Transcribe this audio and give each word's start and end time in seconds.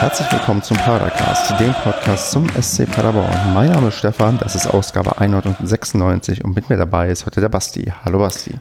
herzlich 0.00 0.30
willkommen 0.30 0.62
zum 0.62 0.76
Padercast, 0.76 1.58
dem 1.58 1.72
Podcast 1.72 2.30
zum 2.30 2.46
SC 2.50 2.84
Paderborn. 2.90 3.54
Mein 3.54 3.70
Name 3.70 3.88
ist 3.88 3.94
Stefan, 3.94 4.36
das 4.38 4.54
ist 4.54 4.66
Ausgabe 4.66 5.18
196 5.18 6.44
und 6.44 6.54
mit 6.54 6.68
mir 6.68 6.76
dabei 6.76 7.08
ist 7.08 7.24
heute 7.24 7.40
der 7.40 7.48
Basti. 7.48 7.90
Hallo 8.04 8.18
Basti. 8.18 8.52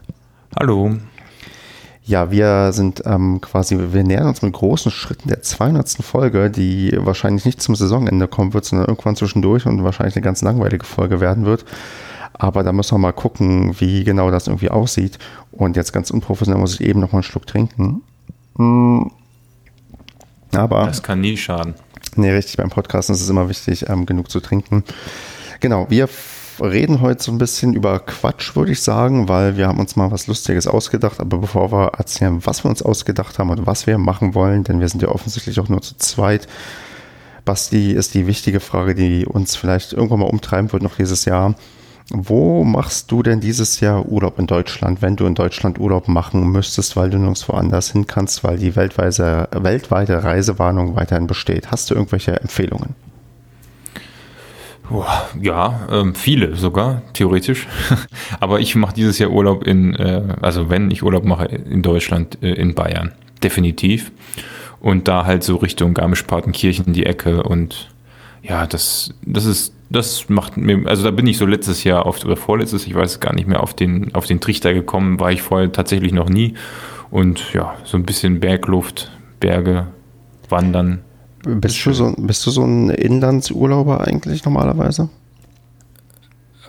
Hallo. 0.57 0.95
Ja, 2.05 2.31
wir 2.31 2.71
sind 2.71 3.03
ähm, 3.05 3.41
quasi, 3.41 3.77
wir 3.77 4.03
nähern 4.05 4.27
uns 4.27 4.43
mit 4.43 4.53
großen 4.53 4.91
Schritten 4.93 5.27
der 5.27 5.41
200. 5.41 5.89
Folge, 6.01 6.49
die 6.49 6.95
wahrscheinlich 7.01 7.43
nicht 7.43 7.61
zum 7.61 7.75
Saisonende 7.75 8.29
kommen 8.29 8.53
wird, 8.53 8.63
sondern 8.63 8.87
irgendwann 8.87 9.17
zwischendurch 9.17 9.65
und 9.65 9.83
wahrscheinlich 9.83 10.15
eine 10.15 10.23
ganz 10.23 10.41
langweilige 10.41 10.85
Folge 10.85 11.19
werden 11.19 11.45
wird. 11.45 11.65
Aber 12.31 12.63
da 12.63 12.71
müssen 12.71 12.95
wir 12.95 12.99
mal 12.99 13.11
gucken, 13.11 13.75
wie 13.81 14.05
genau 14.05 14.31
das 14.31 14.47
irgendwie 14.47 14.69
aussieht. 14.69 15.19
Und 15.51 15.75
jetzt 15.75 15.91
ganz 15.91 16.11
unprofessionell 16.11 16.61
muss 16.61 16.75
ich 16.75 16.87
eben 16.87 17.01
noch 17.01 17.11
mal 17.11 17.17
einen 17.17 17.23
Schluck 17.23 17.45
trinken. 17.45 18.03
Hm. 18.55 19.11
Aber. 20.55 20.85
Das 20.85 21.03
kann 21.03 21.21
nie 21.21 21.37
schaden. 21.37 21.75
Nee, 22.15 22.31
richtig, 22.31 22.57
beim 22.57 22.69
Podcasten 22.69 23.15
ist 23.15 23.21
es 23.21 23.29
immer 23.29 23.49
wichtig, 23.49 23.89
ähm, 23.89 24.05
genug 24.05 24.29
zu 24.29 24.39
trinken. 24.39 24.83
Genau, 25.59 25.87
wir 25.89 26.07
reden 26.61 27.01
heute 27.01 27.21
so 27.21 27.31
ein 27.31 27.37
bisschen 27.37 27.73
über 27.73 27.99
Quatsch, 27.99 28.55
würde 28.55 28.71
ich 28.71 28.81
sagen, 28.81 29.27
weil 29.27 29.57
wir 29.57 29.67
haben 29.67 29.79
uns 29.79 29.95
mal 29.95 30.11
was 30.11 30.27
Lustiges 30.27 30.67
ausgedacht. 30.67 31.19
Aber 31.19 31.39
bevor 31.39 31.71
wir 31.71 31.93
erzählen, 31.97 32.45
was 32.45 32.63
wir 32.63 32.69
uns 32.69 32.81
ausgedacht 32.81 33.39
haben 33.39 33.49
und 33.49 33.65
was 33.65 33.87
wir 33.87 33.97
machen 33.97 34.33
wollen, 34.33 34.63
denn 34.63 34.79
wir 34.79 34.87
sind 34.87 35.01
ja 35.01 35.09
offensichtlich 35.09 35.59
auch 35.59 35.69
nur 35.69 35.81
zu 35.81 35.97
zweit. 35.97 36.47
Basti 37.43 37.91
ist 37.91 38.13
die 38.13 38.27
wichtige 38.27 38.59
Frage, 38.59 38.95
die 38.95 39.25
uns 39.25 39.55
vielleicht 39.55 39.93
irgendwann 39.93 40.19
mal 40.19 40.29
umtreiben 40.29 40.71
wird 40.71 40.83
noch 40.83 40.95
dieses 40.95 41.25
Jahr. 41.25 41.55
Wo 42.09 42.63
machst 42.63 43.11
du 43.11 43.23
denn 43.23 43.39
dieses 43.39 43.79
Jahr 43.79 44.05
Urlaub 44.05 44.37
in 44.37 44.45
Deutschland, 44.45 45.01
wenn 45.01 45.15
du 45.15 45.25
in 45.25 45.33
Deutschland 45.33 45.79
Urlaub 45.79 46.07
machen 46.07 46.51
müsstest, 46.51 46.95
weil 46.95 47.09
du 47.09 47.17
nirgendwo 47.17 47.53
anders 47.53 47.91
hin 47.91 48.05
kannst, 48.05 48.43
weil 48.43 48.57
die 48.57 48.75
weltweite, 48.75 49.49
weltweite 49.51 50.23
Reisewarnung 50.23 50.95
weiterhin 50.95 51.25
besteht? 51.25 51.71
Hast 51.71 51.89
du 51.89 51.95
irgendwelche 51.95 52.39
Empfehlungen? 52.39 52.95
Ja, 55.41 55.87
ähm, 55.91 56.13
viele 56.13 56.55
sogar, 56.55 57.01
theoretisch. 57.13 57.67
Aber 58.39 58.59
ich 58.59 58.75
mache 58.75 58.93
dieses 58.93 59.17
Jahr 59.17 59.31
Urlaub 59.31 59.65
in, 59.65 59.95
äh, 59.95 60.21
also 60.41 60.69
wenn 60.69 60.91
ich 60.91 61.01
Urlaub 61.01 61.25
mache 61.25 61.45
in 61.45 61.81
Deutschland, 61.81 62.37
äh, 62.43 62.53
in 62.53 62.75
Bayern. 62.75 63.13
Definitiv. 63.43 64.11
Und 64.79 65.07
da 65.07 65.25
halt 65.25 65.43
so 65.43 65.55
Richtung 65.55 65.95
Garmisch-Partenkirchen 65.95 66.93
die 66.93 67.07
Ecke 67.07 67.41
und 67.41 67.89
ja, 68.43 68.67
das, 68.67 69.11
das 69.25 69.45
ist, 69.45 69.74
das 69.89 70.29
macht 70.29 70.57
mir, 70.57 70.87
also 70.87 71.03
da 71.03 71.11
bin 71.11 71.27
ich 71.27 71.37
so 71.37 71.45
letztes 71.45 71.83
Jahr 71.83 72.05
auf, 72.05 72.23
oder 72.25 72.35
vorletztes, 72.35 72.87
ich 72.87 72.95
weiß 72.95 73.19
gar 73.19 73.33
nicht 73.33 73.47
mehr, 73.47 73.61
auf 73.61 73.73
den, 73.73 74.13
auf 74.15 74.25
den 74.25 74.41
Trichter 74.41 74.73
gekommen, 74.73 75.19
war 75.19 75.31
ich 75.31 75.41
vorher 75.41 75.71
tatsächlich 75.71 76.11
noch 76.11 76.29
nie. 76.29 76.55
Und 77.11 77.53
ja, 77.53 77.75
so 77.83 77.97
ein 77.97 78.03
bisschen 78.03 78.39
Bergluft, 78.39 79.11
Berge, 79.39 79.87
Wandern, 80.49 81.01
bist 81.45 81.85
du, 81.85 81.93
so, 81.93 82.11
bist 82.17 82.45
du 82.45 82.51
so 82.51 82.63
ein 82.63 82.89
Inlandsurlauber 82.89 84.01
eigentlich 84.01 84.43
normalerweise? 84.45 85.09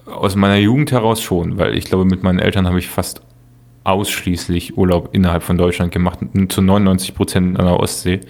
Aus 0.04 0.36
meiner 0.36 0.56
Jugend 0.56 0.92
heraus 0.92 1.22
schon, 1.22 1.56
weil 1.56 1.76
ich 1.76 1.86
glaube, 1.86 2.04
mit 2.04 2.22
meinen 2.22 2.38
Eltern 2.38 2.66
habe 2.66 2.78
ich 2.78 2.88
fast 2.88 3.22
ausschließlich 3.84 4.76
Urlaub 4.76 5.10
innerhalb 5.12 5.42
von 5.42 5.56
Deutschland 5.56 5.92
gemacht, 5.92 6.18
zu 6.48 6.60
99 6.60 7.14
Prozent 7.14 7.58
an 7.58 7.64
der 7.64 7.80
Ostsee. 7.80 8.20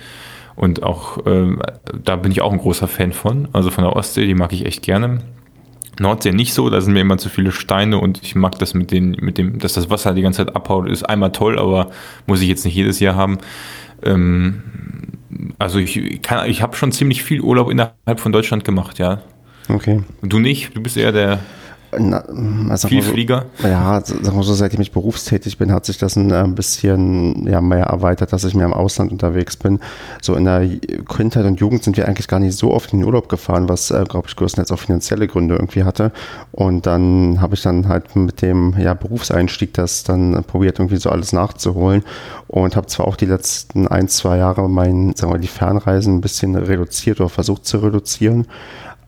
Und 0.56 0.82
auch 0.82 1.24
äh, 1.26 1.56
da 2.02 2.16
bin 2.16 2.32
ich 2.32 2.40
auch 2.40 2.52
ein 2.52 2.58
großer 2.58 2.88
Fan 2.88 3.12
von. 3.12 3.48
Also 3.52 3.70
von 3.70 3.84
der 3.84 3.94
Ostsee, 3.94 4.26
die 4.26 4.34
mag 4.34 4.52
ich 4.52 4.64
echt 4.64 4.82
gerne. 4.82 5.20
Nordsee 6.00 6.32
nicht 6.32 6.52
so, 6.52 6.68
da 6.68 6.80
sind 6.80 6.92
mir 6.92 7.00
immer 7.00 7.18
zu 7.18 7.28
viele 7.28 7.52
Steine 7.52 7.98
und 7.98 8.22
ich 8.22 8.34
mag 8.34 8.58
das 8.58 8.74
mit, 8.74 8.90
den, 8.90 9.12
mit 9.20 9.38
dem, 9.38 9.58
dass 9.58 9.74
das 9.74 9.88
Wasser 9.88 10.12
die 10.12 10.22
ganze 10.22 10.44
Zeit 10.44 10.54
abhaut, 10.54 10.88
ist 10.88 11.04
einmal 11.04 11.32
toll, 11.32 11.58
aber 11.58 11.90
muss 12.26 12.42
ich 12.42 12.48
jetzt 12.48 12.64
nicht 12.64 12.74
jedes 12.74 13.00
Jahr 13.00 13.14
haben. 13.14 13.38
Ähm, 14.02 14.62
also 15.58 15.78
ich 15.78 16.20
kann, 16.22 16.48
ich 16.50 16.62
habe 16.62 16.76
schon 16.76 16.92
ziemlich 16.92 17.22
viel 17.22 17.40
Urlaub 17.40 17.70
innerhalb 17.70 18.20
von 18.20 18.32
Deutschland 18.32 18.64
gemacht, 18.64 18.98
ja. 18.98 19.22
Okay. 19.68 20.02
Und 20.20 20.32
du 20.32 20.38
nicht? 20.38 20.76
Du 20.76 20.82
bist 20.82 20.96
eher 20.96 21.12
der 21.12 21.40
na, 21.98 22.24
also 22.68 22.88
Vielflieger? 22.88 23.46
So, 23.58 23.68
ja, 23.68 24.00
sagen 24.04 24.36
wir 24.36 24.42
so, 24.42 24.54
seitdem 24.54 24.80
ich 24.80 24.92
berufstätig 24.92 25.58
bin, 25.58 25.72
hat 25.72 25.86
sich 25.86 25.98
das 25.98 26.16
ein, 26.16 26.32
ein 26.32 26.52
äh, 26.52 26.54
bisschen 26.54 27.46
ja, 27.46 27.60
mehr 27.60 27.86
erweitert, 27.86 28.32
dass 28.32 28.44
ich 28.44 28.54
mehr 28.54 28.66
im 28.66 28.72
Ausland 28.72 29.12
unterwegs 29.12 29.56
bin. 29.56 29.80
So 30.20 30.34
in 30.34 30.44
der 30.44 30.68
Kindheit 31.08 31.44
und 31.44 31.60
Jugend 31.60 31.84
sind 31.84 31.96
wir 31.96 32.06
eigentlich 32.06 32.28
gar 32.28 32.40
nicht 32.40 32.56
so 32.56 32.72
oft 32.72 32.92
in 32.92 33.00
den 33.00 33.06
Urlaub 33.06 33.28
gefahren, 33.28 33.68
was, 33.68 33.90
äh, 33.90 34.04
glaube 34.08 34.28
ich, 34.28 34.36
größtenteils 34.36 34.72
auch 34.72 34.78
finanzielle 34.78 35.26
Gründe 35.26 35.54
irgendwie 35.54 35.84
hatte. 35.84 36.12
Und 36.52 36.86
dann 36.86 37.40
habe 37.40 37.54
ich 37.54 37.62
dann 37.62 37.88
halt 37.88 38.16
mit 38.16 38.42
dem 38.42 38.74
ja, 38.78 38.94
Berufseinstieg 38.94 39.74
das 39.74 40.04
dann 40.04 40.44
probiert, 40.44 40.78
irgendwie 40.78 40.96
so 40.96 41.10
alles 41.10 41.32
nachzuholen. 41.32 42.02
Und 42.48 42.76
habe 42.76 42.86
zwar 42.86 43.08
auch 43.08 43.16
die 43.16 43.26
letzten 43.26 43.88
ein, 43.88 44.08
zwei 44.08 44.38
Jahre 44.38 44.68
mein, 44.68 45.14
sagen 45.14 45.32
wir, 45.32 45.38
die 45.38 45.48
Fernreisen 45.48 46.16
ein 46.16 46.20
bisschen 46.20 46.54
reduziert 46.54 47.20
oder 47.20 47.28
versucht 47.28 47.66
zu 47.66 47.78
reduzieren. 47.78 48.46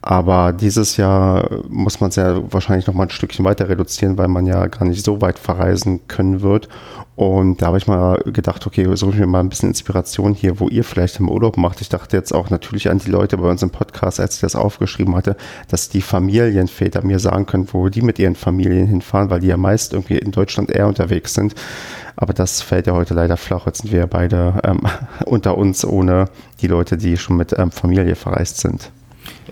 Aber 0.01 0.53
dieses 0.53 0.97
Jahr 0.97 1.63
muss 1.69 2.01
man 2.01 2.11
es 2.11 2.17
ja 2.17 2.41
wahrscheinlich 2.53 2.87
noch 2.87 2.95
mal 2.95 3.05
ein 3.05 3.11
Stückchen 3.11 3.45
weiter 3.45 3.69
reduzieren, 3.69 4.17
weil 4.17 4.29
man 4.29 4.47
ja 4.47 4.67
gar 4.69 4.87
nicht 4.87 5.05
so 5.05 5.21
weit 5.21 5.39
verreisen 5.39 6.07
können 6.07 6.41
wird. 6.41 6.69
Und 7.17 7.61
da 7.61 7.67
habe 7.67 7.79
ich 7.79 7.89
mal 7.89 8.17
gedacht, 8.27 8.65
okay, 8.65 8.87
suche 8.95 9.15
ich 9.15 9.19
mir 9.19 9.27
mal 9.27 9.41
ein 9.41 9.49
bisschen 9.49 9.71
Inspiration 9.71 10.35
hier, 10.35 10.61
wo 10.61 10.69
ihr 10.69 10.85
vielleicht 10.85 11.19
im 11.19 11.29
Urlaub 11.29 11.57
macht. 11.57 11.81
Ich 11.81 11.89
dachte 11.89 12.17
jetzt 12.17 12.33
auch 12.33 12.49
natürlich 12.49 12.91
an 12.91 12.99
die 12.99 13.11
Leute 13.11 13.37
bei 13.39 13.51
uns 13.51 13.61
im 13.61 13.71
Podcast, 13.71 14.21
als 14.21 14.37
ich 14.37 14.41
das 14.41 14.55
aufgeschrieben 14.55 15.17
hatte, 15.17 15.37
dass 15.67 15.89
die 15.89 16.01
Familienväter 16.01 17.05
mir 17.05 17.19
sagen 17.19 17.47
können, 17.47 17.67
wo 17.73 17.89
die 17.89 18.03
mit 18.03 18.21
ihren 18.21 18.37
Familien 18.37 18.87
hinfahren, 18.87 19.31
weil 19.31 19.41
die 19.41 19.49
ja 19.49 19.57
meist 19.57 19.95
irgendwie 19.95 20.19
in 20.19 20.31
Deutschland 20.31 20.71
eher 20.71 20.87
unterwegs 20.87 21.35
sind. 21.35 21.57
Aber 22.15 22.33
das 22.33 22.63
fällt 22.63 22.87
ja 22.87 22.93
heute 22.93 23.15
leider 23.15 23.37
flach. 23.37 23.67
Jetzt 23.67 23.83
sind 23.83 23.91
wir 23.91 23.99
ja 23.99 24.07
beide 24.07 24.61
ähm, 24.63 24.83
unter 25.27 25.59
uns 25.59 25.85
ohne 25.85 26.27
die 26.61 26.69
Leute, 26.69 26.97
die 26.97 27.17
schon 27.17 27.37
mit 27.37 27.53
ähm, 27.59 27.73
Familie 27.73 28.15
verreist 28.15 28.59
sind. 28.59 28.93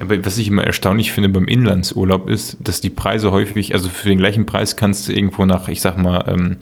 Aber 0.00 0.24
was 0.24 0.38
ich 0.38 0.48
immer 0.48 0.64
erstaunlich 0.64 1.12
finde 1.12 1.28
beim 1.28 1.48
Inlandsurlaub 1.48 2.28
ist, 2.28 2.56
dass 2.60 2.80
die 2.80 2.90
Preise 2.90 3.32
häufig, 3.32 3.74
also 3.74 3.88
für 3.88 4.08
den 4.08 4.18
gleichen 4.18 4.46
Preis 4.46 4.76
kannst 4.76 5.08
du 5.08 5.12
irgendwo 5.12 5.44
nach, 5.44 5.68
ich 5.68 5.80
sag 5.80 5.96
mal, 5.96 6.24
ähm, 6.28 6.56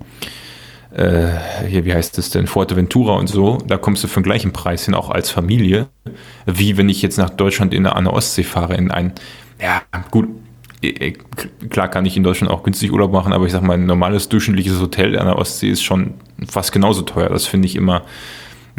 äh, 0.95 1.67
hier, 1.69 1.84
wie 1.84 1.93
heißt 1.93 2.17
das 2.19 2.31
denn, 2.31 2.47
Fuerteventura 2.47 3.15
und 3.15 3.28
so, 3.28 3.59
da 3.67 3.77
kommst 3.77 4.05
du 4.05 4.09
für 4.09 4.21
den 4.21 4.25
gleichen 4.25 4.53
Preis 4.53 4.84
hin, 4.84 4.94
auch 4.94 5.11
als 5.11 5.31
Familie, 5.31 5.89
wie 6.47 6.77
wenn 6.77 6.89
ich 6.89 7.03
jetzt 7.03 7.19
nach 7.19 7.31
Deutschland 7.31 7.75
in 7.75 7.87
eine 7.87 8.12
Ostsee 8.12 8.44
fahre, 8.44 8.77
in 8.77 8.91
ein, 8.91 9.12
ja, 9.61 9.83
gut, 10.11 10.28
klar 11.71 11.89
kann 11.89 12.06
ich 12.06 12.17
in 12.17 12.23
Deutschland 12.23 12.53
auch 12.53 12.62
günstig 12.62 12.93
Urlaub 12.93 13.12
machen, 13.12 13.33
aber 13.33 13.47
ich 13.47 13.53
sag 13.53 13.62
mal, 13.62 13.75
ein 13.75 13.87
normales 13.87 14.28
durchschnittliches 14.28 14.81
Hotel 14.81 15.19
an 15.19 15.27
der 15.27 15.37
Ostsee 15.37 15.71
ist 15.71 15.83
schon 15.83 16.15
fast 16.47 16.73
genauso 16.73 17.03
teuer. 17.03 17.28
Das 17.31 17.47
finde 17.47 17.67
ich 17.67 17.77
immer, 17.77 18.03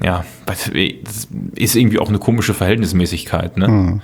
ja, 0.01 0.25
das 0.45 0.71
ist 1.55 1.75
irgendwie 1.75 1.99
auch 1.99 2.09
eine 2.09 2.19
komische 2.19 2.53
Verhältnismäßigkeit, 2.53 3.57
ne? 3.57 3.67
Mhm. 3.67 4.01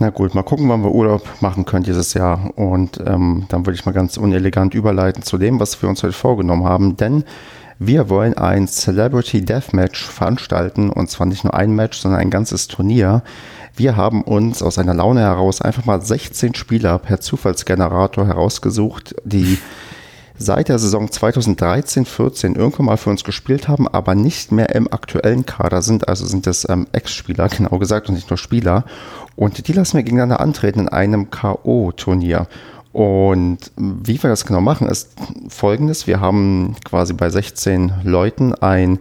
Na 0.00 0.10
gut, 0.10 0.32
mal 0.34 0.44
gucken, 0.44 0.68
wann 0.68 0.82
wir 0.84 0.92
Urlaub 0.92 1.22
machen 1.40 1.64
können 1.64 1.82
dieses 1.82 2.14
Jahr. 2.14 2.52
Und 2.54 3.02
ähm, 3.04 3.46
dann 3.48 3.66
würde 3.66 3.76
ich 3.76 3.84
mal 3.84 3.92
ganz 3.92 4.16
unelegant 4.16 4.74
überleiten 4.74 5.24
zu 5.24 5.38
dem, 5.38 5.58
was 5.58 5.82
wir 5.82 5.88
uns 5.88 6.04
heute 6.04 6.12
vorgenommen 6.12 6.64
haben. 6.64 6.96
Denn 6.96 7.24
wir 7.80 8.08
wollen 8.08 8.34
ein 8.34 8.68
Celebrity 8.68 9.44
Deathmatch 9.44 10.04
veranstalten. 10.04 10.90
Und 10.90 11.10
zwar 11.10 11.26
nicht 11.26 11.42
nur 11.42 11.54
ein 11.54 11.74
Match, 11.74 11.98
sondern 11.98 12.20
ein 12.20 12.30
ganzes 12.30 12.68
Turnier. 12.68 13.22
Wir 13.74 13.96
haben 13.96 14.22
uns 14.22 14.62
aus 14.62 14.78
einer 14.78 14.94
Laune 14.94 15.20
heraus 15.20 15.60
einfach 15.60 15.84
mal 15.84 16.00
16 16.00 16.54
Spieler 16.54 16.98
per 16.98 17.20
Zufallsgenerator 17.20 18.26
herausgesucht, 18.26 19.16
die 19.24 19.58
seit 20.38 20.68
der 20.68 20.78
Saison 20.78 21.08
2013-14 21.08 22.56
irgendwann 22.56 22.86
mal 22.86 22.96
für 22.96 23.10
uns 23.10 23.24
gespielt 23.24 23.68
haben, 23.68 23.88
aber 23.88 24.14
nicht 24.14 24.52
mehr 24.52 24.74
im 24.74 24.92
aktuellen 24.92 25.44
Kader 25.44 25.82
sind. 25.82 26.08
Also 26.08 26.26
sind 26.26 26.46
das 26.46 26.68
ähm, 26.68 26.86
Ex-Spieler, 26.92 27.48
genau 27.56 27.78
gesagt, 27.78 28.08
und 28.08 28.14
nicht 28.14 28.30
nur 28.30 28.38
Spieler. 28.38 28.84
Und 29.36 29.66
die 29.68 29.72
lassen 29.72 29.96
wir 29.96 30.04
gegeneinander 30.04 30.40
antreten 30.40 30.80
in 30.80 30.88
einem 30.88 31.30
K.O.-Turnier. 31.30 32.46
Und 32.92 33.70
wie 33.76 34.22
wir 34.22 34.30
das 34.30 34.46
genau 34.46 34.60
machen, 34.60 34.88
ist 34.88 35.10
folgendes. 35.48 36.06
Wir 36.06 36.20
haben 36.20 36.74
quasi 36.84 37.12
bei 37.12 37.30
16 37.30 37.92
Leuten 38.02 38.54
ein 38.54 38.98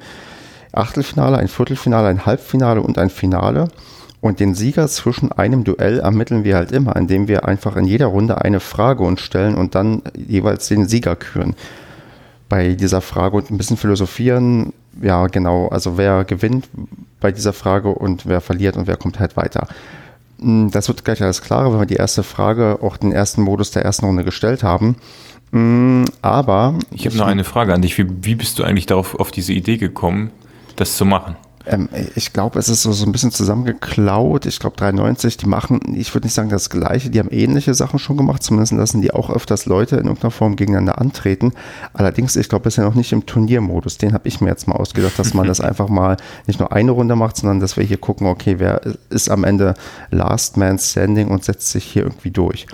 Achtelfinale, 0.74 1.38
ein 1.38 1.48
Viertelfinale, 1.48 2.08
ein 2.08 2.26
Halbfinale 2.26 2.82
und 2.82 2.98
ein 2.98 3.10
Finale. 3.10 3.70
Und 4.20 4.40
den 4.40 4.56
Sieger 4.56 4.88
zwischen 4.88 5.32
einem 5.32 5.64
Duell 5.64 6.00
ermitteln 6.00 6.44
wir 6.44 6.56
halt 6.56 6.72
immer, 6.72 6.96
indem 6.96 7.28
wir 7.28 7.48
einfach 7.48 7.76
in 7.76 7.86
jeder 7.86 8.08
Runde 8.08 8.42
eine 8.42 8.60
Frage 8.60 9.04
uns 9.04 9.22
stellen 9.22 9.56
und 9.56 9.76
dann 9.76 10.02
jeweils 10.16 10.68
den 10.68 10.88
Sieger 10.88 11.16
küren. 11.16 11.56
Bei 12.50 12.74
dieser 12.74 13.02
Frage 13.02 13.38
und 13.38 13.52
ein 13.52 13.58
bisschen 13.58 13.78
philosophieren, 13.78 14.74
ja 15.02 15.28
genau, 15.28 15.68
also 15.68 15.98
wer 15.98 16.24
gewinnt 16.24 16.68
bei 17.20 17.32
dieser 17.32 17.54
Frage 17.54 17.90
und 17.90 18.26
wer 18.26 18.42
verliert 18.42 18.78
und 18.78 18.88
wer 18.88 18.98
kommt 18.98 19.20
halt 19.20 19.38
weiter. 19.38 19.68
Hm, 20.40 20.72
das 20.72 20.88
wird 20.88 21.06
gleich 21.06 21.22
alles 21.22 21.42
klarer, 21.42 21.72
wenn 21.72 21.80
wir 21.80 21.86
die 21.86 21.96
erste 21.96 22.24
Frage, 22.24 22.80
auch 22.82 22.98
den 22.98 23.12
ersten 23.12 23.42
Modus 23.42 23.72
der 23.72 23.84
ersten 23.84 24.06
Runde 24.06 24.24
gestellt 24.24 24.64
haben. 24.64 24.96
Hm, 25.52 26.06
aber. 26.22 26.76
Ich 26.92 27.06
habe 27.06 27.18
noch 27.18 27.28
eine 27.28 27.44
Frage 27.44 27.74
an 27.74 27.82
dich. 27.82 27.98
Wie, 27.98 28.08
wie 28.22 28.36
bist 28.36 28.58
du 28.60 28.64
eigentlich 28.64 28.86
darauf 28.86 29.20
auf 29.20 29.32
diese 29.32 29.54
Idee 29.54 29.78
gekommen, 29.78 30.32
das 30.76 30.98
zu 30.98 31.06
machen? 31.06 31.36
Ähm, 31.68 31.90
ich 32.16 32.34
glaube, 32.34 32.60
es 32.60 32.70
ist 32.70 32.82
so, 32.82 32.92
so 32.92 33.06
ein 33.06 33.12
bisschen 33.12 33.32
zusammengeklaut. 33.32 34.46
Ich 34.46 34.60
glaube, 34.60 34.78
93, 34.78 35.38
die 35.38 35.46
machen, 35.46 35.80
ich 35.96 36.14
würde 36.14 36.28
nicht 36.28 36.34
sagen 36.34 36.50
das 36.50 36.70
Gleiche, 36.70 37.10
die 37.10 37.20
haben 37.20 37.30
ähnliche 37.30 37.74
Sachen 37.74 38.00
schon 38.00 38.18
gemacht. 38.18 38.44
Zumindest 38.44 38.74
lassen 38.74 39.02
die 39.02 39.14
auch 39.14 39.30
öfters 39.30 39.66
Leute 39.66 39.98
in 39.98 40.06
irgendeiner 40.06 40.32
Form 40.32 40.56
gegeneinander 40.56 41.00
antreten. 41.00 41.54
Allerdings, 41.94 42.36
ich 42.36 42.50
glaube, 42.50 42.64
bisher 42.64 42.86
noch 42.86 42.96
nicht 42.96 43.12
im 43.12 43.26
Turniermodus. 43.26 43.98
Den 43.98 44.14
habe 44.14 44.28
ich 44.28 44.42
mir 44.42 44.50
jetzt 44.50 44.68
mal 44.68 44.76
ausgedacht, 44.76 45.20
dass 45.20 45.34
man 45.34 45.48
das 45.48 45.62
einfach 45.62 45.90
mal 45.90 46.18
nicht 46.48 46.60
nur 46.60 46.72
eine 46.72 46.92
Runde 46.92 47.16
macht, 47.16 47.38
sondern 47.38 47.60
dass 47.60 47.78
wir 47.78 47.84
hier 47.84 47.98
gucken, 47.98 48.28
okay, 48.28 48.56
wer 48.60 48.82
ist 49.10 49.30
am 49.30 49.44
Ende 49.44 49.74
Last 50.10 50.58
Man 50.58 50.80
Standing 50.80 51.28
und 51.28 51.44
setzt 51.44 51.70
sich 51.70 51.84
hier 51.84 52.04
irgendwie 52.04 52.32
durch. 52.32 52.68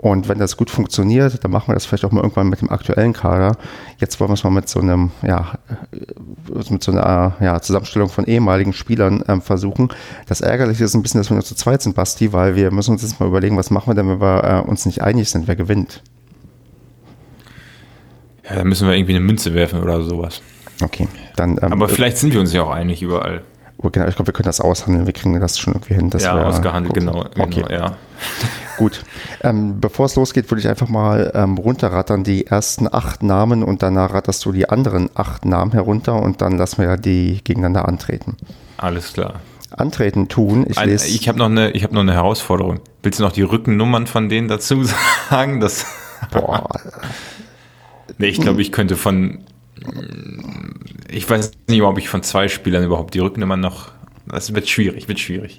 Und 0.00 0.30
wenn 0.30 0.38
das 0.38 0.56
gut 0.56 0.70
funktioniert, 0.70 1.44
dann 1.44 1.50
machen 1.50 1.68
wir 1.68 1.74
das 1.74 1.84
vielleicht 1.84 2.06
auch 2.06 2.10
mal 2.10 2.22
irgendwann 2.22 2.48
mit 2.48 2.62
dem 2.62 2.70
aktuellen 2.70 3.12
Kader. 3.12 3.58
Jetzt 3.98 4.18
wollen 4.18 4.30
wir 4.30 4.34
es 4.34 4.44
mal 4.44 4.48
mit 4.48 4.66
so 4.66 4.80
einem, 4.80 5.10
ja, 5.22 5.58
äh, 5.92 6.72
mit 6.72 6.82
so 6.82 6.90
einer 6.90 7.36
ja, 7.38 7.60
Zusammenstellung 7.60 8.08
von 8.08 8.24
ehemaligen 8.24 8.72
Spielern 8.72 9.22
ähm, 9.28 9.42
versuchen. 9.42 9.90
Das 10.26 10.40
Ärgerliche 10.40 10.84
ist 10.84 10.94
ein 10.94 11.02
bisschen, 11.02 11.20
dass 11.20 11.28
wir 11.28 11.34
nur 11.34 11.44
zu 11.44 11.54
zweit 11.54 11.82
sind, 11.82 11.96
Basti, 11.96 12.32
weil 12.32 12.56
wir 12.56 12.70
müssen 12.70 12.92
uns 12.92 13.02
jetzt 13.02 13.20
mal 13.20 13.26
überlegen, 13.26 13.58
was 13.58 13.70
machen 13.70 13.90
wir 13.90 13.94
denn, 13.94 14.08
wenn 14.08 14.22
wir 14.22 14.62
äh, 14.64 14.66
uns 14.66 14.86
nicht 14.86 15.02
einig 15.02 15.28
sind, 15.28 15.46
wer 15.48 15.56
gewinnt. 15.56 16.02
Ja, 18.48 18.56
dann 18.56 18.68
müssen 18.68 18.88
wir 18.88 18.94
irgendwie 18.94 19.16
eine 19.16 19.24
Münze 19.24 19.52
werfen 19.52 19.82
oder 19.82 20.00
sowas. 20.00 20.40
Okay, 20.82 21.08
dann. 21.36 21.58
Ähm, 21.60 21.74
Aber 21.74 21.90
vielleicht 21.90 22.16
sind 22.16 22.32
wir 22.32 22.40
uns 22.40 22.54
ja 22.54 22.62
auch 22.62 22.70
einig 22.70 23.02
überall. 23.02 23.42
Genau, 23.82 24.06
ich 24.06 24.14
glaube, 24.14 24.28
wir 24.28 24.32
können 24.32 24.46
das 24.46 24.62
aushandeln. 24.62 25.04
Wir 25.04 25.12
kriegen 25.12 25.38
das 25.38 25.58
schon 25.58 25.74
irgendwie 25.74 25.94
hin. 25.94 26.10
ja, 26.18 26.42
ausgehandelt, 26.42 26.94
genau, 26.94 27.20
okay. 27.20 27.62
genau, 27.62 27.70
ja. 27.70 27.96
Gut. 28.76 29.04
Ähm, 29.42 29.80
Bevor 29.80 30.06
es 30.06 30.16
losgeht, 30.16 30.50
würde 30.50 30.60
ich 30.60 30.68
einfach 30.68 30.88
mal 30.88 31.30
ähm, 31.34 31.58
runterrattern 31.58 32.24
die 32.24 32.46
ersten 32.46 32.92
acht 32.92 33.22
Namen 33.22 33.62
und 33.62 33.82
danach 33.82 34.14
ratterst 34.14 34.44
du 34.44 34.52
die 34.52 34.68
anderen 34.68 35.10
acht 35.14 35.44
Namen 35.44 35.72
herunter 35.72 36.20
und 36.22 36.40
dann 36.40 36.56
lassen 36.56 36.78
wir 36.78 36.88
ja 36.88 36.96
die 36.96 37.40
gegeneinander 37.44 37.86
antreten. 37.86 38.36
Alles 38.76 39.12
klar. 39.12 39.40
Antreten 39.70 40.28
tun. 40.28 40.66
Ich, 40.68 40.78
Ein, 40.78 40.88
ich 40.88 41.28
habe 41.28 41.38
noch, 41.38 41.46
eine, 41.46 41.72
hab 41.72 41.92
noch 41.92 42.00
eine 42.00 42.14
Herausforderung. 42.14 42.80
Willst 43.02 43.20
du 43.20 43.22
noch 43.22 43.32
die 43.32 43.42
Rückennummern 43.42 44.06
von 44.06 44.28
denen 44.28 44.48
dazu 44.48 44.82
sagen? 45.30 45.60
Das 45.60 45.86
Boah. 46.32 46.68
nee, 48.18 48.26
ich 48.26 48.40
glaube, 48.40 48.62
ich 48.62 48.72
könnte 48.72 48.96
von 48.96 49.44
ich 51.08 51.28
weiß 51.28 51.52
nicht, 51.68 51.82
ob 51.82 51.98
ich 51.98 52.08
von 52.08 52.22
zwei 52.22 52.48
Spielern 52.48 52.84
überhaupt 52.84 53.14
die 53.14 53.18
Rückennummern 53.18 53.60
noch. 53.60 53.90
Das 54.26 54.54
wird 54.54 54.68
schwierig, 54.68 55.08
wird 55.08 55.18
schwierig. 55.18 55.58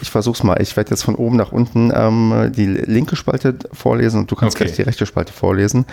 Ich 0.00 0.10
versuch's 0.10 0.42
mal. 0.42 0.60
Ich 0.60 0.76
werde 0.76 0.90
jetzt 0.90 1.02
von 1.02 1.14
oben 1.14 1.36
nach 1.36 1.52
unten 1.52 1.92
ähm, 1.94 2.52
die 2.54 2.66
linke 2.66 3.16
Spalte 3.16 3.56
vorlesen 3.72 4.20
und 4.20 4.30
du 4.30 4.36
kannst 4.36 4.56
okay. 4.56 4.64
gleich 4.64 4.76
die 4.76 4.82
rechte 4.82 5.06
Spalte 5.06 5.32
vorlesen. 5.32 5.86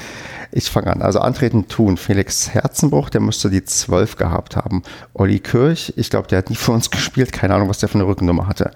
Ich 0.51 0.69
fange 0.69 0.87
an. 0.87 1.01
Also 1.01 1.19
antreten 1.19 1.67
tun. 1.67 1.97
Felix 1.97 2.49
Herzenbruch, 2.53 3.09
der 3.09 3.21
müsste 3.21 3.49
die 3.49 3.63
12 3.63 4.15
gehabt 4.15 4.55
haben. 4.55 4.83
Olli 5.13 5.39
Kirch, 5.39 5.93
ich 5.95 6.09
glaube, 6.09 6.27
der 6.27 6.39
hat 6.39 6.49
nie 6.49 6.55
für 6.55 6.71
uns 6.71 6.91
gespielt. 6.91 7.31
Keine 7.31 7.55
Ahnung, 7.55 7.69
was 7.69 7.79
der 7.79 7.89
für 7.89 7.95
eine 7.95 8.07
Rückennummer 8.07 8.47
hatte. 8.47 8.71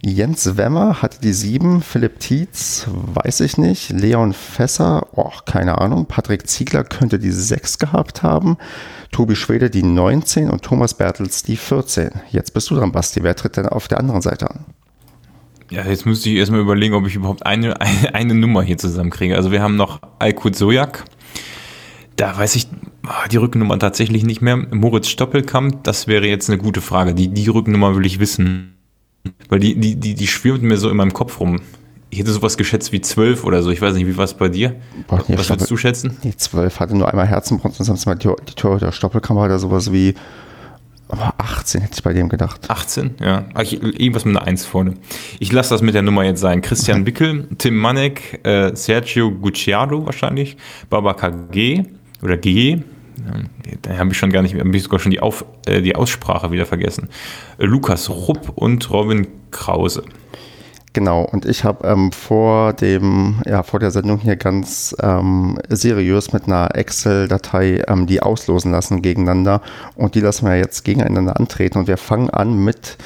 Jens 0.00 0.56
Wemmer 0.56 1.02
hatte 1.02 1.20
die 1.20 1.32
7. 1.32 1.82
Philipp 1.82 2.20
Tietz, 2.20 2.86
weiß 3.14 3.40
ich 3.40 3.58
nicht. 3.58 3.90
Leon 3.90 4.32
Fässer, 4.32 5.06
oh, 5.16 5.32
keine 5.44 5.78
Ahnung. 5.78 6.06
Patrick 6.06 6.48
Ziegler 6.48 6.84
könnte 6.84 7.18
die 7.18 7.32
6 7.32 7.78
gehabt 7.78 8.22
haben. 8.22 8.56
Tobi 9.12 9.36
Schwede 9.36 9.70
die 9.70 9.82
19 9.82 10.50
und 10.50 10.62
Thomas 10.62 10.94
Bertels 10.94 11.42
die 11.42 11.56
14. 11.56 12.10
Jetzt 12.30 12.54
bist 12.54 12.70
du 12.70 12.74
dran, 12.76 12.92
Basti. 12.92 13.22
Wer 13.22 13.36
tritt 13.36 13.56
denn 13.56 13.66
auf 13.66 13.88
der 13.88 13.98
anderen 13.98 14.20
Seite 14.20 14.50
an? 14.50 14.64
Ja, 15.70 15.84
jetzt 15.84 16.06
müsste 16.06 16.30
ich 16.30 16.36
erstmal 16.36 16.60
überlegen, 16.60 16.94
ob 16.94 17.06
ich 17.06 17.14
überhaupt 17.14 17.44
eine, 17.44 17.80
eine, 17.80 18.14
eine 18.14 18.34
Nummer 18.34 18.62
hier 18.62 18.78
zusammenkriege. 18.78 19.36
Also 19.36 19.52
wir 19.52 19.62
haben 19.62 19.76
noch 19.76 20.00
Aykut 20.18 20.56
Sojak. 20.56 21.04
Da 22.16 22.36
weiß 22.36 22.56
ich 22.56 22.66
ah, 23.06 23.28
die 23.28 23.36
Rückennummer 23.36 23.78
tatsächlich 23.78 24.24
nicht 24.24 24.40
mehr. 24.40 24.56
Moritz 24.56 25.08
Stoppelkamp, 25.08 25.84
das 25.84 26.06
wäre 26.06 26.26
jetzt 26.26 26.48
eine 26.48 26.58
gute 26.58 26.80
Frage. 26.80 27.14
Die, 27.14 27.28
die 27.28 27.48
Rückennummer 27.48 27.94
will 27.96 28.06
ich 28.06 28.18
wissen. 28.18 28.74
Weil 29.48 29.60
die, 29.60 29.74
die, 29.74 29.96
die, 29.96 30.14
die 30.14 30.26
schwirrt 30.26 30.62
mir 30.62 30.78
so 30.78 30.90
in 30.90 30.96
meinem 30.96 31.12
Kopf 31.12 31.38
rum. 31.40 31.60
Ich 32.10 32.18
hätte 32.18 32.32
sowas 32.32 32.56
geschätzt 32.56 32.92
wie 32.92 33.02
12 33.02 33.44
oder 33.44 33.62
so. 33.62 33.70
Ich 33.70 33.82
weiß 33.82 33.94
nicht, 33.94 34.06
wie 34.06 34.16
war 34.16 34.24
es 34.24 34.34
bei 34.34 34.48
dir? 34.48 34.76
Boah, 35.06 35.22
nee, 35.28 35.36
Was 35.36 35.50
würdest 35.50 35.70
du 35.70 35.76
schätzen? 35.76 36.16
Die 36.24 36.34
12 36.34 36.80
hatte 36.80 36.96
nur 36.96 37.08
einmal 37.08 37.26
Herzenbronze, 37.26 37.84
sonst 37.84 38.06
mal 38.06 38.14
die, 38.14 38.30
die 38.48 38.54
Tür 38.54 38.78
der 38.78 38.92
Stoppelkammer 38.92 39.44
oder 39.44 39.58
sowas 39.58 39.92
wie 39.92 40.14
aber 41.08 41.34
18 41.38 41.80
hätte 41.80 41.94
ich 41.96 42.02
bei 42.02 42.12
dem 42.12 42.28
gedacht. 42.28 42.68
18, 42.68 43.16
ja. 43.20 43.46
Irgendwas 43.56 44.24
mit 44.24 44.36
einer 44.36 44.46
1 44.46 44.66
vorne. 44.66 44.94
Ich 45.38 45.50
lasse 45.52 45.70
das 45.70 45.82
mit 45.82 45.94
der 45.94 46.02
Nummer 46.02 46.24
jetzt 46.24 46.40
sein. 46.40 46.60
Christian 46.60 47.06
Wickel, 47.06 47.48
Tim 47.58 47.76
Manek, 47.76 48.40
äh, 48.46 48.74
Sergio 48.74 49.30
Gucciardo 49.30 50.04
wahrscheinlich, 50.04 50.56
Babaka 50.90 51.30
G 51.30 51.84
oder 52.22 52.36
G. 52.36 52.82
Da 53.82 53.98
habe 53.98 54.10
ich 54.12 54.18
schon 54.18 54.30
gar 54.30 54.42
nicht 54.42 54.54
mehr, 54.54 54.64
habe 54.64 54.76
ich 54.76 54.82
sogar 54.82 55.00
schon 55.00 55.10
die, 55.10 55.20
Auf, 55.20 55.44
äh, 55.66 55.82
die 55.82 55.96
Aussprache 55.96 56.50
wieder 56.50 56.66
vergessen. 56.66 57.08
Äh, 57.58 57.66
Lukas 57.66 58.08
Rupp 58.10 58.52
und 58.54 58.90
Robin 58.90 59.26
Krause. 59.50 60.04
Genau, 60.98 61.22
und 61.22 61.44
ich 61.44 61.62
habe 61.62 61.86
ähm, 61.86 62.10
vor 62.10 62.72
dem, 62.72 63.40
ja, 63.46 63.62
vor 63.62 63.78
der 63.78 63.92
Sendung 63.92 64.18
hier 64.18 64.34
ganz 64.34 64.96
ähm, 65.00 65.56
seriös 65.68 66.32
mit 66.32 66.48
einer 66.48 66.74
Excel-Datei 66.74 67.84
ähm, 67.86 68.08
die 68.08 68.20
auslosen 68.20 68.72
lassen 68.72 69.00
gegeneinander 69.00 69.62
und 69.94 70.16
die 70.16 70.20
lassen 70.20 70.46
wir 70.46 70.56
jetzt 70.56 70.84
gegeneinander 70.84 71.38
antreten 71.38 71.78
und 71.78 71.86
wir 71.86 71.98
fangen 71.98 72.30
an 72.30 72.64
mit 72.64 72.98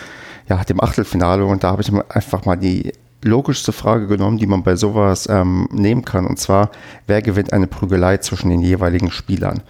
ja, 0.48 0.64
dem 0.64 0.82
Achtelfinale 0.82 1.44
und 1.44 1.64
da 1.64 1.72
habe 1.72 1.82
ich 1.82 1.92
einfach 2.08 2.46
mal 2.46 2.56
die 2.56 2.94
logischste 3.22 3.72
Frage 3.72 4.06
genommen, 4.06 4.38
die 4.38 4.46
man 4.46 4.62
bei 4.62 4.74
sowas 4.74 5.28
ähm, 5.28 5.68
nehmen 5.70 6.02
kann 6.02 6.26
und 6.26 6.38
zwar, 6.38 6.70
wer 7.06 7.20
gewinnt 7.20 7.52
eine 7.52 7.66
Prügelei 7.66 8.16
zwischen 8.16 8.48
den 8.48 8.62
jeweiligen 8.62 9.10
Spielern? 9.10 9.60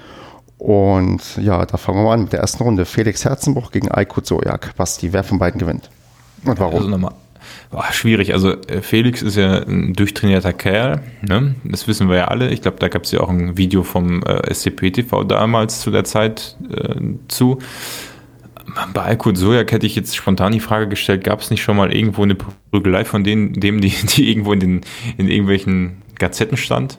Und 0.58 1.38
ja, 1.38 1.66
da 1.66 1.76
fangen 1.76 1.98
wir 1.98 2.04
mal 2.04 2.14
an 2.14 2.22
mit 2.22 2.32
der 2.34 2.38
ersten 2.38 2.62
Runde. 2.62 2.84
Felix 2.84 3.24
Herzenbruch 3.24 3.72
gegen 3.72 3.90
Aykut 3.90 4.26
Sojak. 4.26 4.76
Basti, 4.76 5.12
wer 5.12 5.24
von 5.24 5.40
beiden 5.40 5.58
gewinnt? 5.58 5.90
Und 6.44 6.60
warum? 6.60 6.76
Also 6.76 6.88
nochmal 6.88 7.14
Boah, 7.72 7.90
schwierig. 7.90 8.34
Also 8.34 8.52
äh, 8.52 8.82
Felix 8.82 9.22
ist 9.22 9.36
ja 9.36 9.62
ein 9.62 9.94
durchtrainierter 9.94 10.52
Kerl. 10.52 11.02
Ne? 11.22 11.54
Das 11.64 11.88
wissen 11.88 12.10
wir 12.10 12.16
ja 12.16 12.24
alle. 12.26 12.50
Ich 12.50 12.60
glaube, 12.60 12.76
da 12.78 12.88
gab 12.88 13.04
es 13.04 13.12
ja 13.12 13.20
auch 13.20 13.30
ein 13.30 13.56
Video 13.56 13.82
vom 13.82 14.22
äh, 14.24 14.52
SCP-TV 14.52 15.24
damals 15.24 15.80
zu 15.80 15.90
der 15.90 16.04
Zeit 16.04 16.58
äh, 16.70 16.96
zu. 17.28 17.58
Bei 18.92 19.02
Alkut 19.02 19.38
Sojak 19.38 19.72
hätte 19.72 19.86
ich 19.86 19.96
jetzt 19.96 20.14
spontan 20.14 20.52
die 20.52 20.60
Frage 20.60 20.86
gestellt, 20.86 21.24
gab 21.24 21.40
es 21.40 21.50
nicht 21.50 21.62
schon 21.62 21.76
mal 21.76 21.92
irgendwo 21.92 22.22
eine 22.22 22.36
Prügelei 22.36 23.06
von 23.06 23.24
denen, 23.24 23.54
dem, 23.54 23.80
die, 23.80 23.88
die 24.16 24.30
irgendwo 24.30 24.52
in, 24.52 24.60
den, 24.60 24.80
in 25.16 25.28
irgendwelchen 25.28 26.02
Gazetten 26.18 26.58
stand? 26.58 26.98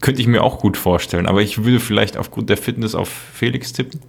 Könnte 0.00 0.20
ich 0.20 0.26
mir 0.26 0.42
auch 0.42 0.58
gut 0.58 0.76
vorstellen, 0.76 1.26
aber 1.26 1.42
ich 1.42 1.64
würde 1.64 1.78
vielleicht 1.78 2.16
aufgrund 2.16 2.50
der 2.50 2.56
Fitness 2.56 2.94
auf 2.94 3.08
Felix 3.08 3.72
tippen. 3.72 4.00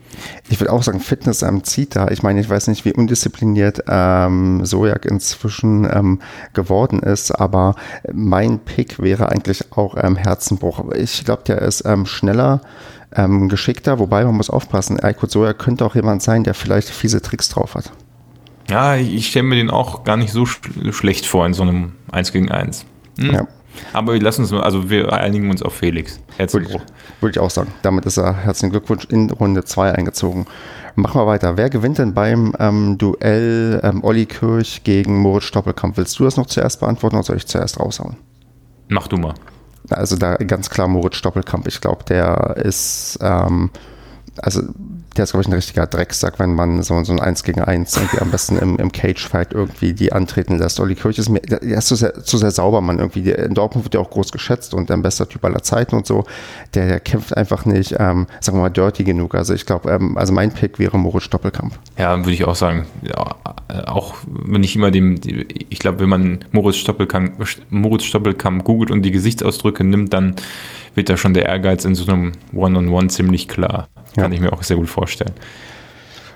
Ich 0.49 0.59
würde 0.59 0.73
auch 0.73 0.81
sagen, 0.81 0.99
Fitness 0.99 1.43
am 1.43 1.63
Zita. 1.63 2.09
Ich 2.09 2.23
meine, 2.23 2.41
ich 2.41 2.49
weiß 2.49 2.67
nicht, 2.67 2.85
wie 2.85 2.93
undiszipliniert 2.93 3.83
ähm, 3.87 4.65
Sojak 4.65 5.05
inzwischen 5.05 5.87
ähm, 5.91 6.19
geworden 6.53 6.99
ist, 6.99 7.31
aber 7.31 7.75
mein 8.11 8.59
Pick 8.59 8.99
wäre 8.99 9.29
eigentlich 9.29 9.71
auch 9.71 9.95
ähm, 10.01 10.15
Herzenbruch. 10.15 10.91
Ich 10.95 11.23
glaube, 11.25 11.43
der 11.45 11.61
ist 11.61 11.83
ähm, 11.85 12.05
schneller, 12.05 12.61
ähm, 13.15 13.49
geschickter, 13.49 13.99
wobei 13.99 14.25
man 14.25 14.35
muss 14.35 14.49
aufpassen, 14.49 14.99
Aykut 14.99 15.31
Sojak 15.31 15.59
könnte 15.59 15.85
auch 15.85 15.95
jemand 15.95 16.23
sein, 16.23 16.43
der 16.43 16.55
vielleicht 16.55 16.89
fiese 16.89 17.21
Tricks 17.21 17.49
drauf 17.49 17.75
hat. 17.75 17.91
Ja, 18.69 18.95
ich 18.95 19.27
stelle 19.27 19.43
mir 19.43 19.55
den 19.55 19.69
auch 19.69 20.03
gar 20.03 20.17
nicht 20.17 20.31
so 20.31 20.45
sch 20.45 20.61
schlecht 20.91 21.25
vor 21.25 21.45
in 21.45 21.53
so 21.53 21.63
einem 21.63 21.93
1 22.11 22.31
gegen 22.31 22.49
1. 22.49 22.85
Hm? 23.19 23.33
Ja. 23.33 23.47
Aber 23.93 24.13
wir 24.13 24.21
lassen 24.21 24.41
uns, 24.41 24.53
also 24.53 24.89
wir 24.89 25.11
einigen 25.13 25.49
uns 25.49 25.61
auf 25.61 25.73
Felix. 25.73 26.19
Herzlichen 26.37 26.71
Würde 26.71 26.83
ich, 26.85 27.21
würde 27.21 27.31
ich 27.31 27.39
auch 27.39 27.49
sagen. 27.49 27.73
Damit 27.81 28.05
ist 28.05 28.17
er, 28.17 28.35
herzlichen 28.35 28.71
Glückwunsch, 28.71 29.05
in 29.05 29.29
Runde 29.29 29.63
2 29.63 29.93
eingezogen. 29.93 30.45
Machen 30.95 31.19
wir 31.19 31.25
weiter. 31.25 31.57
Wer 31.57 31.69
gewinnt 31.69 31.97
denn 31.97 32.13
beim 32.13 32.53
ähm, 32.59 32.97
Duell 32.97 33.81
ähm, 33.83 34.03
Olli 34.03 34.25
Kirch 34.25 34.83
gegen 34.83 35.17
Moritz 35.17 35.45
Stoppelkamp? 35.45 35.97
Willst 35.97 36.19
du 36.19 36.23
das 36.23 36.37
noch 36.37 36.45
zuerst 36.45 36.79
beantworten 36.79 37.15
oder 37.15 37.23
soll 37.23 37.37
ich 37.37 37.47
zuerst 37.47 37.79
raushauen? 37.79 38.15
Mach 38.89 39.07
du 39.07 39.17
mal. 39.17 39.33
Also 39.89 40.15
da 40.15 40.35
ganz 40.35 40.69
klar 40.69 40.87
Moritz 40.87 41.15
Stoppelkamp. 41.15 41.67
Ich 41.67 41.81
glaube, 41.81 42.03
der 42.03 42.57
ist, 42.57 43.17
ähm, 43.21 43.71
also 44.37 44.61
der 45.17 45.25
ist, 45.25 45.31
glaube 45.31 45.43
ich, 45.43 45.47
ein 45.47 45.53
richtiger 45.53 45.87
Drecksack, 45.87 46.39
wenn 46.39 46.55
man 46.55 46.81
so, 46.83 47.03
so 47.03 47.13
ein 47.13 47.19
1 47.19 47.43
gegen 47.43 47.61
1 47.61 47.97
irgendwie 47.97 48.19
am 48.19 48.31
besten 48.31 48.57
im, 48.57 48.77
im 48.77 48.91
Cage-Fight 48.91 49.53
irgendwie 49.53 49.93
die 49.93 50.11
antreten 50.11 50.57
lässt. 50.57 50.79
Olli 50.79 50.95
Kirch 50.95 51.17
ist 51.17 51.29
mir, 51.29 51.41
der 51.41 51.61
ist 51.61 51.87
zu 51.87 51.95
sehr, 51.95 52.23
zu 52.23 52.37
sehr 52.37 52.51
sauber, 52.51 52.81
man 52.81 52.99
irgendwie. 52.99 53.21
Der, 53.21 53.39
in 53.39 53.53
Dortmund 53.53 53.85
wird 53.85 53.93
ja 53.93 53.99
auch 53.99 54.09
groß 54.09 54.31
geschätzt 54.31 54.73
und 54.73 54.89
ein 54.91 55.01
bester 55.01 55.27
Typ 55.29 55.43
aller 55.45 55.61
Zeiten 55.61 55.95
und 55.95 56.07
so. 56.07 56.25
Der, 56.73 56.87
der 56.87 56.99
kämpft 56.99 57.35
einfach 57.37 57.65
nicht, 57.65 57.95
ähm, 57.99 58.27
sagen 58.39 58.57
wir 58.57 58.61
mal, 58.63 58.69
dirty 58.69 59.03
genug. 59.03 59.35
Also 59.35 59.53
ich 59.53 59.65
glaube, 59.65 59.91
ähm, 59.91 60.17
also 60.17 60.33
mein 60.33 60.51
Pick 60.51 60.79
wäre 60.79 60.97
Moritz 60.97 61.29
Doppelkamp. 61.29 61.77
Ja, 61.97 62.17
würde 62.17 62.31
ich 62.31 62.45
auch 62.45 62.55
sagen. 62.55 62.85
Ja, 63.01 63.35
auch 63.85 64.15
wenn 64.25 64.63
ich 64.63 64.75
immer 64.75 64.91
dem, 64.91 65.19
ich 65.23 65.79
glaube, 65.79 65.99
wenn 65.99 66.09
man 66.09 66.45
Moritz 66.51 66.77
Stoppelkamp, 66.77 67.33
Moritz 67.69 68.03
Stoppelkamp 68.03 68.63
googelt 68.63 68.91
und 68.91 69.03
die 69.03 69.11
Gesichtsausdrücke 69.11 69.83
nimmt, 69.83 70.13
dann 70.13 70.35
wird 70.95 71.09
da 71.09 71.17
schon 71.17 71.33
der 71.33 71.45
Ehrgeiz 71.45 71.85
in 71.85 71.95
so 71.95 72.11
einem 72.11 72.33
One-on-One 72.53 72.87
-on 72.87 73.03
-One 73.03 73.09
ziemlich 73.09 73.47
klar. 73.47 73.87
Kann 74.15 74.31
ja. 74.31 74.35
ich 74.35 74.41
mir 74.41 74.53
auch 74.53 74.63
sehr 74.63 74.77
gut 74.77 74.89
vorstellen. 74.89 75.33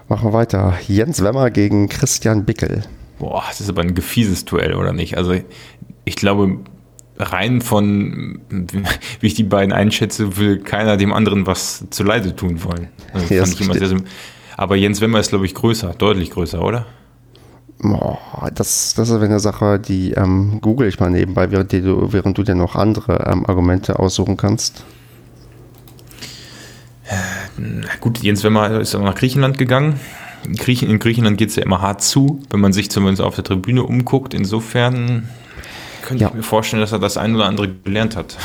Machen 0.07 0.29
wir 0.29 0.33
weiter. 0.33 0.77
Jens 0.87 1.23
Wemmer 1.23 1.51
gegen 1.51 1.89
Christian 1.89 2.45
Bickel. 2.45 2.83
Boah, 3.19 3.43
das 3.47 3.61
ist 3.61 3.69
aber 3.69 3.81
ein 3.81 3.93
gefieses 3.93 4.45
Duell, 4.45 4.73
oder 4.73 4.93
nicht? 4.93 5.17
Also 5.17 5.35
ich 6.05 6.15
glaube, 6.15 6.59
rein 7.17 7.61
von, 7.61 8.39
wie 9.19 9.27
ich 9.27 9.33
die 9.33 9.43
beiden 9.43 9.73
einschätze, 9.73 10.37
will 10.37 10.59
keiner 10.59 10.97
dem 10.97 11.13
anderen 11.13 11.45
was 11.45 11.85
zuleide 11.89 12.35
tun 12.35 12.63
wollen. 12.63 12.89
Also 13.13 13.33
ja, 13.33 13.43
fand 13.43 13.53
ich 13.53 13.61
immer 13.61 13.73
sehr, 13.73 13.97
Aber 14.55 14.75
Jens 14.75 15.01
Wemmer 15.01 15.19
ist, 15.19 15.29
glaube 15.29 15.45
ich, 15.45 15.53
größer, 15.53 15.93
deutlich 15.97 16.31
größer, 16.31 16.63
oder? 16.63 16.85
Boah, 17.79 18.49
das, 18.53 18.95
das 18.95 19.09
ist 19.09 19.21
eine 19.21 19.39
Sache, 19.39 19.79
die 19.79 20.11
ähm, 20.13 20.59
google 20.61 20.87
ich 20.87 20.99
mal 20.99 21.11
nebenbei, 21.11 21.51
während 21.51 21.71
du, 21.71 22.11
während 22.11 22.37
du 22.37 22.43
dir 22.43 22.55
noch 22.55 22.75
andere 22.75 23.27
ähm, 23.31 23.45
Argumente 23.45 23.99
aussuchen 23.99 24.35
kannst. 24.35 24.83
Na 27.57 27.87
gut, 27.99 28.19
Jens 28.19 28.43
Wemmer 28.43 28.79
ist 28.79 28.95
auch 28.95 29.01
nach 29.01 29.15
Griechenland 29.15 29.57
gegangen. 29.57 29.99
In, 30.45 30.55
Griechen, 30.55 30.89
in 30.89 30.99
Griechenland 30.99 31.37
geht 31.37 31.49
es 31.49 31.55
ja 31.55 31.63
immer 31.63 31.81
hart 31.81 32.01
zu, 32.01 32.41
wenn 32.49 32.59
man 32.59 32.73
sich 32.73 32.89
zumindest 32.89 33.21
auf 33.21 33.35
der 33.35 33.43
Tribüne 33.43 33.83
umguckt. 33.83 34.33
Insofern 34.33 35.29
könnte 36.03 36.23
ja. 36.23 36.29
ich 36.29 36.35
mir 36.35 36.43
vorstellen, 36.43 36.81
dass 36.81 36.91
er 36.91 36.99
das 36.99 37.17
ein 37.17 37.35
oder 37.35 37.45
andere 37.45 37.69
gelernt 37.69 38.15
hat. 38.15 38.37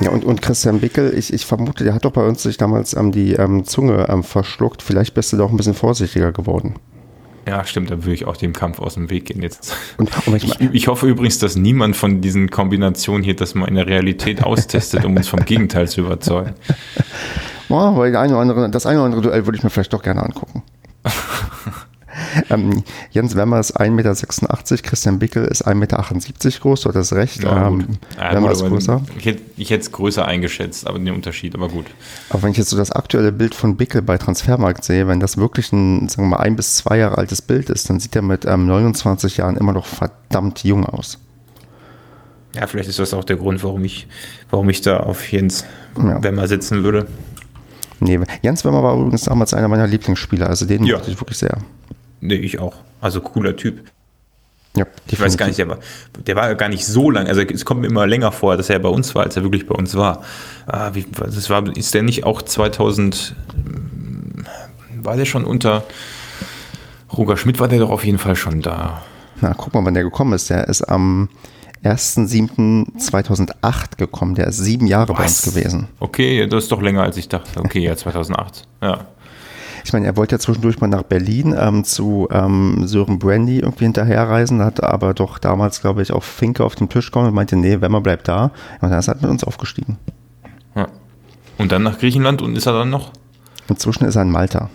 Ja, 0.00 0.10
und, 0.10 0.24
und 0.24 0.42
Christian 0.42 0.80
Bickel, 0.80 1.12
ich, 1.16 1.32
ich 1.32 1.44
vermute, 1.44 1.84
der 1.84 1.94
hat 1.94 2.04
doch 2.04 2.12
bei 2.12 2.26
uns 2.26 2.42
sich 2.42 2.56
damals 2.56 2.94
ähm, 2.94 3.12
die 3.12 3.32
ähm, 3.32 3.64
Zunge 3.64 4.06
ähm, 4.08 4.22
verschluckt. 4.22 4.82
Vielleicht 4.82 5.14
bist 5.14 5.32
du 5.32 5.36
doch 5.36 5.50
ein 5.50 5.56
bisschen 5.56 5.74
vorsichtiger 5.74 6.32
geworden. 6.32 6.76
Ja, 7.48 7.64
stimmt, 7.64 7.90
da 7.90 8.04
würde 8.04 8.12
ich 8.12 8.26
auch 8.26 8.36
dem 8.36 8.52
Kampf 8.52 8.78
aus 8.78 8.94
dem 8.94 9.08
Weg 9.08 9.24
gehen 9.24 9.40
jetzt. 9.40 9.74
Und, 9.96 10.10
und 10.26 10.36
ich, 10.36 10.60
ich, 10.60 10.86
hoffe 10.86 11.06
übrigens, 11.06 11.38
dass 11.38 11.56
niemand 11.56 11.96
von 11.96 12.20
diesen 12.20 12.50
Kombinationen 12.50 13.22
hier 13.22 13.34
das 13.34 13.54
mal 13.54 13.66
in 13.66 13.76
der 13.76 13.86
Realität 13.86 14.44
austestet, 14.44 15.06
um 15.06 15.16
uns 15.16 15.28
vom 15.28 15.42
Gegenteil 15.46 15.88
zu 15.88 16.02
überzeugen. 16.02 16.54
Boah, 17.70 17.96
weil 17.96 18.14
eine 18.14 18.32
oder 18.34 18.42
andere, 18.42 18.70
das 18.70 18.84
eine 18.84 18.98
oder 18.98 19.06
andere 19.06 19.22
Duell 19.22 19.46
würde 19.46 19.56
ich 19.56 19.64
mir 19.64 19.70
vielleicht 19.70 19.94
doch 19.94 20.02
gerne 20.02 20.22
angucken. 20.22 20.62
ähm, 22.50 22.82
Jens 23.10 23.36
Wemmer 23.36 23.60
ist 23.60 23.78
1,86 23.78 23.90
Meter, 23.90 24.82
Christian 24.82 25.18
Bickel 25.18 25.44
ist 25.44 25.66
1,78 25.66 25.74
Meter 25.74 26.58
groß, 26.60 26.82
du 26.82 26.88
hattest 26.88 27.12
recht. 27.12 27.42
Ja, 27.42 27.68
ähm, 27.68 27.98
ja, 28.16 28.32
Wemmer 28.32 28.48
gut, 28.48 28.56
ist 28.56 28.66
größer. 28.66 29.02
Ich 29.18 29.26
hätte, 29.26 29.42
ich 29.56 29.70
hätte 29.70 29.82
es 29.82 29.92
größer 29.92 30.24
eingeschätzt, 30.24 30.86
aber 30.86 30.98
den 30.98 31.14
Unterschied, 31.14 31.54
aber 31.54 31.68
gut. 31.68 31.86
Aber 32.30 32.42
wenn 32.42 32.50
ich 32.50 32.58
jetzt 32.58 32.70
so 32.70 32.76
das 32.76 32.92
aktuelle 32.92 33.32
Bild 33.32 33.54
von 33.54 33.76
Bickel 33.76 34.02
bei 34.02 34.18
Transfermarkt 34.18 34.84
sehe, 34.84 35.08
wenn 35.08 35.20
das 35.20 35.36
wirklich 35.36 35.72
ein, 35.72 36.08
sagen 36.08 36.24
wir 36.24 36.36
mal, 36.36 36.42
ein 36.42 36.56
bis 36.56 36.76
zwei 36.76 36.98
Jahre 36.98 37.18
altes 37.18 37.42
Bild 37.42 37.70
ist, 37.70 37.88
dann 37.90 38.00
sieht 38.00 38.14
er 38.16 38.22
mit 38.22 38.44
ähm, 38.44 38.66
29 38.66 39.38
Jahren 39.38 39.56
immer 39.56 39.72
noch 39.72 39.86
verdammt 39.86 40.64
jung 40.64 40.86
aus. 40.86 41.18
Ja, 42.54 42.66
vielleicht 42.66 42.88
ist 42.88 42.98
das 42.98 43.14
auch 43.14 43.24
der 43.24 43.36
Grund, 43.36 43.62
warum 43.62 43.84
ich, 43.84 44.08
warum 44.50 44.68
ich 44.68 44.80
da 44.80 44.98
auf 44.98 45.30
Jens 45.30 45.64
ja. 45.96 46.22
Wemmer 46.22 46.48
sitzen 46.48 46.82
würde. 46.82 47.06
Nee, 48.00 48.20
Jens 48.42 48.64
Wemmer 48.64 48.82
war 48.82 48.96
übrigens 48.96 49.24
damals 49.24 49.54
einer 49.54 49.68
meiner 49.68 49.86
Lieblingsspieler, 49.86 50.48
also 50.48 50.66
den 50.66 50.84
ja. 50.84 50.96
mochte 50.96 51.10
ich 51.10 51.20
wirklich 51.20 51.38
sehr. 51.38 51.58
Nee, 52.20 52.36
ich 52.36 52.58
auch. 52.58 52.74
Also 53.00 53.20
cooler 53.20 53.56
Typ. 53.56 53.84
Ja, 54.76 54.86
ich 55.08 55.20
weiß 55.20 55.36
gar 55.36 55.46
nicht, 55.46 55.58
der 55.58 55.68
war, 55.68 55.78
der 56.26 56.36
war 56.36 56.54
gar 56.54 56.68
nicht 56.68 56.86
so 56.86 57.10
lang. 57.10 57.26
Also 57.26 57.40
es 57.40 57.64
kommt 57.64 57.80
mir 57.80 57.88
immer 57.88 58.06
länger 58.06 58.32
vor, 58.32 58.56
dass 58.56 58.70
er 58.70 58.78
bei 58.78 58.88
uns 58.88 59.14
war, 59.14 59.24
als 59.24 59.36
er 59.36 59.42
wirklich 59.42 59.66
bei 59.66 59.74
uns 59.74 59.96
war. 59.96 60.22
Ah, 60.66 60.90
wie, 60.92 61.04
das 61.10 61.50
war 61.50 61.66
ist 61.76 61.94
der 61.94 62.02
nicht 62.02 62.24
auch 62.24 62.42
2000? 62.42 63.34
War 65.02 65.16
der 65.16 65.24
schon 65.24 65.44
unter 65.44 65.84
Roger 67.16 67.36
Schmidt? 67.36 67.60
War 67.60 67.68
der 67.68 67.80
doch 67.80 67.90
auf 67.90 68.04
jeden 68.04 68.18
Fall 68.18 68.36
schon 68.36 68.62
da. 68.62 69.02
Na, 69.40 69.54
guck 69.54 69.74
mal, 69.74 69.84
wann 69.84 69.94
der 69.94 70.04
gekommen 70.04 70.34
ist. 70.34 70.50
Der 70.50 70.68
ist 70.68 70.82
am 70.82 71.28
1.7.2008 71.84 73.96
gekommen. 73.96 74.34
Der 74.34 74.48
ist 74.48 74.58
sieben 74.58 74.86
Jahre 74.86 75.08
Was? 75.10 75.16
bei 75.16 75.24
uns 75.24 75.42
gewesen. 75.42 75.88
Okay, 75.98 76.46
das 76.46 76.64
ist 76.64 76.72
doch 76.72 76.82
länger, 76.82 77.02
als 77.02 77.16
ich 77.16 77.28
dachte. 77.28 77.60
Okay, 77.60 77.80
ja, 77.80 77.96
2008. 77.96 78.66
Ja. 78.82 79.06
Ich 79.88 79.94
meine, 79.94 80.04
er 80.04 80.18
wollte 80.18 80.34
ja 80.34 80.38
zwischendurch 80.38 80.82
mal 80.82 80.86
nach 80.86 81.02
Berlin 81.02 81.56
ähm, 81.58 81.82
zu 81.82 82.28
ähm, 82.30 82.86
Sören 82.86 83.18
Brandy 83.18 83.60
irgendwie 83.60 83.84
hinterherreisen, 83.84 84.62
hat 84.62 84.82
aber 84.84 85.14
doch 85.14 85.38
damals, 85.38 85.80
glaube 85.80 86.02
ich, 86.02 86.12
auf 86.12 86.24
Finke 86.24 86.62
auf 86.62 86.74
den 86.74 86.90
Tisch 86.90 87.06
gekommen 87.06 87.28
und 87.28 87.34
meinte, 87.34 87.56
nee, 87.56 87.80
wenn 87.80 87.90
man 87.90 88.02
bleibt 88.02 88.28
da. 88.28 88.50
Und 88.82 88.90
dann 88.90 88.98
ist 88.98 89.08
er 89.08 89.14
halt 89.14 89.22
mit 89.22 89.30
uns 89.30 89.44
aufgestiegen. 89.44 89.96
Ja. 90.76 90.88
Und 91.56 91.72
dann 91.72 91.84
nach 91.84 91.98
Griechenland 91.98 92.42
und 92.42 92.54
ist 92.54 92.66
er 92.66 92.74
dann 92.74 92.90
noch? 92.90 93.12
Inzwischen 93.70 94.04
ist 94.04 94.16
er 94.16 94.22
in 94.22 94.30
Malta. 94.30 94.68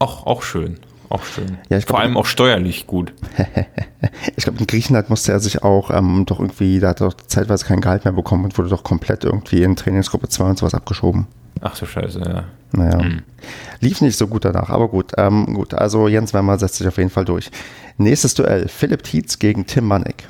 Auch, 0.00 0.26
auch 0.26 0.42
schön. 0.42 0.80
Auch 1.08 1.24
schön. 1.24 1.56
Ja, 1.70 1.80
Vor 1.80 1.86
glaub, 1.86 2.00
allem 2.00 2.18
auch 2.18 2.26
steuerlich 2.26 2.86
gut. 2.86 3.14
ich 4.36 4.44
glaube, 4.44 4.58
in 4.58 4.66
Griechenland 4.66 5.08
musste 5.08 5.32
er 5.32 5.40
sich 5.40 5.62
auch 5.62 5.90
ähm, 5.90 6.26
doch 6.26 6.40
irgendwie, 6.40 6.78
da 6.78 6.90
hat 6.90 7.00
er 7.00 7.08
doch 7.08 7.16
zeitweise 7.26 7.64
kein 7.64 7.80
Gehalt 7.80 8.04
mehr 8.04 8.12
bekommen 8.12 8.44
und 8.44 8.58
wurde 8.58 8.68
doch 8.68 8.84
komplett 8.84 9.24
irgendwie 9.24 9.62
in 9.62 9.76
Trainingsgruppe 9.76 10.28
2 10.28 10.44
und 10.44 10.58
sowas 10.58 10.74
abgeschoben. 10.74 11.26
Ach 11.62 11.74
so 11.74 11.86
Scheiße, 11.86 12.20
ja. 12.20 12.44
Naja. 12.72 13.00
Hm. 13.00 13.22
Lief 13.80 14.00
nicht 14.00 14.16
so 14.16 14.26
gut 14.26 14.44
danach, 14.44 14.70
aber 14.70 14.88
gut. 14.88 15.12
Ähm, 15.16 15.54
gut, 15.54 15.74
also 15.74 16.08
Jens 16.08 16.34
Wemmer 16.34 16.58
setzt 16.58 16.76
sich 16.76 16.88
auf 16.88 16.98
jeden 16.98 17.10
Fall 17.10 17.24
durch. 17.24 17.50
Nächstes 17.98 18.34
Duell: 18.34 18.68
Philipp 18.68 19.02
Tietz 19.02 19.38
gegen 19.38 19.66
Tim 19.66 19.86
Manek. 19.86 20.28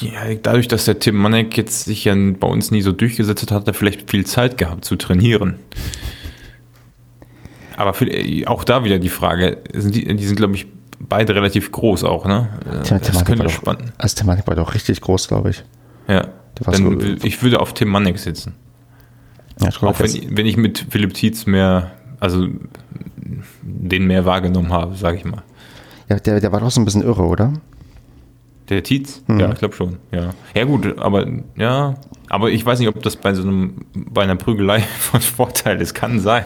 Ja, 0.00 0.34
dadurch, 0.42 0.68
dass 0.68 0.84
der 0.86 0.98
Tim 0.98 1.16
Manek 1.16 1.56
jetzt 1.56 1.84
sich 1.84 2.04
ja 2.04 2.14
bei 2.14 2.46
uns 2.46 2.70
nie 2.70 2.82
so 2.82 2.92
durchgesetzt 2.92 3.42
hat, 3.42 3.50
hat 3.50 3.68
er 3.68 3.74
vielleicht 3.74 4.10
viel 4.10 4.24
Zeit 4.26 4.58
gehabt 4.58 4.84
zu 4.84 4.96
trainieren. 4.96 5.56
Aber 7.76 7.92
für, 7.92 8.06
auch 8.46 8.64
da 8.64 8.84
wieder 8.84 8.98
die 8.98 9.08
Frage: 9.08 9.58
sind 9.72 9.94
die, 9.94 10.14
die 10.16 10.26
sind, 10.26 10.36
glaube 10.36 10.54
ich, 10.54 10.66
beide 10.98 11.34
relativ 11.34 11.72
groß 11.72 12.04
auch, 12.04 12.26
ne? 12.26 12.48
Tja, 12.84 12.98
das 12.98 13.24
könnte 13.24 13.48
spannend. 13.48 13.92
Also 13.98 14.16
Tim 14.16 14.26
Manek 14.26 14.46
war 14.46 14.54
doch 14.54 14.74
richtig 14.74 15.00
groß, 15.00 15.28
glaube 15.28 15.50
ich. 15.50 15.64
Ja. 16.08 16.28
Dann, 16.64 17.18
ich 17.22 17.42
würde 17.42 17.60
auf 17.60 17.74
Tim 17.74 17.88
Manek 17.88 18.18
sitzen. 18.18 18.54
Ja, 19.60 19.68
Auch 19.68 19.98
wenn, 20.00 20.36
wenn 20.36 20.46
ich 20.46 20.56
mit 20.56 20.86
Philipp 20.90 21.14
Tietz 21.14 21.46
mehr, 21.46 21.92
also 22.20 22.48
den 23.62 24.06
mehr 24.06 24.24
wahrgenommen 24.24 24.72
habe, 24.72 24.96
sage 24.96 25.18
ich 25.18 25.24
mal. 25.24 25.42
Ja, 26.08 26.18
der, 26.18 26.40
der 26.40 26.52
war 26.52 26.60
doch 26.60 26.70
so 26.70 26.80
ein 26.80 26.84
bisschen 26.84 27.02
irre, 27.02 27.22
oder? 27.22 27.52
Der 28.68 28.82
Tietz? 28.82 29.22
Mhm. 29.26 29.40
Ja, 29.40 29.52
ich 29.52 29.58
glaube 29.58 29.74
schon, 29.74 29.96
ja. 30.10 30.30
Ja 30.54 30.64
gut, 30.64 30.98
aber 30.98 31.26
ja, 31.56 31.94
aber 32.28 32.50
ich 32.50 32.64
weiß 32.64 32.78
nicht, 32.78 32.88
ob 32.88 33.02
das 33.02 33.16
bei 33.16 33.34
so 33.34 33.42
einem, 33.42 33.84
bei 33.94 34.22
einer 34.22 34.36
Prügelei 34.36 34.80
von 34.98 35.20
Vorteil 35.20 35.80
ist. 35.80 35.94
Kann 35.94 36.20
sein. 36.20 36.44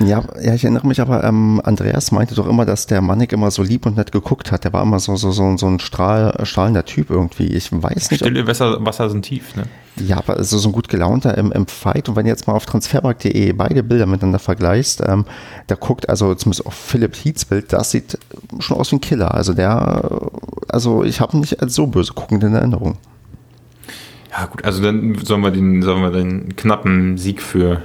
Ja, 0.00 0.22
ja, 0.40 0.54
ich 0.54 0.64
erinnere 0.64 0.86
mich 0.86 1.00
aber, 1.00 1.24
ähm, 1.24 1.60
Andreas 1.64 2.12
meinte 2.12 2.34
doch 2.34 2.48
immer, 2.48 2.64
dass 2.64 2.86
der 2.86 3.00
Mannig 3.00 3.32
immer 3.32 3.50
so 3.50 3.62
lieb 3.62 3.86
und 3.86 3.96
nett 3.96 4.12
geguckt 4.12 4.52
hat. 4.52 4.64
Der 4.64 4.72
war 4.72 4.82
immer 4.82 4.98
so, 4.98 5.16
so, 5.16 5.32
so, 5.32 5.56
so 5.56 5.66
ein 5.66 5.80
Strahl, 5.80 6.34
strahlender 6.44 6.84
Typ 6.84 7.10
irgendwie. 7.10 7.46
Ich 7.46 7.70
weiß 7.72 8.10
nicht. 8.10 8.20
Stille 8.20 8.46
Wasser, 8.46 8.84
Wasser 8.84 9.10
sind 9.10 9.22
tief, 9.22 9.54
ne? 9.56 9.64
Ja, 9.96 10.16
aber 10.16 10.42
so, 10.42 10.56
so 10.56 10.70
ein 10.70 10.72
gut 10.72 10.88
gelaunter 10.88 11.36
im, 11.36 11.52
im 11.52 11.66
Fight. 11.66 12.08
Und 12.08 12.16
wenn 12.16 12.24
du 12.24 12.30
jetzt 12.30 12.46
mal 12.46 12.54
auf 12.54 12.64
transfermarkt.de 12.64 13.52
beide 13.52 13.82
Bilder 13.82 14.06
miteinander 14.06 14.38
vergleichst, 14.38 15.02
ähm, 15.06 15.26
da 15.66 15.74
guckt, 15.74 16.08
also 16.08 16.34
zumindest 16.34 16.66
auf 16.66 16.74
Philipp 16.74 17.14
Heaths 17.14 17.44
Bild, 17.44 17.72
das 17.72 17.90
sieht 17.90 18.18
schon 18.58 18.78
aus 18.78 18.90
wie 18.90 18.96
ein 18.96 19.00
Killer. 19.00 19.34
Also 19.34 19.52
der, 19.52 20.30
also 20.68 21.04
ich 21.04 21.20
habe 21.20 21.36
ihn 21.36 21.40
nicht 21.40 21.60
als 21.60 21.74
so 21.74 21.86
böse 21.86 22.14
guckend 22.14 22.42
in 22.42 22.54
Erinnerung. 22.54 22.96
Ja, 24.30 24.46
gut, 24.46 24.64
also 24.64 24.82
dann 24.82 25.18
sollen 25.22 25.42
wir 25.42 25.50
den, 25.50 25.82
sollen 25.82 26.00
wir 26.00 26.10
den 26.10 26.56
knappen 26.56 27.18
Sieg 27.18 27.42
für 27.42 27.82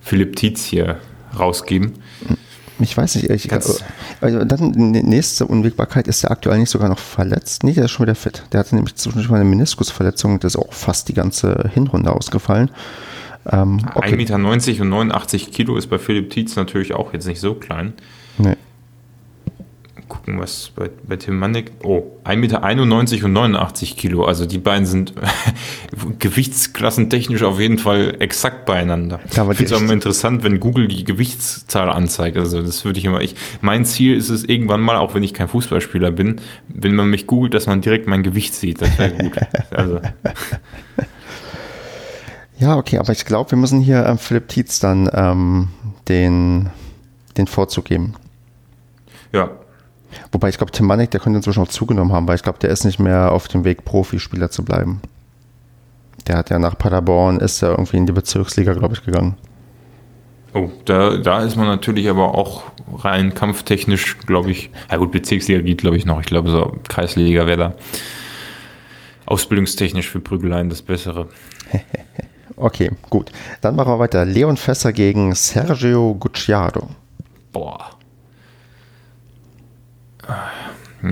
Philipp 0.00 0.34
Tietz 0.34 0.64
hier 0.64 0.98
rausgeben. 1.38 1.94
Ich 2.78 2.94
weiß 2.94 3.14
nicht, 3.14 3.30
ich, 3.30 3.50
also, 3.52 3.78
dann 4.44 4.92
die 4.92 5.02
nächste 5.02 5.46
Unwägbarkeit, 5.46 6.08
ist 6.08 6.22
der 6.22 6.30
aktuell 6.30 6.58
nicht 6.58 6.68
sogar 6.68 6.90
noch 6.90 6.98
verletzt? 6.98 7.64
Nee, 7.64 7.72
der 7.72 7.86
ist 7.86 7.92
schon 7.92 8.04
wieder 8.04 8.14
fit. 8.14 8.42
Der 8.52 8.60
hatte 8.60 8.74
nämlich 8.74 8.96
zwischendurch 8.96 9.30
mal 9.30 9.40
eine 9.40 9.48
Meniskusverletzung, 9.48 10.40
das 10.40 10.54
ist 10.54 10.60
auch 10.60 10.74
fast 10.74 11.08
die 11.08 11.14
ganze 11.14 11.70
Hinrunde 11.72 12.12
ausgefallen. 12.12 12.70
Ähm, 13.50 13.80
okay. 13.94 14.14
1,90 14.14 14.16
Meter 14.16 14.34
und 14.34 14.88
89 14.90 15.52
Kilo 15.52 15.76
ist 15.76 15.86
bei 15.86 15.98
Philipp 15.98 16.30
Tietz 16.30 16.56
natürlich 16.56 16.92
auch 16.92 17.14
jetzt 17.14 17.26
nicht 17.26 17.40
so 17.40 17.54
klein. 17.54 17.94
Nee 18.36 18.56
gucken, 20.26 20.40
was 20.40 20.70
bei, 20.74 20.90
bei 21.06 21.16
Tim 21.16 21.38
Manek. 21.38 21.72
Oh, 21.82 22.02
1,91 22.24 22.36
Meter 22.36 23.24
und 23.24 23.32
89 23.32 23.96
Kilo. 23.96 24.24
Also 24.24 24.46
die 24.46 24.58
beiden 24.58 24.86
sind 24.86 25.14
gewichtsklassentechnisch 26.18 27.42
auf 27.42 27.60
jeden 27.60 27.78
Fall 27.78 28.16
exakt 28.18 28.66
beieinander. 28.66 29.20
ich 29.24 29.34
finde 29.34 29.64
es 29.64 29.72
auch 29.72 29.80
immer 29.80 29.92
interessant, 29.92 30.42
wenn 30.42 30.60
Google 30.60 30.88
die 30.88 31.04
Gewichtszahl 31.04 31.90
anzeigt. 31.90 32.36
Also 32.36 32.62
das 32.62 32.84
würde 32.84 32.98
ich 32.98 33.04
immer. 33.04 33.20
Ich, 33.20 33.36
mein 33.60 33.84
Ziel 33.84 34.16
ist 34.16 34.28
es 34.28 34.44
irgendwann 34.44 34.80
mal, 34.80 34.96
auch 34.96 35.14
wenn 35.14 35.22
ich 35.22 35.32
kein 35.32 35.48
Fußballspieler 35.48 36.10
bin, 36.10 36.40
wenn 36.68 36.94
man 36.94 37.08
mich 37.08 37.26
googelt, 37.26 37.54
dass 37.54 37.66
man 37.66 37.80
direkt 37.80 38.06
mein 38.08 38.22
Gewicht 38.22 38.54
sieht. 38.54 38.82
Das 38.82 38.98
wäre 38.98 39.12
gut. 39.12 39.32
also. 39.70 40.00
Ja, 42.58 42.76
okay, 42.76 42.98
aber 42.98 43.12
ich 43.12 43.24
glaube, 43.26 43.50
wir 43.52 43.58
müssen 43.58 43.80
hier 43.80 44.06
ähm, 44.06 44.18
Philipp 44.18 44.48
Tietz 44.48 44.80
dann 44.80 45.10
ähm, 45.12 45.68
den, 46.08 46.70
den 47.36 47.46
Vorzug 47.46 47.84
geben. 47.84 48.14
Ja, 49.32 49.50
Wobei 50.32 50.48
ich 50.48 50.58
glaube, 50.58 50.72
Tim 50.72 50.86
Manek, 50.86 51.10
der 51.10 51.20
könnte 51.20 51.38
inzwischen 51.38 51.62
auch 51.62 51.68
zugenommen 51.68 52.12
haben, 52.12 52.28
weil 52.28 52.36
ich 52.36 52.42
glaube, 52.42 52.58
der 52.58 52.70
ist 52.70 52.84
nicht 52.84 52.98
mehr 52.98 53.32
auf 53.32 53.48
dem 53.48 53.64
Weg, 53.64 53.84
Profispieler 53.84 54.50
zu 54.50 54.64
bleiben. 54.64 55.00
Der 56.26 56.36
hat 56.38 56.50
ja 56.50 56.58
nach 56.58 56.76
Paderborn, 56.76 57.38
ist 57.38 57.62
er 57.62 57.70
irgendwie 57.70 57.98
in 57.98 58.06
die 58.06 58.12
Bezirksliga, 58.12 58.72
glaube 58.72 58.94
ich, 58.94 59.04
gegangen. 59.04 59.36
Oh, 60.54 60.70
da, 60.86 61.16
da 61.18 61.42
ist 61.42 61.56
man 61.56 61.66
natürlich 61.66 62.08
aber 62.08 62.34
auch 62.34 62.64
rein 62.98 63.34
kampftechnisch, 63.34 64.18
glaube 64.20 64.50
ich, 64.50 64.70
ja 64.90 64.96
gut, 64.96 65.12
Bezirksliga 65.12 65.60
geht, 65.60 65.78
glaube 65.82 65.96
ich, 65.96 66.06
noch. 66.06 66.20
Ich 66.20 66.26
glaube, 66.26 66.50
so 66.50 66.76
Kreisliga 66.88 67.46
wäre 67.46 67.58
da 67.58 67.74
ausbildungstechnisch 69.26 70.08
für 70.08 70.20
Prügeleien 70.20 70.70
das 70.70 70.82
Bessere. 70.82 71.28
okay, 72.56 72.90
gut. 73.10 73.32
Dann 73.60 73.76
machen 73.76 73.92
wir 73.92 73.98
weiter. 73.98 74.24
Leon 74.24 74.56
Fässer 74.56 74.92
gegen 74.92 75.34
Sergio 75.34 76.14
Gucciardo. 76.14 76.88
Boah. 77.52 77.95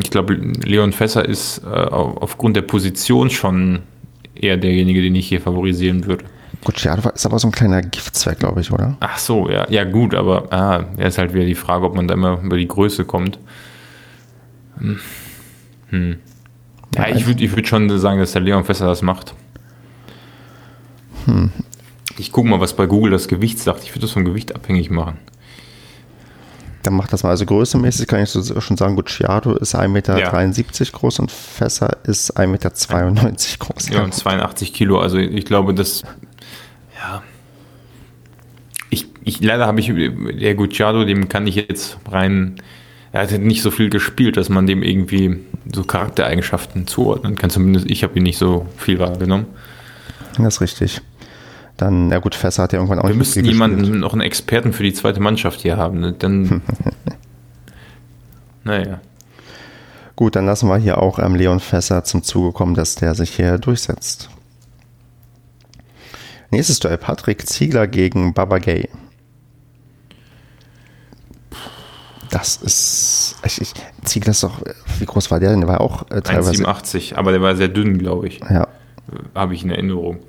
Ich 0.01 0.11
glaube, 0.11 0.35
Leon 0.35 0.93
Fässer 0.93 1.25
ist 1.25 1.63
äh, 1.65 1.69
aufgrund 1.69 2.57
der 2.57 2.63
Position 2.63 3.31
schon 3.31 3.81
eher 4.35 4.57
derjenige, 4.57 5.03
den 5.03 5.15
ich 5.15 5.29
hier 5.29 5.41
favorisieren 5.41 6.07
würde. 6.07 6.25
Gucciardo 6.65 7.11
ist 7.11 7.27
aber 7.27 7.39
so 7.39 7.49
ein 7.49 7.53
kleiner 7.53 7.83
Giftzwerg, 7.83 8.39
glaube 8.39 8.61
ich, 8.61 8.73
oder? 8.73 8.97
Ach 9.01 9.19
so, 9.19 9.51
ja, 9.51 9.69
ja 9.69 9.85
gut, 9.85 10.15
aber 10.15 10.53
ah, 10.53 10.85
ja, 10.99 11.07
ist 11.07 11.19
halt 11.19 11.35
wieder 11.35 11.45
die 11.45 11.55
Frage, 11.55 11.85
ob 11.85 11.95
man 11.95 12.09
da 12.09 12.15
immer 12.15 12.41
über 12.43 12.57
die 12.57 12.67
Größe 12.67 13.05
kommt. 13.05 13.39
Hm. 14.79 14.99
Hm. 15.91 16.17
Ja, 16.97 17.09
ich 17.09 17.27
würde 17.27 17.45
ich 17.45 17.55
würd 17.55 17.69
schon 17.69 17.99
sagen, 17.99 18.19
dass 18.21 18.33
der 18.33 18.43
Leon 18.43 18.65
Fässer 18.65 18.87
das 18.87 19.03
macht. 19.03 19.35
Hm. 21.27 21.51
Ich 22.19 22.33
gucke 22.33 22.49
mal, 22.49 22.61
was 22.61 22.75
bei 22.75 22.87
Google 22.87 23.11
das 23.11 23.29
Gewicht 23.29 23.59
sagt. 23.59 23.83
Ich 23.83 23.91
würde 23.91 24.03
das 24.03 24.13
vom 24.13 24.25
Gewicht 24.25 24.55
abhängig 24.55 24.91
machen. 24.91 25.19
Dann 26.85 26.95
macht 26.95 27.13
das 27.13 27.23
mal. 27.23 27.31
Also 27.31 27.47
größenmäßig 27.47 28.07
kann 28.07 28.23
ich 28.23 28.31
so 28.31 28.61
schon 28.61 28.77
sagen, 28.77 28.95
Gucciardo 28.95 29.57
ist 29.57 29.75
1,73 29.75 29.89
Meter 29.89 30.19
ja. 30.19 30.91
groß 30.93 31.19
und 31.19 31.33
Fässer 31.33 31.97
ist 32.05 32.39
1,92 32.39 32.47
Meter 32.47 32.71
groß. 33.59 33.89
Ja, 33.89 34.05
und 34.05 34.15
82 34.15 34.73
Kilo. 34.73 35.01
Also 35.01 35.19
ich 35.19 35.45
glaube, 35.45 35.75
das 35.75 36.03
ja. 36.97 37.23
Ich, 38.91 39.09
ich 39.25 39.41
leider 39.43 39.67
habe 39.67 39.81
ich 39.81 39.93
der 40.39 40.55
Gucciardo, 40.55 41.05
dem 41.05 41.29
kann 41.29 41.47
ich 41.47 41.57
jetzt 41.57 41.99
rein 42.09 42.61
er 43.15 43.23
hat 43.23 43.31
nicht 43.31 43.63
so 43.63 43.71
viel 43.71 43.91
gespielt, 43.91 44.37
dass 44.37 44.49
man 44.49 44.67
dem 44.67 44.83
irgendwie 44.83 45.37
so 45.73 45.85
Charaktereigenschaften 45.85 46.89
zuordnen 46.89 47.37
kann. 47.37 47.49
Zumindest 47.49 47.89
ich 47.89 48.03
habe 48.03 48.19
ihn 48.19 48.25
nicht 48.25 48.39
so 48.39 48.67
viel 48.77 48.99
wahrgenommen. 48.99 49.47
Das 50.37 50.57
ist 50.57 50.61
richtig. 50.61 51.01
Dann, 51.77 52.11
ja 52.11 52.19
gut, 52.19 52.35
Fässer 52.35 52.65
hat 52.65 52.73
ja 52.73 52.79
irgendwann 52.79 53.01
auch 53.01 53.09
Wir 53.09 53.17
müssten 53.17 53.45
jemanden, 53.45 53.99
noch 53.99 54.13
einen 54.13 54.23
Experten 54.23 54.73
für 54.73 54.85
die 54.85 54.93
zweite 54.93 55.21
Mannschaft 55.21 55.61
hier 55.61 55.77
haben. 55.77 56.01
Ne? 56.01 56.13
Dann, 56.13 56.63
naja. 58.65 59.01
Gut, 60.15 60.37
dann 60.37 60.47
lassen 60.47 60.69
wir 60.69 60.77
hier 60.77 60.99
auch 60.99 61.19
ähm, 61.19 61.35
Leon 61.35 61.59
Fässer 61.59 62.05
zum 62.05 62.23
Zuge 62.23 62.53
kommen, 62.53 62.75
dass 62.75 62.95
der 62.95 63.17
sich 63.17 63.31
hier 63.35 63.59
durchsetzt. 63.59 64.31
Nächstes 66.51 66.79
Duell 66.79 66.99
Patrick 66.99 67.49
Ziegler 67.49 67.89
gegen 67.89 68.33
Baba 68.33 68.59
Gay. 68.59 68.89
Das 72.31 72.57
ist. 72.57 73.37
Ich, 73.45 73.61
ich, 73.61 73.75
Ziegler 74.05 74.31
ist 74.31 74.45
doch. 74.45 74.61
Wie 74.99 75.07
groß 75.07 75.33
war 75.33 75.41
der 75.41 75.51
denn? 75.51 75.61
Der 75.61 75.69
war 75.69 75.81
auch 75.81 76.09
äh, 76.11 76.23
teilweise. 76.23 76.65
1,87, 76.65 77.17
aber 77.17 77.33
der 77.33 77.43
war 77.43 77.57
sehr 77.57 77.69
dünn, 77.69 77.99
glaube 77.99 78.29
ich. 78.29 78.41
Ja. 78.49 78.69
Habe 79.35 79.55
ich 79.55 79.65
in 79.65 79.71
Erinnerung. 79.71 80.21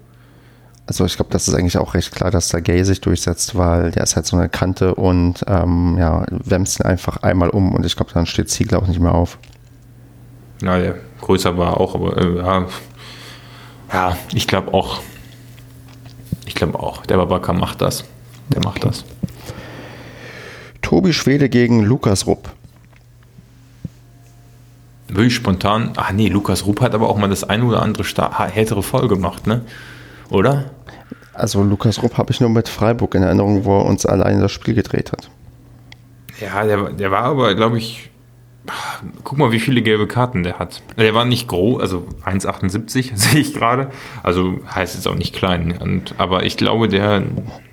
Also 0.87 1.03
ich 1.05 1.15
glaube, 1.15 1.31
das 1.31 1.47
ist 1.47 1.55
eigentlich 1.55 1.77
auch 1.77 1.95
recht 1.95 2.11
klar, 2.13 2.29
dass 2.29 2.49
der 2.49 2.61
Gay 2.61 2.83
sich 2.83 3.01
durchsetzt, 3.01 3.57
weil 3.57 3.91
der 3.91 4.03
ist 4.03 4.15
halt 4.15 4.27
so 4.27 4.37
eine 4.37 4.49
Kante 4.49 4.93
und 4.93 5.43
ähm, 5.47 5.97
ja, 5.97 6.25
wämst 6.29 6.79
ihn 6.79 6.85
einfach 6.85 7.23
einmal 7.23 7.49
um 7.49 7.73
und 7.73 7.85
ich 7.85 7.95
glaube, 7.95 8.11
dann 8.13 8.27
steht 8.27 8.49
Ziegler 8.49 8.79
auch 8.79 8.87
nicht 8.87 8.99
mehr 8.99 9.13
auf. 9.13 9.39
Ja, 10.61 10.77
der 10.77 10.95
größer 11.21 11.57
war 11.57 11.79
auch, 11.79 11.95
aber 11.95 12.17
äh, 12.17 12.37
ja, 12.37 12.67
ja, 13.91 14.17
ich 14.33 14.47
glaube 14.47 14.73
auch. 14.73 15.01
Ich 16.45 16.53
glaube 16.53 16.79
auch. 16.79 17.05
Der 17.05 17.17
Babaka 17.17 17.53
macht 17.53 17.81
das. 17.81 18.05
Der 18.49 18.63
macht 18.63 18.83
das. 18.83 19.03
Tobi 20.81 21.13
Schwede 21.13 21.49
gegen 21.49 21.83
Lukas 21.83 22.27
Rupp. 22.27 22.51
Wirklich 25.07 25.35
spontan. 25.35 25.93
Ach 25.95 26.11
nee, 26.11 26.29
Lukas 26.29 26.65
Rupp 26.65 26.81
hat 26.81 26.93
aber 26.93 27.09
auch 27.09 27.17
mal 27.17 27.29
das 27.29 27.43
eine 27.43 27.65
oder 27.65 27.81
andere 27.81 28.03
härtere 28.03 28.83
Voll 28.83 29.07
gemacht, 29.07 29.47
ne? 29.47 29.61
Oder? 30.29 30.71
Also 31.35 31.63
Lukas 31.63 32.01
Rupp 32.01 32.17
habe 32.17 32.31
ich 32.31 32.39
nur 32.39 32.49
mit 32.49 32.69
Freiburg 32.69 33.15
in 33.15 33.23
Erinnerung, 33.23 33.65
wo 33.65 33.79
er 33.79 33.85
uns 33.85 34.05
alleine 34.05 34.41
das 34.41 34.51
Spiel 34.51 34.73
gedreht 34.73 35.11
hat. 35.11 35.29
Ja, 36.39 36.63
der, 36.65 36.91
der 36.91 37.11
war 37.11 37.23
aber, 37.23 37.55
glaube 37.55 37.77
ich, 37.77 38.09
guck 39.23 39.37
mal, 39.37 39.51
wie 39.51 39.59
viele 39.59 39.81
gelbe 39.81 40.07
Karten 40.07 40.43
der 40.43 40.59
hat. 40.59 40.81
Der 40.97 41.13
war 41.13 41.25
nicht 41.25 41.47
groß, 41.47 41.81
also 41.81 42.07
1,78 42.25 43.11
sehe 43.15 43.41
ich 43.41 43.53
gerade. 43.53 43.89
Also 44.23 44.59
heißt 44.73 44.95
jetzt 44.95 45.07
auch 45.07 45.15
nicht 45.15 45.35
klein. 45.35 45.77
Und, 45.79 46.15
aber 46.17 46.43
ich 46.43 46.57
glaube, 46.57 46.87
der, 46.87 47.23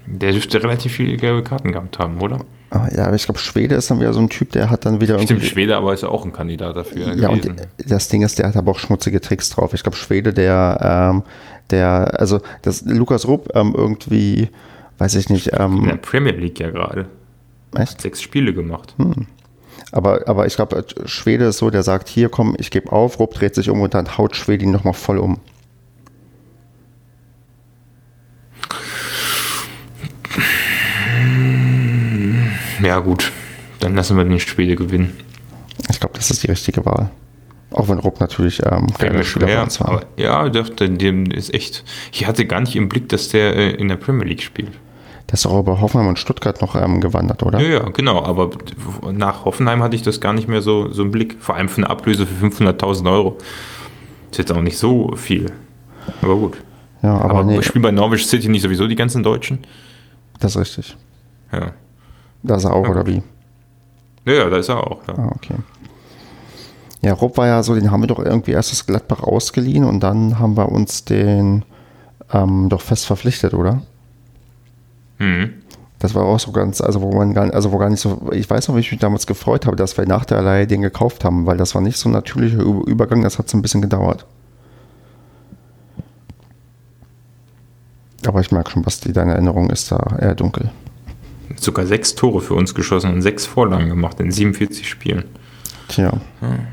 der 0.06 0.32
dürfte 0.32 0.62
relativ 0.62 0.92
viele 0.92 1.16
gelbe 1.16 1.42
Karten 1.42 1.72
gehabt 1.72 1.98
haben, 1.98 2.20
oder? 2.20 2.40
Ah, 2.70 2.88
ja, 2.94 3.04
aber 3.06 3.16
ich 3.16 3.24
glaube, 3.24 3.38
Schwede 3.38 3.74
ist 3.74 3.90
dann 3.90 4.00
wieder 4.00 4.14
so 4.14 4.20
ein 4.20 4.30
Typ, 4.30 4.52
der 4.52 4.70
hat 4.70 4.86
dann 4.86 4.98
wieder. 5.00 5.18
Stimmt, 5.18 5.44
Schwede 5.44 5.76
aber 5.76 5.92
ist 5.92 6.02
ja 6.02 6.08
auch 6.08 6.24
ein 6.24 6.32
Kandidat 6.32 6.74
dafür. 6.74 7.14
Ja, 7.14 7.28
gewesen. 7.28 7.50
und 7.50 7.68
das 7.86 8.08
Ding 8.08 8.22
ist, 8.22 8.38
der 8.38 8.48
hat 8.48 8.56
aber 8.56 8.70
auch 8.70 8.78
schmutzige 8.78 9.20
Tricks 9.20 9.50
drauf. 9.50 9.74
Ich 9.74 9.82
glaube, 9.82 9.96
Schwede, 9.96 10.32
der, 10.32 11.12
ähm, 11.12 11.22
der, 11.70 12.20
also 12.20 12.40
das 12.62 12.82
Lukas 12.84 13.26
Rupp 13.26 13.50
ähm, 13.54 13.74
irgendwie, 13.76 14.48
weiß 14.98 15.14
ich 15.14 15.28
nicht. 15.30 15.50
Ähm, 15.58 15.78
In 15.78 15.84
der 15.86 15.96
Premier 15.96 16.32
League 16.32 16.60
ja 16.60 16.70
gerade. 16.70 17.06
Echt? 17.74 18.00
Sechs 18.00 18.20
Spiele 18.20 18.52
gemacht. 18.52 18.94
Hm. 18.98 19.26
Aber, 19.90 20.26
aber 20.26 20.46
ich 20.46 20.56
glaube, 20.56 20.84
Schwede 21.04 21.46
ist 21.46 21.58
so, 21.58 21.70
der 21.70 21.82
sagt, 21.82 22.08
hier 22.08 22.28
komm, 22.28 22.54
ich 22.58 22.70
gebe 22.70 22.90
auf, 22.92 23.18
Rupp 23.18 23.34
dreht 23.34 23.54
sich 23.54 23.68
um 23.68 23.80
und 23.80 23.94
dann 23.94 24.16
haut 24.16 24.36
Schwede 24.36 24.64
ihn 24.64 24.70
nochmal 24.70 24.94
voll 24.94 25.18
um. 25.18 25.38
Ja, 32.82 32.98
gut. 32.98 33.30
Dann 33.80 33.94
lassen 33.94 34.16
wir 34.16 34.24
den 34.24 34.40
Spiele 34.40 34.76
gewinnen. 34.76 35.16
Ich 35.90 36.00
glaube, 36.00 36.14
das 36.16 36.30
ist 36.30 36.42
die 36.42 36.48
richtige 36.48 36.84
Wahl. 36.84 37.10
Auch 37.72 37.88
wenn 37.88 37.98
Rupp 37.98 38.20
natürlich 38.20 38.62
ähm, 38.64 38.86
ja, 39.00 39.22
schwer, 39.22 39.66
aber 39.80 40.02
ja, 40.16 40.48
der, 40.48 40.64
der 40.64 41.32
ist 41.32 41.54
echt. 41.54 41.84
Ich 42.12 42.26
hatte 42.26 42.46
gar 42.46 42.60
nicht 42.60 42.76
im 42.76 42.88
Blick, 42.88 43.08
dass 43.08 43.28
der 43.28 43.56
äh, 43.56 43.70
in 43.70 43.88
der 43.88 43.96
Premier 43.96 44.26
League 44.26 44.42
spielt. 44.42 44.72
Der 45.28 45.34
ist 45.34 45.46
auch 45.46 45.60
über 45.60 45.80
Hoffenheim 45.80 46.08
und 46.08 46.18
Stuttgart 46.18 46.60
noch 46.60 46.76
ähm, 46.76 47.00
gewandert, 47.00 47.42
oder? 47.42 47.60
Ja, 47.60 47.68
ja, 47.68 47.88
genau. 47.88 48.22
Aber 48.24 48.50
nach 49.12 49.44
Hoffenheim 49.44 49.82
hatte 49.82 49.96
ich 49.96 50.02
das 50.02 50.20
gar 50.20 50.32
nicht 50.32 50.48
mehr 50.48 50.60
so, 50.60 50.90
so 50.90 51.02
im 51.02 51.10
Blick. 51.10 51.36
Vor 51.40 51.54
allem 51.54 51.68
für 51.68 51.78
eine 51.78 51.90
Ablöse 51.90 52.26
für 52.26 52.46
500.000 52.46 53.10
Euro. 53.10 53.38
Ist 54.30 54.38
jetzt 54.38 54.52
auch 54.52 54.60
nicht 54.60 54.76
so 54.76 55.14
viel. 55.16 55.52
Aber 56.20 56.36
gut. 56.36 56.58
Ja, 57.02 57.16
aber, 57.16 57.40
aber 57.40 57.44
nee. 57.44 57.62
spielen 57.62 57.82
bei 57.82 57.90
Norwich 57.90 58.26
City 58.26 58.48
nicht 58.48 58.62
sowieso 58.62 58.86
die 58.86 58.94
ganzen 58.94 59.22
Deutschen? 59.22 59.60
Das 60.38 60.56
ist 60.56 60.60
richtig. 60.60 60.96
Ja. 61.52 61.72
Da 62.42 62.56
ist 62.56 62.64
er 62.64 62.74
auch, 62.74 62.84
ja, 62.84 62.90
oder 62.90 63.06
wie? 63.06 63.22
Ja, 64.24 64.32
ja, 64.32 64.50
da 64.50 64.56
ist 64.56 64.68
er 64.68 64.78
auch. 64.78 65.00
Ja. 65.08 65.14
Ah, 65.16 65.32
okay. 65.34 65.54
Ja, 67.04 67.14
Rob 67.14 67.36
war 67.36 67.46
ja 67.46 67.62
so, 67.62 67.74
den 67.74 67.90
haben 67.90 68.02
wir 68.02 68.06
doch 68.06 68.20
irgendwie 68.20 68.52
erst 68.52 68.72
das 68.72 68.86
Gladbach 68.86 69.22
ausgeliehen 69.22 69.84
und 69.84 70.00
dann 70.00 70.38
haben 70.38 70.56
wir 70.56 70.70
uns 70.70 71.04
den 71.04 71.64
ähm, 72.32 72.68
doch 72.68 72.80
fest 72.80 73.06
verpflichtet, 73.06 73.54
oder? 73.54 73.82
Mhm. 75.18 75.54
Das 75.98 76.14
war 76.14 76.24
auch 76.24 76.38
so 76.38 76.52
ganz, 76.52 76.80
also 76.80 77.00
wo 77.00 77.12
man 77.12 77.34
gar, 77.34 77.52
also 77.52 77.72
wo 77.72 77.78
gar 77.78 77.90
nicht 77.90 78.00
so, 78.00 78.30
ich 78.32 78.48
weiß 78.48 78.68
noch, 78.68 78.76
wie 78.76 78.80
ich 78.80 78.90
mich 78.90 79.00
damals 79.00 79.26
gefreut 79.26 79.66
habe, 79.66 79.76
dass 79.76 79.96
wir 79.96 80.06
nach 80.06 80.24
der 80.24 80.42
Leihe 80.42 80.66
den 80.66 80.82
gekauft 80.82 81.24
haben, 81.24 81.46
weil 81.46 81.56
das 81.56 81.74
war 81.74 81.82
nicht 81.82 81.96
so 81.96 82.08
ein 82.08 82.12
natürlicher 82.12 82.62
Übergang, 82.62 83.22
das 83.22 83.38
hat 83.38 83.48
so 83.48 83.56
ein 83.56 83.62
bisschen 83.62 83.82
gedauert. 83.82 84.24
Aber 88.26 88.40
ich 88.40 88.52
merke 88.52 88.70
schon, 88.70 88.82
Basti, 88.82 89.12
deine 89.12 89.32
Erinnerung 89.32 89.70
ist 89.70 89.90
da 89.90 90.16
eher 90.20 90.34
dunkel 90.36 90.70
sogar 91.56 91.86
sechs 91.86 92.14
Tore 92.14 92.40
für 92.40 92.54
uns 92.54 92.74
geschossen 92.74 93.12
und 93.12 93.22
sechs 93.22 93.46
Vorlagen 93.46 93.88
gemacht 93.88 94.20
in 94.20 94.30
47 94.30 94.88
Spielen. 94.88 95.24
Tja. 95.92 96.12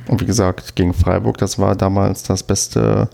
Und 0.07 0.21
wie 0.21 0.25
gesagt, 0.25 0.75
gegen 0.75 0.93
Freiburg, 0.93 1.37
das 1.37 1.59
war 1.59 1.75
damals 1.75 2.23
das 2.23 2.41
beste 2.43 3.09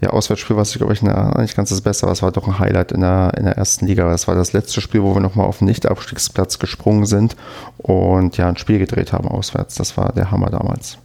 ja, 0.00 0.10
Auswärtsspiel, 0.10 0.56
was 0.56 0.70
ich 0.70 0.78
glaube 0.78 0.92
ich, 0.92 1.02
na, 1.02 1.40
nicht 1.40 1.56
ganz 1.56 1.68
das 1.68 1.82
Beste, 1.82 2.06
aber 2.06 2.12
es 2.12 2.22
war 2.22 2.32
doch 2.32 2.46
ein 2.46 2.58
Highlight 2.58 2.92
in 2.92 3.00
der, 3.00 3.32
in 3.36 3.44
der 3.44 3.56
ersten 3.56 3.86
Liga. 3.86 4.08
Das 4.10 4.28
war 4.28 4.34
das 4.34 4.52
letzte 4.52 4.80
Spiel, 4.80 5.02
wo 5.02 5.14
wir 5.14 5.20
nochmal 5.20 5.46
auf 5.46 5.58
den 5.58 5.66
Nicht-Abstiegsplatz 5.66 6.58
gesprungen 6.58 7.04
sind 7.04 7.36
und 7.76 8.36
ja, 8.38 8.48
ein 8.48 8.56
Spiel 8.56 8.78
gedreht 8.78 9.12
haben 9.12 9.28
auswärts. 9.28 9.74
Das 9.74 9.96
war 9.96 10.12
der 10.12 10.30
Hammer 10.30 10.50
damals. 10.50 10.98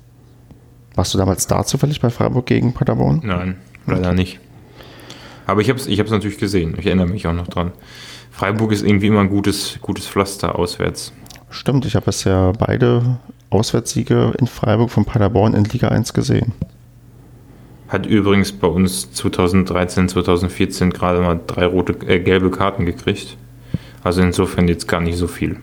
Warst 0.95 1.13
du 1.13 1.17
damals 1.17 1.47
da 1.47 1.65
zufällig 1.65 1.99
bei 1.99 2.09
Freiburg 2.09 2.45
gegen 2.45 2.73
Paderborn? 2.73 3.21
Nein, 3.23 3.57
leider 3.85 4.07
okay. 4.07 4.15
nicht. 4.15 4.39
Aber 5.45 5.61
ich 5.61 5.69
habe 5.69 5.79
es 5.79 5.87
ich 5.87 5.97
natürlich 5.97 6.37
gesehen. 6.37 6.75
Ich 6.77 6.85
erinnere 6.85 7.07
mich 7.07 7.27
auch 7.27 7.33
noch 7.33 7.47
dran. 7.47 7.71
Freiburg 8.31 8.71
ist 8.71 8.83
irgendwie 8.83 9.07
immer 9.07 9.21
ein 9.21 9.29
gutes, 9.29 9.79
gutes 9.81 10.07
Pflaster 10.07 10.57
auswärts. 10.57 11.11
Stimmt, 11.49 11.85
ich 11.85 11.95
habe 11.95 12.09
es 12.09 12.23
ja 12.23 12.51
beide 12.51 13.17
Auswärtssiege 13.49 14.33
in 14.37 14.47
Freiburg 14.47 14.89
von 14.91 15.05
Paderborn 15.05 15.53
in 15.53 15.65
Liga 15.65 15.89
1 15.89 16.13
gesehen. 16.13 16.53
Hat 17.87 18.05
übrigens 18.05 18.51
bei 18.51 18.67
uns 18.67 19.11
2013, 19.13 20.09
2014 20.09 20.91
gerade 20.91 21.21
mal 21.21 21.39
drei 21.47 21.65
rote, 21.65 21.93
äh, 22.07 22.19
gelbe 22.19 22.51
Karten 22.51 22.85
gekriegt. 22.85 23.37
Also 24.03 24.21
insofern 24.21 24.67
jetzt 24.67 24.87
gar 24.87 25.01
nicht 25.01 25.17
so 25.17 25.27
viel. 25.27 25.57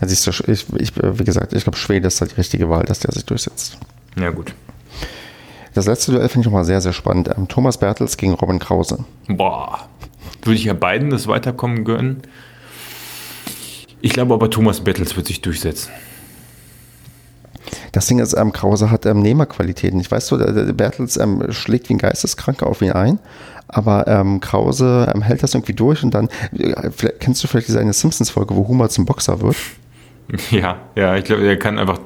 Ja, 0.00 0.08
siehst 0.08 0.26
du, 0.26 0.30
ich, 0.50 0.66
ich, 0.78 0.92
wie 0.96 1.24
gesagt, 1.24 1.52
ich 1.52 1.64
glaube, 1.64 1.76
Schwede 1.76 2.06
ist 2.06 2.20
halt 2.20 2.32
die 2.32 2.36
richtige 2.36 2.70
Wahl, 2.70 2.84
dass 2.84 3.00
der 3.00 3.12
sich 3.12 3.24
durchsetzt. 3.24 3.78
Ja, 4.18 4.30
gut. 4.30 4.54
Das 5.74 5.86
letzte 5.86 6.12
Duell 6.12 6.28
finde 6.28 6.40
ich 6.40 6.46
nochmal 6.46 6.64
sehr, 6.64 6.80
sehr 6.80 6.94
spannend. 6.94 7.28
Ähm, 7.36 7.48
Thomas 7.48 7.78
Bertels 7.78 8.16
gegen 8.16 8.32
Robin 8.32 8.58
Krause. 8.58 9.04
Boah 9.28 9.88
würde 10.46 10.56
ich 10.56 10.64
ja 10.64 10.74
beiden 10.74 11.10
das 11.10 11.26
Weiterkommen 11.26 11.84
gönnen. 11.84 12.22
Ich 14.00 14.12
glaube 14.12 14.34
aber, 14.34 14.50
Thomas 14.50 14.80
Bettels 14.80 15.16
wird 15.16 15.26
sich 15.26 15.40
durchsetzen. 15.40 15.90
Das 17.92 18.06
Ding 18.06 18.18
ist, 18.18 18.34
ähm, 18.34 18.52
Krause 18.52 18.90
hat 18.90 19.06
ähm, 19.06 19.20
Nehmerqualitäten. 19.20 20.00
Ich 20.00 20.10
weiß 20.10 20.26
so, 20.26 20.36
der, 20.36 20.52
der 20.52 20.72
Bertels 20.72 21.16
ähm, 21.16 21.52
schlägt 21.52 21.88
wie 21.88 21.94
ein 21.94 21.98
Geisteskranker 21.98 22.66
auf 22.66 22.82
ihn 22.82 22.92
ein, 22.92 23.18
aber 23.68 24.06
ähm, 24.06 24.40
Krause 24.40 25.10
ähm, 25.14 25.22
hält 25.22 25.42
das 25.42 25.54
irgendwie 25.54 25.74
durch 25.74 26.02
und 26.02 26.14
dann, 26.14 26.28
äh, 26.56 26.90
kennst 27.18 27.42
du 27.42 27.48
vielleicht 27.48 27.68
diese 27.68 27.80
eine 27.80 27.92
Simpsons-Folge, 27.92 28.56
wo 28.56 28.68
Homer 28.68 28.88
zum 28.88 29.04
Boxer 29.04 29.40
wird? 29.40 29.56
Ja, 30.50 30.78
ja, 30.96 31.14
ich 31.14 31.24
glaube, 31.24 31.46
er 31.46 31.56
kann 31.56 31.78
einfach 31.78 32.00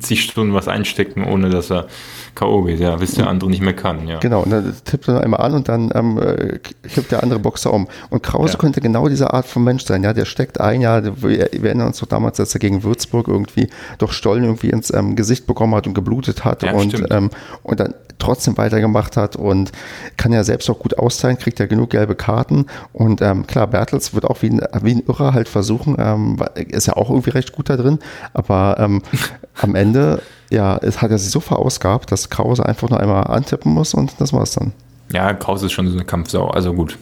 zig 0.00 0.22
Stunden 0.22 0.54
was 0.54 0.68
einstecken, 0.68 1.24
ohne 1.24 1.50
dass 1.50 1.70
er 1.70 1.86
K.O. 2.34 2.62
geht, 2.62 2.80
ja, 2.80 2.96
bis 2.96 3.14
der 3.14 3.28
andere 3.28 3.50
nicht 3.50 3.62
mehr 3.62 3.74
kann, 3.74 4.08
ja. 4.08 4.18
Genau, 4.18 4.42
und 4.42 4.50
dann 4.50 4.74
tippt 4.84 5.08
er 5.08 5.22
einmal 5.22 5.40
an 5.40 5.54
und 5.54 5.68
dann 5.68 5.90
ähm, 5.94 6.18
äh, 6.18 6.58
kippt 6.58 7.12
der 7.12 7.22
andere 7.22 7.38
Boxer 7.38 7.72
um. 7.72 7.88
Und 8.10 8.22
Krause 8.22 8.54
ja. 8.54 8.58
könnte 8.58 8.80
genau 8.80 9.08
diese 9.08 9.32
Art 9.32 9.46
von 9.46 9.64
Mensch 9.64 9.84
sein, 9.84 10.02
ja, 10.02 10.12
der 10.12 10.24
steckt 10.24 10.60
ein, 10.60 10.80
ja, 10.80 11.04
wir, 11.04 11.48
wir 11.52 11.64
erinnern 11.64 11.88
uns 11.88 11.98
doch 11.98 12.06
damals, 12.06 12.38
dass 12.38 12.54
er 12.54 12.60
gegen 12.60 12.82
Würzburg 12.82 13.28
irgendwie 13.28 13.68
doch 13.98 14.12
Stollen 14.12 14.44
irgendwie 14.44 14.70
ins 14.70 14.92
ähm, 14.92 15.14
Gesicht 15.16 15.46
bekommen 15.46 15.74
hat 15.74 15.86
und 15.86 15.94
geblutet 15.94 16.44
hat 16.44 16.62
ja, 16.62 16.72
und, 16.72 17.10
ähm, 17.10 17.30
und 17.62 17.80
dann 17.80 17.94
trotzdem 18.18 18.56
weitergemacht 18.56 19.16
hat 19.16 19.36
und 19.36 19.72
kann 20.16 20.32
ja 20.32 20.44
selbst 20.44 20.68
auch 20.70 20.78
gut 20.78 20.98
austeilen, 20.98 21.38
kriegt 21.38 21.58
ja 21.58 21.66
genug 21.66 21.90
gelbe 21.90 22.14
Karten 22.14 22.66
und 22.92 23.22
ähm, 23.22 23.46
klar, 23.46 23.66
Bertels 23.66 24.14
wird 24.14 24.24
auch 24.24 24.42
wie 24.42 24.50
ein, 24.50 24.60
wie 24.82 24.94
ein 24.94 25.02
Irrer 25.06 25.34
halt 25.34 25.48
versuchen, 25.48 25.96
ähm, 25.98 26.38
ist 26.54 26.86
ja 26.86 26.96
auch 26.96 27.10
irgendwie 27.10 27.30
recht 27.30 27.52
gut 27.52 27.68
da 27.68 27.76
drin, 27.76 27.98
aber 28.32 28.76
ähm, 28.78 29.02
am 29.60 29.74
Ende 29.74 30.22
ja, 30.50 30.76
es 30.82 31.00
hat 31.00 31.10
er 31.10 31.18
sich 31.18 31.30
so 31.30 31.40
verausgabt, 31.40 32.12
dass 32.12 32.28
Krause 32.28 32.66
einfach 32.66 32.90
nur 32.90 33.00
einmal 33.00 33.24
antippen 33.24 33.72
muss 33.72 33.94
und 33.94 34.20
das 34.20 34.34
war's 34.34 34.52
dann. 34.52 34.72
Ja, 35.10 35.32
Krause 35.32 35.66
ist 35.66 35.72
schon 35.72 35.88
so 35.88 35.94
eine 35.94 36.04
Kampfsau, 36.04 36.48
also 36.48 36.74
gut. 36.74 36.98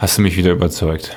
Hast 0.00 0.16
du 0.16 0.22
mich 0.22 0.34
wieder 0.34 0.52
überzeugt. 0.52 1.14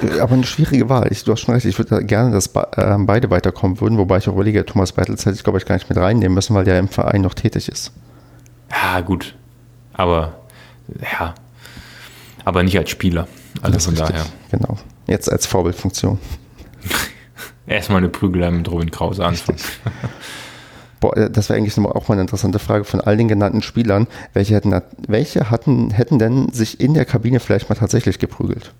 Äh, 0.00 0.20
aber 0.20 0.34
eine 0.34 0.44
schwierige 0.44 0.88
Wahl. 0.88 1.08
Ich, 1.10 1.24
du 1.24 1.32
hast 1.32 1.40
schon 1.40 1.54
recht, 1.54 1.66
ich 1.66 1.76
würde 1.78 2.04
gerne, 2.04 2.30
dass 2.30 2.46
äh, 2.46 2.96
beide 3.00 3.28
weiterkommen 3.28 3.80
würden, 3.80 3.98
wobei 3.98 4.18
ich 4.18 4.28
auch 4.28 4.34
überlege, 4.34 4.64
Thomas 4.64 4.92
Battles 4.92 5.26
hätte 5.26 5.34
ich, 5.34 5.42
glaube 5.42 5.58
ich, 5.58 5.66
gar 5.66 5.74
nicht 5.74 5.88
mit 5.88 5.98
reinnehmen 5.98 6.32
müssen, 6.32 6.54
weil 6.54 6.64
der 6.64 6.78
im 6.78 6.88
Verein 6.88 7.22
noch 7.22 7.34
tätig 7.34 7.68
ist. 7.68 7.92
Ja, 8.70 9.00
gut. 9.00 9.34
Aber, 9.94 10.38
ja. 11.02 11.34
Aber 12.44 12.62
nicht 12.62 12.78
als 12.78 12.90
Spieler. 12.90 13.26
Also 13.62 13.80
von 13.80 13.94
richtig. 13.94 14.16
daher. 14.16 14.26
Genau. 14.52 14.78
Jetzt 15.08 15.30
als 15.30 15.46
Vorbildfunktion. 15.46 16.20
Erstmal 17.66 17.98
eine 17.98 18.10
Prügelei 18.10 18.52
mit 18.52 18.70
Robin 18.70 18.92
Krause 18.92 19.24
anfangen. 19.24 19.58
Boah, 21.00 21.16
äh, 21.16 21.30
das 21.30 21.48
wäre 21.48 21.58
eigentlich 21.58 21.78
auch 21.78 22.08
mal 22.08 22.14
eine 22.14 22.22
interessante 22.22 22.58
Frage 22.58 22.84
von 22.84 23.00
all 23.00 23.16
den 23.16 23.28
genannten 23.28 23.62
Spielern. 23.62 24.06
Welche 24.32 24.54
hätten, 24.54 24.80
welche 25.06 25.50
hatten, 25.50 25.90
hätten 25.90 26.18
denn 26.18 26.52
sich 26.52 26.80
in 26.80 26.94
der 26.94 27.04
Kabine 27.04 27.40
vielleicht 27.40 27.68
mal 27.68 27.76
tatsächlich 27.76 28.18
geprügelt? 28.18 28.72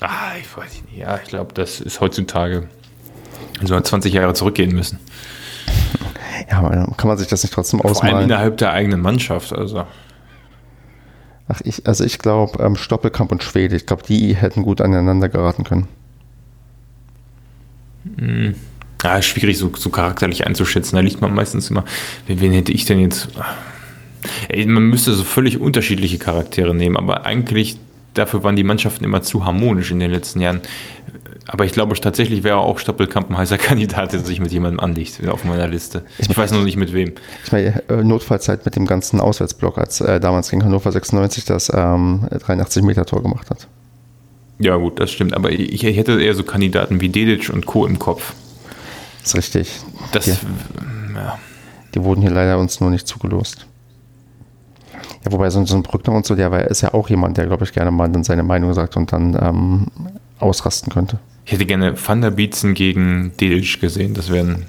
Ah, 0.00 0.36
ich 0.40 0.56
weiß 0.56 0.82
nicht. 0.84 0.96
Ja, 0.96 1.18
ich 1.22 1.28
glaube, 1.28 1.52
das 1.54 1.80
ist 1.80 2.00
heutzutage 2.00 2.68
so 3.62 3.78
20 3.78 4.12
Jahre 4.12 4.34
zurückgehen 4.34 4.74
müssen. 4.74 4.98
Ja, 6.48 6.58
aber 6.58 6.70
kann 6.96 7.08
man 7.08 7.18
sich 7.18 7.26
das 7.26 7.42
nicht 7.42 7.52
trotzdem 7.52 7.80
ausmalen? 7.80 8.10
Vor 8.10 8.18
allem 8.18 8.24
innerhalb 8.30 8.56
der 8.58 8.72
eigenen 8.72 9.00
Mannschaft, 9.00 9.52
also. 9.52 9.84
Ach, 11.48 11.60
ich, 11.64 11.86
also 11.86 12.04
ich 12.04 12.18
glaube, 12.18 12.62
ähm, 12.62 12.76
Stoppelkamp 12.76 13.32
und 13.32 13.42
Schwede, 13.42 13.74
ich 13.74 13.86
glaube, 13.86 14.02
die 14.02 14.36
hätten 14.36 14.62
gut 14.62 14.80
aneinander 14.80 15.28
geraten 15.28 15.64
können. 15.64 15.88
Hm. 18.16 18.54
Ja, 19.02 19.22
schwierig 19.22 19.58
so, 19.58 19.70
so 19.76 19.90
charakterlich 19.90 20.46
einzuschätzen. 20.46 20.96
Da 20.96 21.02
liegt 21.02 21.20
man 21.20 21.34
meistens 21.34 21.70
immer, 21.70 21.84
wen, 22.26 22.52
hätte 22.52 22.72
ich 22.72 22.84
denn 22.84 23.00
jetzt? 23.00 23.28
Ey, 24.48 24.66
man 24.66 24.84
müsste 24.84 25.12
so 25.12 25.22
völlig 25.22 25.60
unterschiedliche 25.60 26.18
Charaktere 26.18 26.74
nehmen, 26.74 26.96
aber 26.96 27.24
eigentlich 27.24 27.78
dafür 28.14 28.42
waren 28.42 28.56
die 28.56 28.64
Mannschaften 28.64 29.04
immer 29.04 29.22
zu 29.22 29.44
harmonisch 29.44 29.90
in 29.92 30.00
den 30.00 30.10
letzten 30.10 30.40
Jahren. 30.40 30.60
Aber 31.46 31.64
ich 31.64 31.72
glaube 31.72 31.94
tatsächlich 31.98 32.42
wäre 32.42 32.58
auch 32.58 32.78
Stoppelkamp 32.78 33.30
ein 33.30 33.38
heißer 33.38 33.56
Kandidat, 33.58 34.12
der 34.12 34.20
sich 34.20 34.40
mit 34.40 34.52
jemandem 34.52 34.80
anlegt 34.80 35.26
auf 35.28 35.44
meiner 35.44 35.68
Liste. 35.68 36.04
Ich, 36.18 36.36
weiß 36.36 36.52
noch 36.52 36.64
nicht 36.64 36.76
mit 36.76 36.92
wem. 36.92 37.12
Ich 37.44 37.52
meine, 37.52 37.82
äh, 37.88 38.02
Notfallzeit 38.02 38.64
mit 38.64 38.76
dem 38.76 38.86
ganzen 38.86 39.20
Auswärtsblock, 39.20 39.78
als 39.78 40.00
äh, 40.00 40.20
damals 40.20 40.50
gegen 40.50 40.64
Hannover 40.64 40.92
96 40.92 41.44
das 41.44 41.72
ähm, 41.74 42.26
83 42.30 42.82
Meter 42.82 43.06
Tor 43.06 43.22
gemacht 43.22 43.48
hat. 43.48 43.68
Ja, 44.58 44.76
gut, 44.76 45.00
das 45.00 45.10
stimmt. 45.10 45.34
Aber 45.34 45.50
ich, 45.52 45.84
ich 45.84 45.96
hätte 45.96 46.20
eher 46.20 46.34
so 46.34 46.42
Kandidaten 46.42 47.00
wie 47.00 47.08
Dedic 47.08 47.48
und 47.48 47.64
Co. 47.64 47.86
im 47.86 47.98
Kopf. 47.98 48.34
Das 49.20 49.28
ist 49.28 49.36
richtig. 49.36 49.80
Das, 50.12 50.24
die, 50.24 50.30
ja. 50.30 51.38
die 51.94 52.02
wurden 52.02 52.22
hier 52.22 52.30
leider 52.30 52.58
uns 52.58 52.80
nur 52.80 52.90
nicht 52.90 53.06
zugelost. 53.06 53.66
Ja, 55.24 55.32
wobei 55.32 55.50
so, 55.50 55.64
so 55.64 55.76
ein 55.76 55.82
Brückner 55.82 56.14
und 56.14 56.26
so, 56.26 56.34
der 56.34 56.50
war, 56.50 56.62
ist 56.64 56.80
ja 56.80 56.94
auch 56.94 57.08
jemand, 57.08 57.36
der, 57.36 57.46
glaube 57.46 57.64
ich, 57.64 57.72
gerne 57.72 57.90
mal 57.90 58.08
dann 58.08 58.24
seine 58.24 58.42
Meinung 58.42 58.72
sagt 58.74 58.96
und 58.96 59.12
dann 59.12 59.36
ähm, 59.40 59.86
ausrasten 60.38 60.92
könnte. 60.92 61.18
Ich 61.44 61.52
hätte 61.52 61.66
gerne 61.66 61.94
Van 61.96 62.20
der 62.20 62.30
Bietzen 62.30 62.74
gegen 62.74 63.32
Dedic 63.40 63.80
gesehen. 63.80 64.14
Das 64.14 64.30
wäre 64.30 64.46
ein 64.46 64.66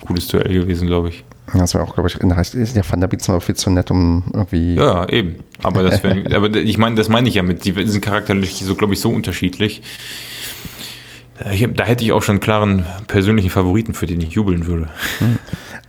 gutes 0.00 0.28
Duell 0.28 0.52
gewesen, 0.52 0.86
glaube 0.86 1.10
ich. 1.10 1.24
Das 1.54 1.74
wäre 1.74 1.84
auch, 1.84 1.94
glaube 1.94 2.08
ich, 2.08 2.18
der 2.18 2.84
Van 2.90 3.00
der 3.00 3.06
Bietzen 3.06 3.32
war 3.32 3.40
viel 3.40 3.54
zu 3.54 3.70
nett, 3.70 3.90
um 3.90 4.24
irgendwie. 4.34 4.74
Ja, 4.74 5.08
eben. 5.08 5.36
Aber 5.62 5.82
das 5.82 6.02
wär, 6.02 6.24
aber 6.36 6.54
ich 6.54 6.76
meine, 6.76 6.96
das 6.96 7.08
meine 7.08 7.28
ich 7.28 7.36
ja 7.36 7.42
mit, 7.42 7.64
die 7.64 7.72
sind 7.86 8.02
charakterlich 8.02 8.54
so, 8.62 8.74
glaube 8.74 8.94
ich, 8.94 9.00
so 9.00 9.10
unterschiedlich. 9.10 9.82
Da 11.74 11.84
hätte 11.84 12.04
ich 12.04 12.12
auch 12.12 12.22
schon 12.22 12.34
einen 12.34 12.40
klaren 12.40 12.84
persönlichen 13.06 13.50
Favoriten, 13.50 13.94
für 13.94 14.06
den 14.06 14.20
ich 14.20 14.30
jubeln 14.30 14.66
würde. 14.66 14.88
Hm. 15.18 15.38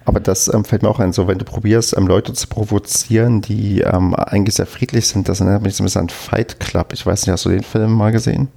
Aber 0.06 0.20
das 0.20 0.52
ähm, 0.52 0.66
fällt 0.66 0.82
mir 0.82 0.90
auch 0.90 1.00
ein, 1.00 1.14
so 1.14 1.28
wenn 1.28 1.38
du 1.38 1.46
probierst, 1.46 1.96
ähm, 1.96 2.08
Leute 2.08 2.34
zu 2.34 2.48
provozieren, 2.48 3.42
die 3.42 3.82
ähm, 3.82 4.16
eigentlich 4.16 4.56
sehr 4.56 4.66
friedlich 4.66 5.08
sind, 5.08 5.30
das 5.30 5.40
erinnert 5.40 5.62
mich 5.62 5.76
so 5.76 5.84
ein 5.84 5.86
bisschen 5.86 6.02
an 6.02 6.10
Fight 6.10 6.60
Club. 6.60 6.94
Ich 6.94 7.06
weiß 7.06 7.26
nicht, 7.26 7.32
hast 7.32 7.46
du 7.46 7.50
den 7.50 7.64
Film 7.64 7.94
mal 7.94 8.12
gesehen? 8.12 8.48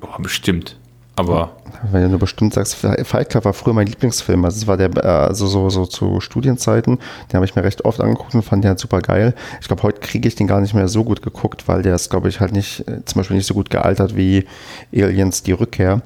Boah, 0.00 0.16
bestimmt. 0.18 0.79
Aber. 1.20 1.50
Wenn 1.92 2.10
du 2.10 2.18
bestimmt 2.18 2.52
sagst, 2.52 2.74
Fight 2.74 3.30
Club 3.30 3.44
war 3.44 3.52
früher 3.52 3.72
mein 3.72 3.86
Lieblingsfilm. 3.86 4.44
Also 4.44 4.58
es 4.58 4.66
war 4.66 4.76
der, 4.76 5.04
also 5.04 5.46
so, 5.46 5.70
so 5.70 5.86
zu 5.86 6.20
Studienzeiten, 6.20 6.98
den 7.28 7.36
habe 7.36 7.44
ich 7.46 7.54
mir 7.56 7.64
recht 7.64 7.84
oft 7.84 8.00
angeguckt 8.00 8.34
und 8.34 8.42
fand 8.42 8.64
den 8.64 8.70
halt 8.70 8.78
super 8.78 9.00
geil. 9.00 9.34
Ich 9.60 9.66
glaube, 9.66 9.82
heute 9.82 10.00
kriege 10.00 10.28
ich 10.28 10.34
den 10.34 10.46
gar 10.46 10.60
nicht 10.60 10.74
mehr 10.74 10.88
so 10.88 11.04
gut 11.04 11.22
geguckt, 11.22 11.68
weil 11.68 11.82
der 11.82 11.94
ist, 11.94 12.10
glaube 12.10 12.28
ich, 12.28 12.40
halt 12.40 12.52
nicht, 12.52 12.86
äh, 12.88 13.04
zum 13.04 13.20
Beispiel 13.20 13.36
nicht 13.36 13.46
so 13.46 13.54
gut 13.54 13.70
gealtert 13.70 14.16
wie 14.16 14.46
Aliens 14.94 15.42
die 15.42 15.52
Rückkehr. 15.52 16.02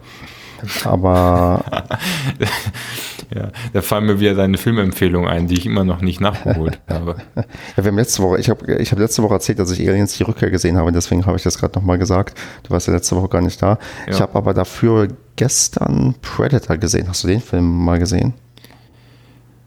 Aber. 0.85 1.65
ja, 3.35 3.51
da 3.73 3.83
fallen 3.83 4.07
mir 4.07 4.21
wieder 4.21 4.35
deine 4.35 4.59
Filmempfehlungen 4.59 5.29
ein, 5.29 5.47
die 5.47 5.55
ich 5.55 5.67
immer 5.67 5.85
noch 5.85 6.01
nicht 6.01 6.21
nachgeholt 6.21 6.79
habe. 6.89 7.17
ja, 7.37 7.45
wir 7.77 7.85
haben 7.85 7.97
letzte 7.97 8.23
Woche, 8.23 8.39
ich 8.39 8.49
habe 8.51 8.75
ich 8.77 8.93
hab 8.93 8.99
letzte 8.99 9.23
Woche 9.23 9.35
erzählt, 9.35 9.59
dass 9.59 9.71
ich 9.71 9.89
Aliens 9.89 10.17
die 10.17 10.23
Rückkehr 10.23 10.51
gesehen 10.51 10.77
habe, 10.77 10.93
deswegen 10.93 11.27
habe 11.27 11.37
ich 11.37 11.43
das 11.43 11.59
gerade 11.59 11.79
nochmal 11.79 11.99
gesagt. 11.99 12.39
Du 12.63 12.71
warst 12.71 12.87
ja 12.87 12.93
letzte 12.93 13.17
Woche 13.17 13.29
gar 13.29 13.43
nicht 13.43 13.61
da. 13.61 13.79
Ja. 14.07 14.15
Ich 14.15 14.21
habe 14.21 14.35
aber 14.37 14.55
dafür 14.55 15.09
gestern 15.37 16.15
Predator 16.23 16.77
gesehen. 16.77 17.09
Hast 17.09 17.25
du 17.25 17.29
den 17.29 17.41
Film 17.41 17.85
mal 17.85 17.99
gesehen? 17.99 18.35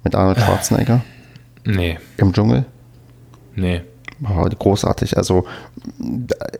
Mit 0.04 0.16
Arnold 0.16 0.40
Schwarzenegger? 0.40 1.04
Nee. 1.66 2.00
Im 2.18 2.32
Dschungel? 2.32 2.66
Nee. 3.56 3.82
Oh, 4.24 4.48
großartig. 4.58 5.16
Also 5.18 5.46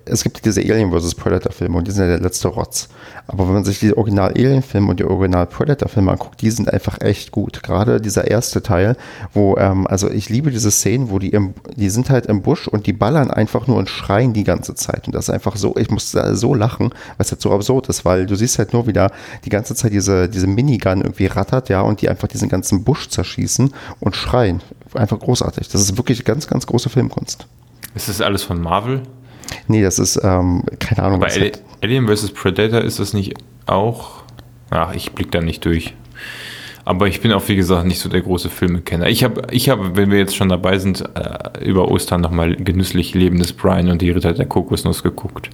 es 0.06 0.24
gibt 0.24 0.46
diese 0.46 0.62
Alien 0.62 0.92
vs. 0.92 1.16
Predator-Filme 1.16 1.78
und 1.78 1.88
die 1.88 1.92
sind 1.92 2.04
ja 2.04 2.10
der 2.10 2.20
letzte 2.20 2.50
Rotz. 2.50 2.88
Aber 3.28 3.48
wenn 3.48 3.56
man 3.56 3.66
sich 3.66 3.80
die 3.80 3.98
Original-Alien-Filme 3.98 4.90
und 4.90 5.00
die 5.00 5.06
Original-Predator-Filme 5.06 6.12
anguckt, 6.12 6.42
die 6.42 6.52
sind 6.52 6.72
einfach 6.72 7.02
echt 7.02 7.32
gut. 7.32 7.64
Gerade 7.64 8.00
dieser 8.00 8.28
erste 8.28 8.62
Teil, 8.62 8.96
wo, 9.34 9.58
ähm, 9.58 9.88
also 9.88 10.10
ich 10.10 10.30
liebe 10.30 10.52
diese 10.52 10.70
Szenen, 10.72 11.10
wo 11.10 11.18
die 11.18 11.30
im, 11.30 11.56
die 11.76 11.90
sind 11.90 12.10
halt 12.10 12.28
im 12.28 12.42
Busch 12.44 12.68
und 12.68 12.86
die 12.86 12.94
ballern 12.94 13.32
einfach 13.32 13.68
nur 13.68 13.78
und 13.78 13.90
schreien 13.90 14.34
die 14.34 14.44
ganze 14.44 14.76
Zeit. 14.76 15.08
Und 15.08 15.16
das 15.16 15.28
ist 15.28 15.34
einfach 15.34 15.56
so, 15.56 15.76
ich 15.78 15.90
muss 15.90 16.12
so 16.12 16.54
lachen, 16.54 16.94
was 17.18 17.32
halt 17.32 17.42
so 17.42 17.52
absurd 17.52 17.90
ist, 17.90 18.06
weil 18.06 18.28
du 18.28 18.36
siehst 18.36 18.60
halt 18.60 18.74
nur 18.74 18.86
wieder 18.86 19.12
die 19.46 19.50
ganze 19.50 19.74
Zeit 19.74 19.94
diese, 19.94 20.30
diese 20.30 20.48
Minigun 20.48 21.02
irgendwie 21.02 21.26
rattert, 21.26 21.70
ja, 21.70 21.82
und 21.82 22.02
die 22.02 22.10
einfach 22.10 22.28
diesen 22.28 22.50
ganzen 22.50 22.84
Busch 22.84 23.10
zerschießen 23.10 23.74
und 24.00 24.16
schreien. 24.16 24.62
Einfach 24.94 25.20
großartig. 25.20 25.68
Das 25.70 25.82
ist 25.82 25.98
wirklich 25.98 26.24
ganz, 26.24 26.48
ganz 26.48 26.66
große 26.68 26.90
Filmkunst. 26.90 27.48
Ist 27.96 28.10
das 28.10 28.22
alles 28.22 28.44
von 28.44 28.62
Marvel? 28.62 29.04
Nee, 29.68 29.82
das 29.82 30.00
ist, 30.00 30.20
ähm, 30.24 30.64
keine 30.80 31.04
Ahnung. 31.04 31.24
Aber 31.24 31.32
Ali 31.32 31.52
Alien 31.82 32.08
vs. 32.08 32.32
Predator 32.32 32.82
ist 32.82 33.00
das 33.00 33.14
nicht 33.14 33.36
auch. 33.66 34.24
Ach, 34.70 34.94
ich 34.94 35.12
blick 35.14 35.32
da 35.32 35.42
nicht 35.42 35.64
durch. 35.66 35.94
Aber 36.86 37.08
ich 37.08 37.22
bin 37.22 37.34
auch, 37.34 37.48
wie 37.50 37.56
gesagt, 37.56 37.86
nicht 37.86 38.00
so 38.00 38.08
der 38.08 38.22
große 38.22 38.50
Filmekenner. 38.50 39.08
Ich 39.08 39.24
habe, 39.24 39.48
ich 39.52 39.70
hab, 39.70 39.98
wenn 39.98 40.10
wir 40.10 40.18
jetzt 40.18 40.36
schon 40.36 40.50
dabei 40.50 40.80
sind, 40.80 41.04
äh, 41.16 41.66
über 41.66 41.90
Ostern 41.90 42.22
nochmal 42.22 42.56
genüsslich 42.56 43.14
Leben 43.14 43.40
des 43.40 43.52
Brian 43.52 43.90
und 43.90 44.02
die 44.02 44.10
Ritter 44.10 44.34
der 44.34 44.46
Kokosnuss 44.46 45.04
geguckt. 45.04 45.50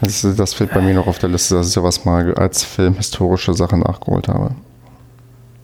Das, 0.00 0.26
das 0.36 0.54
fehlt 0.54 0.74
bei 0.74 0.80
mir 0.80 0.94
noch 0.94 1.06
auf 1.06 1.18
der 1.18 1.28
Liste, 1.28 1.54
dass 1.54 1.68
ich 1.68 1.72
sowas 1.72 2.04
mal 2.04 2.34
als 2.34 2.64
filmhistorische 2.64 3.54
Sache 3.54 3.78
nachgeholt 3.78 4.28
habe. 4.28 4.54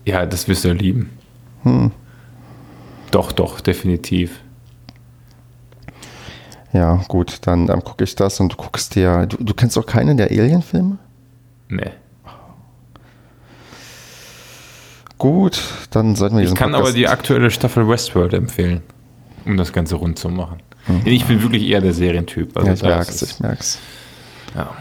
Ja, 0.04 0.26
das 0.26 0.48
wirst 0.48 0.64
du 0.64 0.68
ja 0.68 0.74
lieben. 0.74 1.10
Hm. 1.64 1.90
Doch, 3.12 3.30
doch, 3.30 3.60
definitiv. 3.60 4.40
Ja, 6.72 7.04
gut, 7.08 7.38
dann, 7.42 7.66
dann 7.66 7.84
gucke 7.84 8.02
ich 8.02 8.16
das 8.16 8.40
und 8.40 8.52
du 8.52 8.56
guckst 8.56 8.94
dir. 8.94 9.26
Du, 9.26 9.36
du 9.38 9.54
kennst 9.54 9.78
auch 9.78 9.86
keinen 9.86 10.16
der 10.16 10.30
Alien-Filme? 10.30 10.98
Nee. 11.68 11.90
Gut, 15.18 15.62
dann 15.90 16.16
sollten 16.16 16.38
wir 16.38 16.44
Ich 16.44 16.54
kann 16.54 16.72
Podcast 16.72 16.88
aber 16.88 16.96
die 16.96 17.06
aktuelle 17.06 17.50
Staffel 17.50 17.86
Westworld 17.88 18.32
empfehlen, 18.32 18.82
um 19.44 19.56
das 19.56 19.72
Ganze 19.72 19.96
rund 19.96 20.18
zu 20.18 20.30
machen. 20.30 20.60
Mhm. 20.88 21.02
Ich 21.04 21.26
bin 21.26 21.42
wirklich 21.42 21.68
eher 21.68 21.80
der 21.80 21.92
Serientyp. 21.92 22.56
Also 22.56 22.68
ja, 22.68 22.74
ich 22.74 22.82
merk's, 22.82 23.22
ich 23.22 23.38
merk's. 23.40 23.78
Ja. 24.56 24.74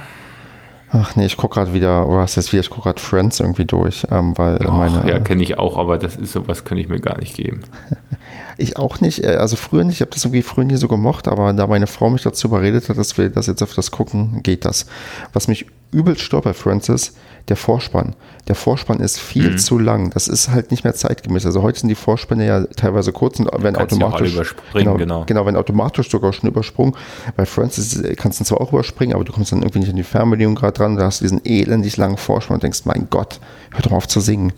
Ach 0.93 1.15
nee, 1.15 1.25
ich 1.25 1.37
gucke 1.37 1.55
gerade 1.55 1.73
wieder, 1.73 2.07
oder 2.07 2.19
was 2.19 2.35
heißt 2.35 2.51
wieder, 2.51 2.59
ich 2.61 2.69
gucke 2.69 2.83
gerade 2.83 3.01
Friends 3.01 3.39
irgendwie 3.39 3.65
durch, 3.65 4.05
ähm, 4.11 4.37
weil 4.37 4.57
Och, 4.65 4.73
meine. 4.73 5.09
Ja, 5.09 5.19
kenne 5.19 5.41
ich 5.41 5.57
auch, 5.57 5.77
aber 5.77 5.97
das 5.97 6.17
ist 6.17 6.33
sowas, 6.33 6.65
könnte 6.65 6.81
ich 6.81 6.89
mir 6.89 6.99
gar 6.99 7.17
nicht 7.17 7.35
geben. 7.35 7.61
ich 8.57 8.77
auch 8.77 8.99
nicht, 8.99 9.23
äh, 9.23 9.35
also 9.35 9.55
früher 9.55 9.85
nicht, 9.85 9.95
ich 9.95 10.01
habe 10.01 10.11
das 10.11 10.25
irgendwie 10.25 10.41
früher 10.41 10.65
nie 10.65 10.75
so 10.75 10.89
gemocht, 10.89 11.29
aber 11.29 11.53
da 11.53 11.67
meine 11.67 11.87
Frau 11.87 12.09
mich 12.09 12.23
dazu 12.23 12.47
überredet 12.47 12.89
hat, 12.89 12.97
dass 12.97 13.17
wir 13.17 13.29
das 13.29 13.47
jetzt 13.47 13.63
auf 13.63 13.73
das 13.73 13.91
gucken, 13.91 14.43
geht 14.43 14.65
das. 14.65 14.85
Was 15.31 15.47
mich 15.47 15.65
übelst 15.91 16.21
stört 16.21 16.43
bei 16.43 16.53
Francis, 16.53 17.15
der 17.47 17.55
Vorspann. 17.55 18.15
Der 18.51 18.57
Vorspann 18.57 18.99
ist 18.99 19.17
viel 19.17 19.51
Mhm. 19.51 19.57
zu 19.59 19.79
lang. 19.79 20.09
Das 20.09 20.27
ist 20.27 20.49
halt 20.49 20.71
nicht 20.71 20.83
mehr 20.83 20.93
zeitgemäß. 20.93 21.45
Also 21.45 21.61
heute 21.61 21.79
sind 21.79 21.87
die 21.87 21.95
Vorspänne 21.95 22.45
ja 22.45 22.65
teilweise 22.65 23.13
kurz 23.13 23.39
und 23.39 23.45
werden 23.63 23.77
automatisch 23.77 24.33
überspringen, 24.33 24.83
genau, 24.87 24.97
genau. 24.97 25.23
genau, 25.25 25.45
werden 25.45 25.55
automatisch 25.55 26.09
sogar 26.09 26.33
schon 26.33 26.49
übersprungen. 26.49 26.93
Bei 27.37 27.45
Francis 27.45 28.01
äh, 28.01 28.13
kannst 28.15 28.41
du 28.41 28.43
zwar 28.43 28.59
auch 28.59 28.73
überspringen, 28.73 29.15
aber 29.15 29.23
du 29.23 29.31
kommst 29.31 29.53
dann 29.53 29.61
irgendwie 29.61 29.79
nicht 29.79 29.91
an 29.91 29.95
die 29.95 30.03
Fernbedienung 30.03 30.55
gerade 30.55 30.73
dran. 30.73 30.97
Da 30.97 31.05
hast 31.05 31.21
du 31.21 31.23
diesen 31.23 31.39
elendig 31.45 31.95
langen 31.95 32.17
Vorspann 32.17 32.55
und 32.55 32.63
denkst, 32.63 32.81
mein 32.83 33.07
Gott, 33.09 33.39
hör 33.71 33.83
doch 33.83 33.93
auf 33.93 34.09
zu 34.09 34.19
singen. 34.19 34.51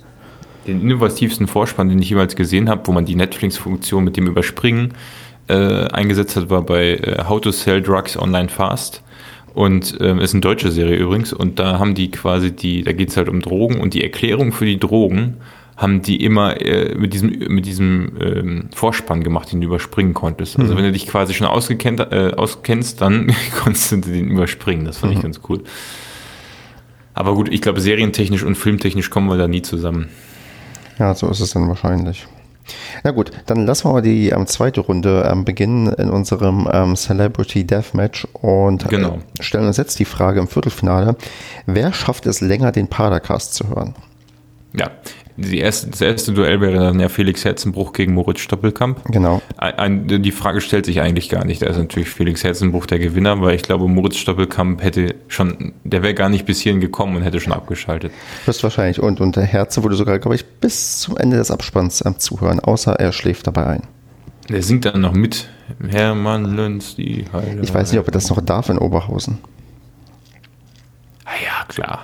Den 0.65 0.81
innovativsten 0.81 1.45
Vorspann, 1.45 1.87
den 1.87 1.99
ich 1.99 2.09
jemals 2.09 2.35
gesehen 2.35 2.69
habe, 2.69 2.87
wo 2.87 2.93
man 2.93 3.05
die 3.05 3.13
Netflix-Funktion 3.13 4.03
mit 4.03 4.17
dem 4.17 4.25
Überspringen 4.25 4.95
äh, 5.49 5.53
eingesetzt 5.89 6.35
hat, 6.35 6.49
war 6.49 6.63
bei 6.63 6.93
äh, 6.95 7.25
How 7.29 7.39
to 7.41 7.51
Sell 7.51 7.79
Drugs 7.79 8.17
Online 8.17 8.49
Fast. 8.49 9.02
Und 9.53 9.97
ähm, 10.01 10.19
ist 10.19 10.33
eine 10.33 10.41
deutsche 10.41 10.71
Serie 10.71 10.97
übrigens. 10.97 11.31
Und 11.31 11.59
da 11.59 11.77
haben 11.79 11.93
die 11.93 12.09
quasi 12.09 12.51
die, 12.51 12.83
da 12.83 12.91
geht 12.91 13.09
es 13.09 13.17
halt 13.17 13.29
um 13.29 13.39
Drogen 13.39 13.79
und 13.79 13.93
die 13.93 14.03
Erklärung 14.03 14.51
für 14.51 14.65
die 14.65 14.79
Drogen 14.79 15.37
haben 15.75 16.01
die 16.01 16.23
immer 16.23 16.61
äh, 16.61 16.95
mit 16.95 17.13
diesem, 17.13 17.29
mit 17.29 17.65
diesem 17.65 18.13
ähm, 18.19 18.69
Vorspann 18.75 19.23
gemacht, 19.23 19.51
den 19.51 19.61
du 19.61 19.67
überspringen 19.67 20.13
konntest. 20.13 20.59
Also 20.59 20.75
wenn 20.75 20.83
du 20.83 20.91
dich 20.91 21.07
quasi 21.07 21.33
schon 21.33 21.47
ausgekennt, 21.47 21.99
äh, 21.99 22.31
auskennst, 22.35 23.01
dann 23.01 23.33
konntest 23.63 23.91
du 23.91 23.97
den 23.97 24.31
überspringen. 24.31 24.85
Das 24.85 24.97
fand 24.97 25.13
ich 25.13 25.21
ganz 25.21 25.41
cool. 25.49 25.63
Aber 27.15 27.33
gut, 27.35 27.51
ich 27.51 27.61
glaube, 27.61 27.81
serientechnisch 27.81 28.43
und 28.43 28.55
filmtechnisch 28.55 29.09
kommen 29.09 29.27
wir 29.29 29.37
da 29.37 29.47
nie 29.47 29.61
zusammen. 29.61 30.09
Ja, 30.99 31.13
so 31.15 31.29
ist 31.29 31.39
es 31.39 31.51
dann 31.51 31.67
wahrscheinlich. 31.67 32.27
Na 33.03 33.11
gut, 33.11 33.31
dann 33.45 33.65
lassen 33.65 33.85
wir 33.89 33.93
mal 33.93 34.01
die 34.01 34.29
ähm, 34.29 34.47
zweite 34.47 34.81
Runde 34.81 35.27
ähm, 35.29 35.45
beginnen 35.45 35.87
in 35.93 36.09
unserem 36.09 36.67
ähm, 36.71 36.95
Celebrity 36.95 37.65
Deathmatch 37.65 38.25
und 38.33 38.87
Genau. 38.89 39.17
äh, 39.39 39.43
stellen 39.43 39.67
uns 39.67 39.77
jetzt 39.77 39.99
die 39.99 40.05
Frage 40.05 40.39
im 40.39 40.47
Viertelfinale: 40.47 41.15
Wer 41.65 41.93
schafft 41.93 42.25
es 42.25 42.41
länger, 42.41 42.71
den 42.71 42.87
Padercast 42.87 43.53
zu 43.53 43.67
hören? 43.69 43.95
Ja, 44.73 44.89
die 45.37 45.59
erste, 45.59 45.89
das 45.89 46.01
erste 46.01 46.31
Duell 46.31 46.61
wäre 46.61 46.77
dann 46.77 46.99
ja 46.99 47.09
Felix 47.09 47.43
Herzenbruch 47.43 47.93
gegen 47.93 48.13
Moritz 48.13 48.39
Stoppelkamp. 48.39 49.03
Genau. 49.05 49.41
Ein, 49.57 50.07
ein, 50.09 50.21
die 50.21 50.31
Frage 50.31 50.61
stellt 50.61 50.85
sich 50.85 51.01
eigentlich 51.01 51.29
gar 51.29 51.43
nicht. 51.43 51.61
Da 51.61 51.67
ist 51.67 51.77
natürlich 51.77 52.09
Felix 52.09 52.43
Herzenbruch 52.43 52.85
der 52.85 52.99
Gewinner, 52.99 53.41
weil 53.41 53.55
ich 53.55 53.63
glaube, 53.63 53.87
Moritz 53.87 54.17
Stoppelkamp 54.17 54.83
hätte 54.83 55.15
schon, 55.27 55.73
der 55.83 56.03
wäre 56.03 56.13
gar 56.13 56.29
nicht 56.29 56.45
bis 56.45 56.59
hierhin 56.61 56.81
gekommen 56.81 57.15
und 57.15 57.23
hätte 57.23 57.39
schon 57.39 57.53
abgeschaltet. 57.53 58.11
Höchstwahrscheinlich. 58.45 58.99
Und, 58.99 59.21
und 59.21 59.35
der 59.35 59.45
Herze 59.45 59.81
würde 59.83 59.95
sogar, 59.95 60.19
glaube 60.19 60.35
ich, 60.35 60.45
bis 60.45 60.99
zum 60.99 61.17
Ende 61.17 61.37
des 61.37 61.49
Abspanns 61.49 62.03
ähm, 62.05 62.19
zuhören, 62.19 62.59
außer 62.59 62.93
er 62.93 63.11
schläft 63.11 63.47
dabei 63.47 63.65
ein. 63.65 63.83
Der 64.49 64.61
singt 64.61 64.85
dann 64.85 65.01
noch 65.01 65.13
mit. 65.13 65.49
Hermann 65.87 66.55
Lenz, 66.55 66.95
die 66.95 67.25
Heile. 67.31 67.61
Ich 67.61 67.73
weiß 67.73 67.91
nicht, 67.91 67.99
ob 67.99 68.07
er 68.07 68.11
das 68.11 68.29
noch 68.29 68.41
darf 68.41 68.69
in 68.69 68.77
Oberhausen. 68.77 69.39
Ah 71.25 71.31
ja, 71.43 71.65
klar. 71.67 72.03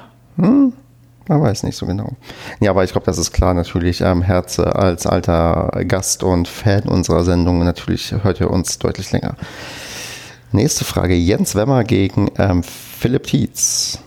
Man 1.29 1.43
weiß 1.43 1.61
nicht 1.61 1.75
so 1.75 1.85
genau. 1.85 2.13
Ja, 2.59 2.71
aber 2.71 2.83
ich 2.83 2.91
glaube, 2.91 3.05
das 3.05 3.19
ist 3.19 3.31
klar 3.31 3.53
natürlich. 3.53 4.01
Ähm, 4.01 4.23
Herze 4.23 4.75
als 4.75 5.05
alter 5.05 5.69
Gast 5.87 6.23
und 6.23 6.47
Fan 6.47 6.85
unserer 6.89 7.23
Sendung, 7.23 7.63
natürlich 7.63 8.11
hört 8.23 8.39
ihr 8.39 8.49
uns 8.49 8.79
deutlich 8.79 9.11
länger. 9.11 9.35
Nächste 10.51 10.85
Frage. 10.85 11.13
Jens 11.13 11.53
Wemmer 11.53 11.83
gegen 11.83 12.31
ähm, 12.39 12.63
Philipp 12.63 13.25
Tietz. 13.25 13.99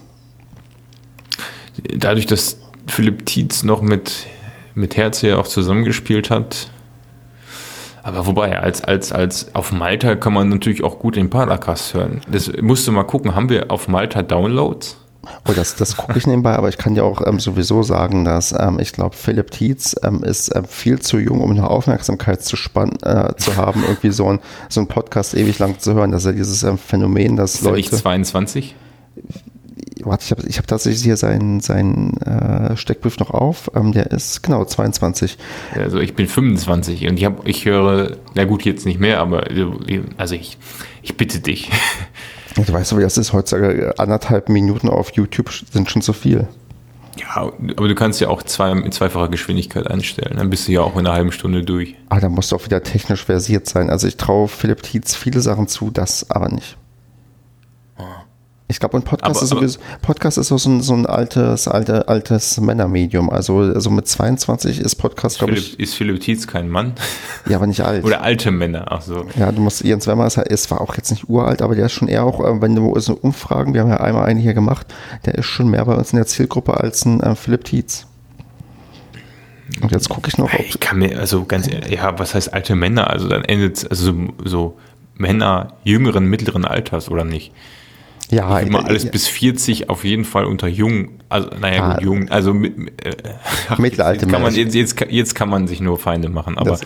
Dadurch, 1.97 2.27
dass 2.27 2.59
Philipp 2.89 3.25
Tietz 3.25 3.63
noch 3.63 3.83
mit, 3.83 4.27
mit 4.75 4.97
Herz 4.97 5.21
hier 5.21 5.39
auch 5.39 5.47
zusammengespielt 5.47 6.29
hat. 6.29 6.71
Aber 8.03 8.27
wobei, 8.27 8.59
als, 8.59 8.83
als, 8.83 9.13
als 9.13 9.55
auf 9.55 9.71
Malta 9.71 10.17
kann 10.17 10.33
man 10.33 10.49
natürlich 10.49 10.83
auch 10.83 10.99
gut 10.99 11.15
den 11.15 11.31
Paracast 11.31 11.95
hören. 11.95 12.21
Das 12.29 12.51
musst 12.61 12.89
du 12.89 12.91
mal 12.91 13.05
gucken, 13.05 13.37
haben 13.37 13.49
wir 13.49 13.71
auf 13.71 13.87
Malta 13.87 14.23
Downloads? 14.23 15.02
Oh, 15.49 15.53
das, 15.55 15.77
das 15.77 15.97
gucke 15.97 16.19
ich 16.19 16.27
nebenbei, 16.27 16.57
aber 16.57 16.69
ich 16.69 16.79
kann 16.79 16.95
dir 16.95 17.05
auch 17.05 17.25
ähm, 17.25 17.39
sowieso 17.39 17.83
sagen, 17.83 18.25
dass 18.25 18.53
ähm, 18.53 18.79
ich 18.81 18.93
glaube, 18.93 19.17
Philipp 19.17 19.51
Tietz 19.53 19.95
ähm, 20.03 20.25
ist 20.25 20.55
ähm, 20.55 20.65
viel 20.65 21.01
zu 21.01 21.19
jung, 21.19 21.41
um 21.41 21.51
eine 21.53 21.69
Aufmerksamkeit 21.69 22.43
zu, 22.43 22.57
spann 22.57 22.93
äh, 23.03 23.35
zu 23.37 23.57
haben, 23.57 23.83
irgendwie 23.87 24.11
so 24.11 24.29
ein, 24.29 24.41
so 24.69 24.81
ein 24.81 24.89
Podcast 24.89 25.35
ewig 25.35 25.59
lang 25.59 25.79
zu 25.79 25.95
hören. 25.95 26.11
Das 26.11 26.23
ist 26.23 26.27
ja 26.27 26.33
dieses 26.33 26.63
ähm, 26.65 26.79
Phänomen, 26.79 27.37
dass 27.37 27.57
Ist 27.57 27.63
nicht 27.63 27.91
Leute. 27.91 28.03
22? 28.03 28.75
Warte, 30.05 30.25
ich 30.25 30.31
habe 30.33 30.43
ich 30.49 30.59
hab 30.59 30.67
tatsächlich 30.67 31.03
hier 31.03 31.17
seinen, 31.17 31.61
seinen 31.61 32.17
äh, 32.23 32.77
Steckbrief 32.77 33.19
noch 33.19 33.31
auf. 33.31 33.71
Ähm, 33.75 33.93
der 33.93 34.11
ist 34.11 34.43
genau 34.43 34.65
22. 34.65 35.39
Also 35.77 36.01
ich 36.01 36.15
bin 36.15 36.27
25 36.27 37.09
und 37.09 37.17
ich, 37.19 37.25
hab, 37.25 37.47
ich 37.47 37.65
höre, 37.65 38.17
na 38.35 38.45
gut, 38.45 38.65
jetzt 38.65 38.87
nicht 38.87 38.99
mehr, 38.99 39.21
aber 39.21 39.45
also 40.17 40.35
ich, 40.35 40.59
ich 41.03 41.17
bitte 41.17 41.41
dich. 41.41 41.71
Du 42.55 42.73
weißt 42.73 42.93
aber, 42.93 43.01
wie 43.01 43.05
das 43.05 43.17
ist 43.17 43.33
heutzutage 43.33 43.99
anderthalb 43.99 44.49
Minuten 44.49 44.89
auf 44.89 45.13
YouTube 45.13 45.51
sind 45.51 45.91
schon 45.91 46.03
zu 46.03 46.13
viel. 46.13 46.49
Ja, 47.19 47.53
aber 47.77 47.89
du 47.89 47.95
kannst 47.95 48.21
ja 48.21 48.29
auch 48.29 48.43
zwei, 48.43 48.73
in 48.73 48.91
zweifacher 48.91 49.29
Geschwindigkeit 49.29 49.87
einstellen. 49.87 50.37
Dann 50.37 50.51
bist 50.51 50.67
du 50.67 50.73
ja 50.73 50.81
auch 50.81 50.95
in 50.95 51.01
einer 51.01 51.13
halben 51.13 51.33
Stunde 51.33 51.63
durch. 51.63 51.95
Ah, 52.09 52.21
da 52.21 52.29
musst 52.29 52.53
du 52.53 52.57
auch 52.57 52.65
wieder 52.65 52.83
technisch 52.83 53.25
versiert 53.25 53.69
sein. 53.69 53.91
Also 53.91 54.07
ich 54.07 54.17
traue 54.17 54.49
Philipp 54.49 54.83
Tietz 54.83 55.15
viele 55.15 55.41
Sachen 55.41 55.69
zu, 55.69 55.91
das 55.91 56.31
aber 56.31 56.49
nicht. 56.49 56.77
Ich 58.73 58.81
glaube, 58.81 58.97
und 58.97 59.05
Podcast, 59.05 59.37
Aber- 59.37 59.45
ist 59.45 59.51
sowieso, 59.51 59.79
Podcast 60.01 60.39
ist 60.39 60.49
so 60.49 60.57
ein, 60.57 60.81
so 60.81 60.95
ein 60.95 61.05
altes, 61.05 61.69
alte, 61.69 62.09
altes 62.09 62.59
Männermedium. 62.59 63.29
Also, 63.29 63.59
also 63.59 63.91
mit 63.91 64.09
22 64.09 64.81
ist 64.81 64.95
Podcast, 64.95 65.39
glaube 65.39 65.53
ich, 65.53 65.79
ist 65.79 65.95
Philipp 65.95 66.21
Tietz 66.21 66.47
kein 66.47 66.71
Mann? 66.71 66.95
ja, 67.47 67.57
aber 67.57 67.67
nicht 67.67 67.83
alt. 67.83 68.03
Oder 68.03 68.23
alte 68.23 68.51
Männer, 68.51 68.87
ach 68.89 69.03
so. 69.03 69.27
Ja, 69.39 69.53
du 69.53 69.61
musst, 69.61 69.85
Jens 69.85 70.07
Wemmer 70.07 70.27
ist, 70.27 70.39
ist 70.39 70.65
zwar 70.65 70.81
auch 70.81 70.97
jetzt 70.97 71.11
nicht 71.11 71.29
uralt, 71.29 71.61
aber 71.61 71.75
der 71.75 71.87
ist 71.87 71.93
schon 71.93 72.09
eher 72.09 72.25
auch, 72.25 72.41
äh, 72.41 72.63
wenn 72.63 72.75
du 72.75 72.99
so 72.99 73.13
Umfragen, 73.13 73.75
wir 73.75 73.83
haben 73.83 73.91
ja 73.91 74.01
einmal 74.01 74.25
eine 74.25 74.41
hier 74.41 74.55
gemacht, 74.55 74.87
der 75.27 75.35
ist 75.35 75.47
schon 75.47 75.69
mehr 75.69 75.85
bei 75.85 75.95
uns 75.95 76.13
in 76.13 76.17
der 76.17 76.27
Zielgruppe 76.27 76.79
als 76.81 77.05
ein 77.05 77.21
äh, 77.21 77.35
Philipp 77.35 77.65
Tietz. 77.65 78.07
Und 79.83 79.93
jetzt 79.93 80.09
gucke 80.09 80.29
ich 80.29 80.39
noch, 80.39 80.51
ob, 80.51 80.61
Ich 80.61 80.81
kann 80.81 80.99
mir, 80.99 81.19
also 81.19 81.45
ganz 81.45 81.71
ehrlich, 81.71 81.93
ja, 81.93 82.19
was 82.19 82.35
heißt 82.35 82.55
alte 82.55 82.75
Männer? 82.75 83.11
Also 83.11 83.29
dann 83.29 83.45
endet 83.45 83.91
also 83.91 84.13
so, 84.13 84.29
so 84.45 84.79
Männer 85.19 85.75
jüngeren, 85.85 86.25
mittleren 86.25 86.65
Alters, 86.65 87.11
oder 87.11 87.25
nicht? 87.25 87.53
Ja, 88.33 88.59
Immer 88.61 88.85
alles 88.87 89.05
äh, 89.05 89.11
bis 89.11 89.29
40 89.29 89.89
auf 89.91 90.05
jeden 90.05 90.25
Fall 90.25 90.47
unter 90.47 90.67
jung, 90.67 91.11
also 91.29 91.49
naja, 91.61 91.83
Ah. 91.83 91.95
gut, 91.95 92.03
jung, 92.05 92.29
also 92.31 92.53
mit, 92.55 92.77
äh, 93.05 93.13
ach, 93.69 93.79
Mittelalte 93.79 94.25
jetzt, 94.25 94.33
kann 94.33 94.43
man, 94.43 94.55
jetzt, 94.55 94.75
jetzt, 94.75 95.01
jetzt 95.09 95.35
kann 95.35 95.49
man 95.49 95.67
sich 95.69 95.81
nur 95.81 95.99
Feinde 95.99 96.29
machen, 96.29 96.59
aber. 96.59 96.79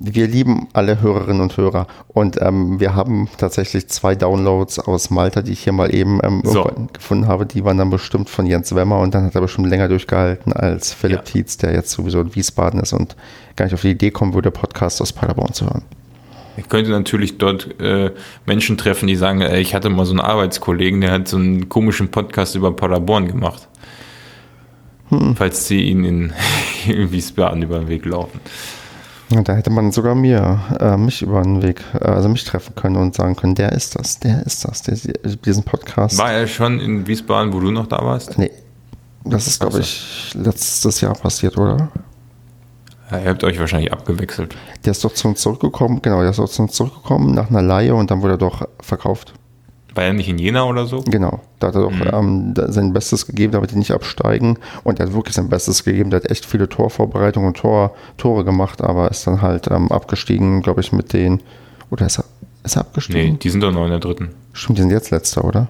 Wir 0.00 0.28
lieben 0.28 0.68
alle 0.74 1.00
Hörerinnen 1.00 1.42
und 1.42 1.56
Hörer 1.56 1.88
und 2.06 2.40
ähm, 2.40 2.78
wir 2.78 2.94
haben 2.94 3.28
tatsächlich 3.36 3.88
zwei 3.88 4.14
Downloads 4.14 4.78
aus 4.78 5.10
Malta, 5.10 5.42
die 5.42 5.50
ich 5.50 5.64
hier 5.64 5.72
mal 5.72 5.92
eben 5.92 6.20
ähm, 6.22 6.42
So. 6.44 6.70
gefunden 6.92 7.26
habe. 7.26 7.46
Die 7.46 7.64
waren 7.64 7.78
dann 7.78 7.90
bestimmt 7.90 8.30
von 8.30 8.46
Jens 8.46 8.72
Wemmer 8.76 9.00
und 9.00 9.12
dann 9.16 9.24
hat 9.24 9.34
er 9.34 9.40
bestimmt 9.40 9.66
länger 9.68 9.88
durchgehalten 9.88 10.52
als 10.52 10.94
Philipp 10.94 11.16
Ja. 11.18 11.22
Tietz, 11.24 11.56
der 11.56 11.72
jetzt 11.72 11.90
sowieso 11.90 12.20
in 12.20 12.32
Wiesbaden 12.36 12.78
ist 12.78 12.92
und 12.92 13.16
gar 13.56 13.64
nicht 13.64 13.74
auf 13.74 13.80
die 13.80 13.90
Idee 13.90 14.12
kommen 14.12 14.34
würde, 14.34 14.52
Podcast 14.52 15.02
aus 15.02 15.12
Paderborn 15.12 15.52
zu 15.52 15.64
hören. 15.64 15.82
Ich 16.58 16.68
könnte 16.68 16.90
natürlich 16.90 17.38
dort 17.38 17.80
äh, 17.80 18.10
Menschen 18.44 18.76
treffen, 18.76 19.06
die 19.06 19.14
sagen, 19.14 19.40
äh, 19.40 19.60
ich 19.60 19.74
hatte 19.74 19.90
mal 19.90 20.04
so 20.04 20.12
einen 20.12 20.20
Arbeitskollegen, 20.20 21.00
der 21.00 21.12
hat 21.12 21.28
so 21.28 21.36
einen 21.36 21.68
komischen 21.68 22.10
Podcast 22.10 22.56
über 22.56 22.74
Paderborn 22.74 23.28
gemacht. 23.28 23.68
Hm. 25.10 25.36
Falls 25.36 25.68
sie 25.68 25.82
ihn 25.82 26.04
in, 26.04 26.32
in 26.86 27.12
Wiesbaden 27.12 27.62
über 27.62 27.78
den 27.78 27.88
Weg 27.88 28.04
laufen. 28.04 28.40
Da 29.30 29.54
hätte 29.54 29.70
man 29.70 29.92
sogar 29.92 30.14
mir, 30.14 30.60
äh, 30.80 30.96
mich 30.96 31.22
über 31.22 31.42
den 31.42 31.62
Weg, 31.62 31.82
äh, 31.94 32.04
also 32.06 32.28
mich 32.28 32.44
treffen 32.44 32.74
können 32.74 32.96
und 32.96 33.14
sagen 33.14 33.36
können, 33.36 33.54
der 33.54 33.72
ist 33.72 33.96
das, 33.96 34.18
der 34.18 34.44
ist 34.44 34.64
das, 34.64 34.82
der, 34.82 34.96
diesen 35.44 35.62
Podcast. 35.62 36.18
War 36.18 36.32
er 36.32 36.46
schon 36.48 36.80
in 36.80 37.06
Wiesbaden, 37.06 37.52
wo 37.52 37.60
du 37.60 37.70
noch 37.70 37.86
da 37.86 37.98
warst? 37.98 38.36
Nee, 38.36 38.50
das 39.24 39.46
ist, 39.46 39.60
glaube 39.60 39.80
ich, 39.80 40.32
letztes 40.34 41.02
Jahr 41.02 41.14
passiert, 41.14 41.56
oder? 41.56 41.88
Ja, 43.10 43.18
ihr 43.20 43.30
habt 43.30 43.42
euch 43.44 43.58
wahrscheinlich 43.58 43.92
abgewechselt. 43.92 44.54
Der 44.84 44.90
ist 44.92 45.04
doch 45.04 45.12
zu 45.14 45.28
uns 45.28 45.40
zurückgekommen, 45.40 46.00
genau, 46.02 46.20
der 46.20 46.30
ist 46.30 46.38
doch 46.38 46.48
zu 46.48 46.62
uns 46.62 46.72
zurückgekommen 46.72 47.34
nach 47.34 47.48
einer 47.50 47.62
Leihe 47.62 47.94
und 47.94 48.10
dann 48.10 48.20
wurde 48.22 48.34
er 48.34 48.38
doch 48.38 48.66
verkauft. 48.80 49.32
War 49.94 50.04
er 50.04 50.12
nicht 50.12 50.28
in 50.28 50.38
Jena 50.38 50.64
oder 50.64 50.86
so? 50.86 51.00
Genau, 51.08 51.40
da 51.58 51.68
hat 51.68 51.74
er 51.74 51.80
doch 51.82 51.90
Mhm. 51.90 52.10
ähm, 52.12 52.54
sein 52.68 52.92
Bestes 52.92 53.26
gegeben, 53.26 53.52
damit 53.52 53.72
die 53.72 53.76
nicht 53.78 53.90
absteigen. 53.90 54.58
Und 54.84 55.00
er 55.00 55.06
hat 55.06 55.14
wirklich 55.14 55.34
sein 55.34 55.48
Bestes 55.48 55.82
gegeben. 55.82 56.10
Der 56.10 56.20
hat 56.20 56.30
echt 56.30 56.44
viele 56.44 56.68
Torvorbereitungen 56.68 57.48
und 57.48 57.56
Tor, 57.56 57.94
Tore 58.16 58.44
gemacht, 58.44 58.80
aber 58.82 59.10
ist 59.10 59.26
dann 59.26 59.42
halt 59.42 59.68
ähm, 59.70 59.90
abgestiegen, 59.90 60.62
glaube 60.62 60.82
ich, 60.82 60.92
mit 60.92 61.12
den. 61.14 61.40
Oder 61.90 62.06
ist 62.06 62.18
er, 62.18 62.24
ist 62.62 62.76
er 62.76 62.82
Nee, 62.82 62.88
abgestiegen? 62.88 63.38
die 63.40 63.48
sind 63.50 63.62
doch 63.62 63.72
noch 63.72 63.84
in 63.84 63.90
der 63.90 63.98
dritten. 63.98 64.28
Stimmt, 64.52 64.78
die 64.78 64.82
sind 64.82 64.90
jetzt 64.92 65.10
letzter, 65.10 65.44
oder? 65.44 65.68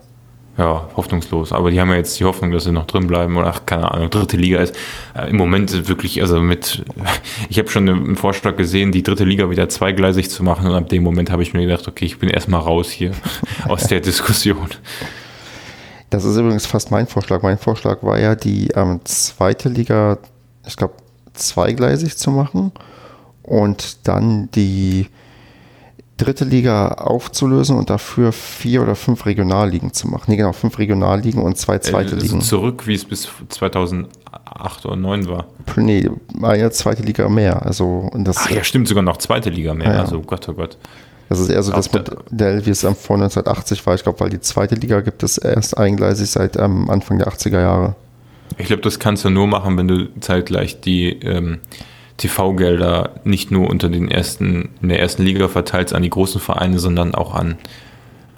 Ja, 0.58 0.88
hoffnungslos. 0.96 1.52
Aber 1.52 1.70
die 1.70 1.80
haben 1.80 1.90
ja 1.90 1.96
jetzt 1.96 2.18
die 2.18 2.24
Hoffnung, 2.24 2.50
dass 2.50 2.64
sie 2.64 2.72
noch 2.72 2.86
drin 2.86 3.06
bleiben 3.06 3.36
oder 3.36 3.46
ach, 3.46 3.64
keine 3.64 3.92
Ahnung, 3.92 4.10
dritte 4.10 4.36
Liga 4.36 4.58
ist. 4.58 4.74
Äh, 5.14 5.30
Im 5.30 5.36
Moment 5.36 5.88
wirklich, 5.88 6.20
also 6.20 6.40
mit, 6.40 6.84
ich 7.48 7.60
habe 7.60 7.68
schon 7.68 7.88
einen 7.88 8.16
Vorschlag 8.16 8.56
gesehen, 8.56 8.90
die 8.90 9.04
dritte 9.04 9.24
Liga 9.24 9.50
wieder 9.50 9.68
zweigleisig 9.68 10.30
zu 10.30 10.42
machen 10.42 10.66
und 10.66 10.74
ab 10.74 10.88
dem 10.88 11.04
Moment 11.04 11.30
habe 11.30 11.44
ich 11.44 11.54
mir 11.54 11.64
gedacht, 11.64 11.86
okay, 11.86 12.06
ich 12.06 12.18
bin 12.18 12.28
erstmal 12.28 12.60
raus 12.60 12.90
hier 12.90 13.12
aus 13.68 13.86
der 13.86 14.00
Diskussion. 14.00 14.68
Das 16.10 16.24
ist 16.24 16.36
übrigens 16.36 16.66
fast 16.66 16.90
mein 16.90 17.06
Vorschlag. 17.06 17.42
Mein 17.42 17.58
Vorschlag 17.58 18.02
war 18.02 18.18
ja, 18.18 18.34
die 18.34 18.68
ähm, 18.74 19.00
zweite 19.04 19.68
Liga, 19.68 20.18
ich 20.66 20.76
glaube, 20.76 20.94
zweigleisig 21.34 22.16
zu 22.16 22.32
machen 22.32 22.72
und 23.44 24.08
dann 24.08 24.50
die 24.50 25.06
dritte 26.18 26.44
Liga 26.44 26.88
aufzulösen 26.88 27.76
und 27.76 27.88
dafür 27.90 28.32
vier 28.32 28.82
oder 28.82 28.94
fünf 28.94 29.24
Regionalligen 29.24 29.92
zu 29.94 30.08
machen. 30.08 30.24
Nee, 30.26 30.36
genau, 30.36 30.52
fünf 30.52 30.78
Regionalligen 30.78 31.40
und 31.40 31.56
zwei 31.56 31.78
zweite 31.78 32.14
Also 32.14 32.26
Ligen. 32.26 32.40
zurück, 32.40 32.86
wie 32.86 32.94
es 32.94 33.04
bis 33.04 33.28
2008 33.48 34.08
oder 34.84 34.96
2009 34.96 35.28
war. 35.28 35.46
Nee, 35.76 36.10
ja 36.40 36.70
zweite 36.70 37.02
Liga 37.02 37.28
mehr. 37.28 37.64
Also, 37.64 38.10
das, 38.14 38.36
Ach 38.38 38.50
ja, 38.50 38.64
stimmt, 38.64 38.88
sogar 38.88 39.02
noch 39.02 39.16
zweite 39.18 39.48
Liga 39.48 39.74
mehr. 39.74 39.94
Ja. 39.94 40.00
Also 40.00 40.20
Gott, 40.20 40.48
oh 40.48 40.54
Gott. 40.54 40.76
das 41.28 41.38
ist 41.38 41.48
eher 41.48 41.62
so 41.62 41.72
das 41.72 41.90
Modell, 41.92 42.66
wie 42.66 42.70
es 42.70 42.80
vor 42.80 43.16
1980 43.16 43.86
war. 43.86 43.94
Ich 43.94 44.02
glaube, 44.02 44.20
weil 44.20 44.30
die 44.30 44.40
zweite 44.40 44.74
Liga 44.74 45.00
gibt 45.00 45.22
es 45.22 45.38
erst 45.38 45.78
eingleisig 45.78 46.30
seit 46.30 46.56
ähm, 46.56 46.90
Anfang 46.90 47.18
der 47.18 47.28
80er 47.28 47.60
Jahre. 47.60 47.94
Ich 48.56 48.66
glaube, 48.66 48.82
das 48.82 48.98
kannst 48.98 49.24
du 49.24 49.30
nur 49.30 49.46
machen, 49.46 49.76
wenn 49.78 49.88
du 49.88 50.08
zeitgleich 50.20 50.80
die 50.80 51.10
ähm, 51.10 51.60
TV-Gelder 52.18 53.20
nicht 53.24 53.50
nur 53.50 53.70
unter 53.70 53.88
den 53.88 54.10
ersten, 54.10 54.70
in 54.82 54.90
der 54.90 55.00
ersten 55.00 55.22
Liga 55.22 55.48
verteilst 55.48 55.94
an 55.94 56.02
die 56.02 56.10
großen 56.10 56.40
Vereine, 56.40 56.78
sondern 56.78 57.14
auch 57.14 57.34
an 57.34 57.56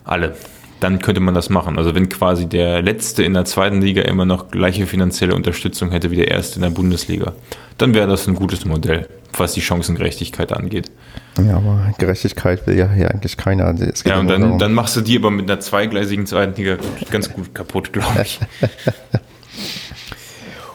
alle. 0.05 0.37
Dann 0.79 1.01
könnte 1.01 1.21
man 1.21 1.35
das 1.35 1.51
machen. 1.51 1.77
Also 1.77 1.95
wenn 1.95 2.09
quasi 2.09 2.47
der 2.47 2.81
Letzte 2.81 3.23
in 3.23 3.35
der 3.35 3.45
zweiten 3.45 3.83
Liga 3.83 4.03
immer 4.03 4.25
noch 4.25 4.51
gleiche 4.51 4.87
finanzielle 4.87 5.35
Unterstützung 5.35 5.91
hätte 5.91 6.11
wie 6.11 6.17
der 6.17 6.29
Erste 6.29 6.57
in 6.57 6.63
der 6.63 6.71
Bundesliga, 6.71 7.33
dann 7.77 7.95
wäre 7.95 8.07
das 8.07 8.27
ein 8.29 8.35
gutes 8.35 8.65
Modell, 8.65 9.09
was 9.37 9.53
die 9.53 9.61
Chancengerechtigkeit 9.61 10.53
angeht. 10.53 10.91
Ja, 11.39 11.57
aber 11.57 11.93
Gerechtigkeit 11.99 12.67
will 12.67 12.79
ja 12.79 12.91
hier 12.91 13.11
eigentlich 13.11 13.37
keiner. 13.37 13.75
Ja, 14.05 14.21
und 14.21 14.29
dann, 14.29 14.59
dann 14.59 14.73
machst 14.73 14.97
du 14.97 15.01
die 15.03 15.19
aber 15.19 15.31
mit 15.31 15.51
einer 15.51 15.61
zweigleisigen 15.61 16.27
zweiten 16.27 16.57
Liga 16.57 16.79
ganz 17.11 17.31
gut 17.31 17.55
kaputt, 17.55 17.93
glaube 17.93 18.23
ich. 18.23 18.41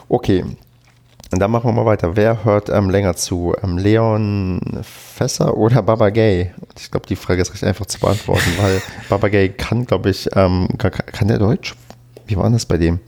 Okay. 0.08 0.44
Und 1.32 1.40
dann 1.40 1.50
machen 1.50 1.68
wir 1.68 1.72
mal 1.72 1.84
weiter. 1.86 2.14
Wer 2.16 2.44
hört 2.44 2.68
ähm, 2.68 2.88
länger 2.90 3.16
zu? 3.16 3.54
Ähm, 3.62 3.78
Leon 3.78 4.60
Fässer 4.82 5.56
oder 5.56 5.82
Baba 5.82 6.10
Gay? 6.10 6.52
Ich 6.78 6.90
glaube, 6.90 7.06
die 7.06 7.16
Frage 7.16 7.42
ist 7.42 7.52
recht 7.52 7.64
einfach 7.64 7.86
zu 7.86 7.98
beantworten, 7.98 8.50
weil 8.58 8.80
Baba 9.08 9.28
Gay 9.28 9.48
kann, 9.48 9.86
glaube 9.86 10.10
ich, 10.10 10.28
ähm, 10.34 10.68
kann, 10.78 10.92
kann 10.92 11.28
der 11.28 11.38
Deutsch? 11.38 11.74
Wie 12.26 12.36
war 12.36 12.48
das 12.50 12.64
bei 12.66 12.76
dem? 12.78 13.00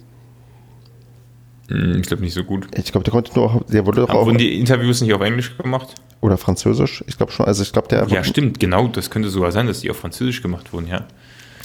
Hm, 1.68 2.00
Ich 2.00 2.06
glaube 2.08 2.22
nicht 2.22 2.34
so 2.34 2.42
gut. 2.44 2.66
Ich 2.76 2.90
glaube, 2.90 3.04
der 3.04 3.12
konnte 3.12 3.32
nur, 3.38 3.64
der 3.68 3.86
wurde 3.86 4.00
doch 4.00 4.08
Aber 4.10 4.20
auch, 4.20 4.26
wurden 4.26 4.38
die 4.38 4.58
Interviews 4.58 5.00
nicht 5.00 5.12
auf 5.14 5.20
Englisch 5.22 5.56
gemacht? 5.56 5.94
oder 6.20 6.36
Französisch. 6.36 7.04
Ich 7.06 7.16
glaube 7.16 7.30
schon, 7.30 7.46
also 7.46 7.62
ich 7.62 7.72
glaube, 7.72 7.86
der 7.86 8.04
Ja, 8.08 8.24
stimmt, 8.24 8.58
genau. 8.58 8.88
Das 8.88 9.08
könnte 9.08 9.28
sogar 9.28 9.52
sein, 9.52 9.68
dass 9.68 9.80
die 9.82 9.90
auf 9.90 9.98
Französisch 9.98 10.42
gemacht 10.42 10.72
wurden, 10.72 10.88
ja. 10.88 11.04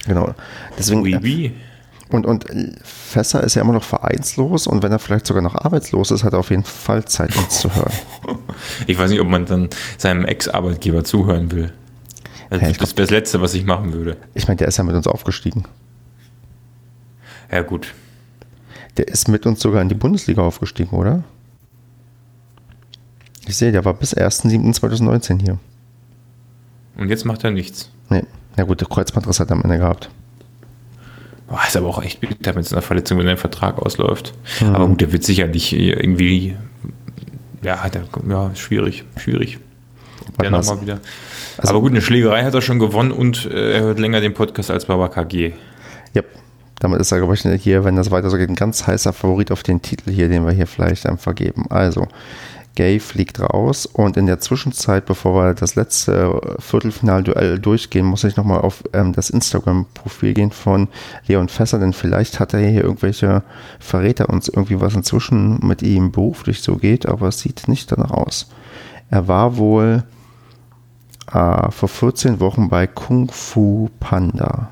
genau. 0.06 0.36
Deswegen, 0.78 1.02
Oui, 1.02 1.18
oui. 1.24 1.54
Und, 2.14 2.28
und 2.28 2.46
Fässer 2.84 3.44
ist 3.44 3.56
ja 3.56 3.64
immer 3.64 3.74
noch 3.74 3.84
vereinslos 3.84 4.68
und 4.68 4.84
wenn 4.84 4.92
er 4.92 5.00
vielleicht 5.00 5.26
sogar 5.26 5.42
noch 5.42 5.56
arbeitslos 5.56 6.12
ist, 6.12 6.24
hat 6.24 6.34
er 6.34 6.40
auf 6.40 6.52
jeden 6.52 6.64
Fall 6.64 7.06
Zeit, 7.06 7.36
uns 7.36 7.60
zu 7.60 7.76
hören. 7.76 7.92
Ich 8.88 8.98
weiß 8.98 9.10
nicht, 9.10 9.20
ob 9.20 9.28
man 9.28 9.46
dann 9.46 9.70
seinem 9.98 10.24
Ex-Arbeitgeber 10.26 11.04
zuhören 11.04 11.52
will. 11.52 11.74
Also 12.50 12.66
Ja, 12.66 12.72
das 12.72 12.92
wäre 12.92 13.02
das 13.02 13.10
Letzte, 13.10 13.42
was 13.42 13.54
ich 13.56 13.66
machen 13.66 13.94
würde. 13.94 14.16
Ich 14.36 14.48
meine, 14.48 14.58
der 14.58 14.68
ist 14.68 14.78
ja 14.78 14.84
mit 14.84 14.96
uns 14.96 15.08
aufgestiegen. 15.08 15.66
Ja, 17.52 17.62
gut. 17.62 17.94
Der 18.98 19.08
ist 19.08 19.28
mit 19.28 19.46
uns 19.46 19.60
sogar 19.60 19.82
in 19.82 19.90
die 19.90 19.96
Bundesliga 19.96 20.44
aufgestiegen, 20.44 20.96
oder? 20.96 21.24
Ich 23.48 23.58
sehe, 23.58 23.72
der 23.72 23.84
war 23.86 23.96
bis 23.96 24.16
1.7.2019 24.16 25.42
hier. 25.42 25.58
Und 26.96 27.10
jetzt 27.10 27.26
macht 27.26 27.44
er 27.44 27.52
nichts. 27.52 27.90
Nee, 28.10 28.24
na 28.56 28.64
gut, 28.64 28.82
der 28.82 28.88
Kreuzbandriss 28.88 29.40
hat 29.40 29.50
er 29.50 29.56
am 29.56 29.64
Ende 29.64 29.80
gehabt. 29.80 30.10
Boah, 31.54 31.62
ist 31.68 31.78
aber 31.78 31.88
auch 31.88 32.02
echt 32.02 32.20
bitter 32.20 32.54
mit 32.56 32.66
so 32.66 32.76
einer 32.76 32.82
Verletzung, 32.82 33.20
wenn 33.20 33.28
der 33.28 33.38
Vertrag 33.38 33.78
ausläuft. 33.78 34.34
Aber 34.74 34.88
gut, 34.88 35.02
der 35.02 35.12
wird 35.14 35.24
sicherlich 35.24 35.72
irgendwie. 35.72 36.58
Ja, 37.62 37.84
hat 37.84 37.96
er, 37.96 38.06
ja, 38.28 38.50
schwierig, 38.56 39.04
schwierig. 39.18 39.60
Der 40.42 40.50
nochmal 40.50 40.82
wieder. 40.82 41.00
also- 41.58 41.70
aber 41.70 41.82
gut, 41.82 41.92
eine 41.92 42.02
Schlägerei 42.02 42.44
hat 42.44 42.56
er 42.56 42.62
schon 42.64 42.80
gewonnen 42.80 43.12
und 43.12 43.46
äh, 43.46 43.74
er 43.74 43.82
hört 43.82 44.00
länger 44.00 44.20
den 44.20 44.34
Podcast 44.34 44.72
als 44.72 44.86
Baba 44.86 45.10
KG. 45.10 45.52
Ja, 46.16 46.24
damit 46.80 47.00
ist 47.00 47.12
er, 47.12 47.20
glaube 47.20 47.36
ich, 47.36 47.42
hier, 47.62 47.84
wenn 47.84 47.96
das 47.98 48.10
weiter 48.10 48.32
so 48.32 48.38
geht, 48.38 48.50
ein 48.50 48.56
ganz 48.56 48.88
heißer 48.88 49.14
Favorit 49.14 49.52
auf 49.52 49.62
den 49.62 49.80
Titel 49.80 50.10
hier, 50.10 50.30
den 50.30 50.46
wir 50.48 50.54
hier 50.54 50.66
vielleicht 50.66 51.06
ähm, 51.06 51.20
vergeben. 51.20 51.66
Also, 51.70 52.08
Gay 52.76 53.00
fliegt 53.00 53.40
raus 53.40 53.86
und 53.86 54.18
in 54.18 54.26
der 54.26 54.40
Zwischenzeit, 54.40 55.06
bevor 55.06 55.36
wir 55.36 55.54
das 55.54 55.76
letzte 55.76 56.58
Viertelfinalduell 56.60 57.60
durchgehen, 57.60 58.06
muss 58.06 58.24
ich 58.24 58.36
nochmal 58.36 58.62
auf 58.62 58.84
ähm, 58.94 59.14
das 59.14 59.30
Instagram-Profil 59.30 60.34
gehen 60.34 60.52
von 60.52 60.88
Leon 61.28 61.50
Fässer, 61.50 61.78
denn 61.78 61.94
vielleicht 61.94 62.40
hat 62.40 62.54
er 62.54 62.60
hier 62.62 62.84
irgendwelche 62.84 63.44
Verräter 63.80 64.30
uns 64.30 64.48
irgendwie 64.48 64.82
was 64.82 64.96
inzwischen 64.96 65.60
mit 65.66 65.84
ihm 65.84 66.12
beruflich 66.12 66.62
so 66.62 66.78
geht, 66.78 67.06
aber 67.06 67.28
es 67.28 67.40
sieht 67.40 67.68
nicht 67.68 67.92
danach 67.92 68.12
aus. 68.12 68.50
Er 69.12 69.28
war 69.28 69.58
wohl 69.58 70.04
äh, 71.32 71.72
vor 71.72 71.90
14 71.90 72.40
Wochen 72.40 72.70
bei 72.70 72.88
Kung 72.88 73.30
Fu 73.32 73.90
Panda. 74.00 74.72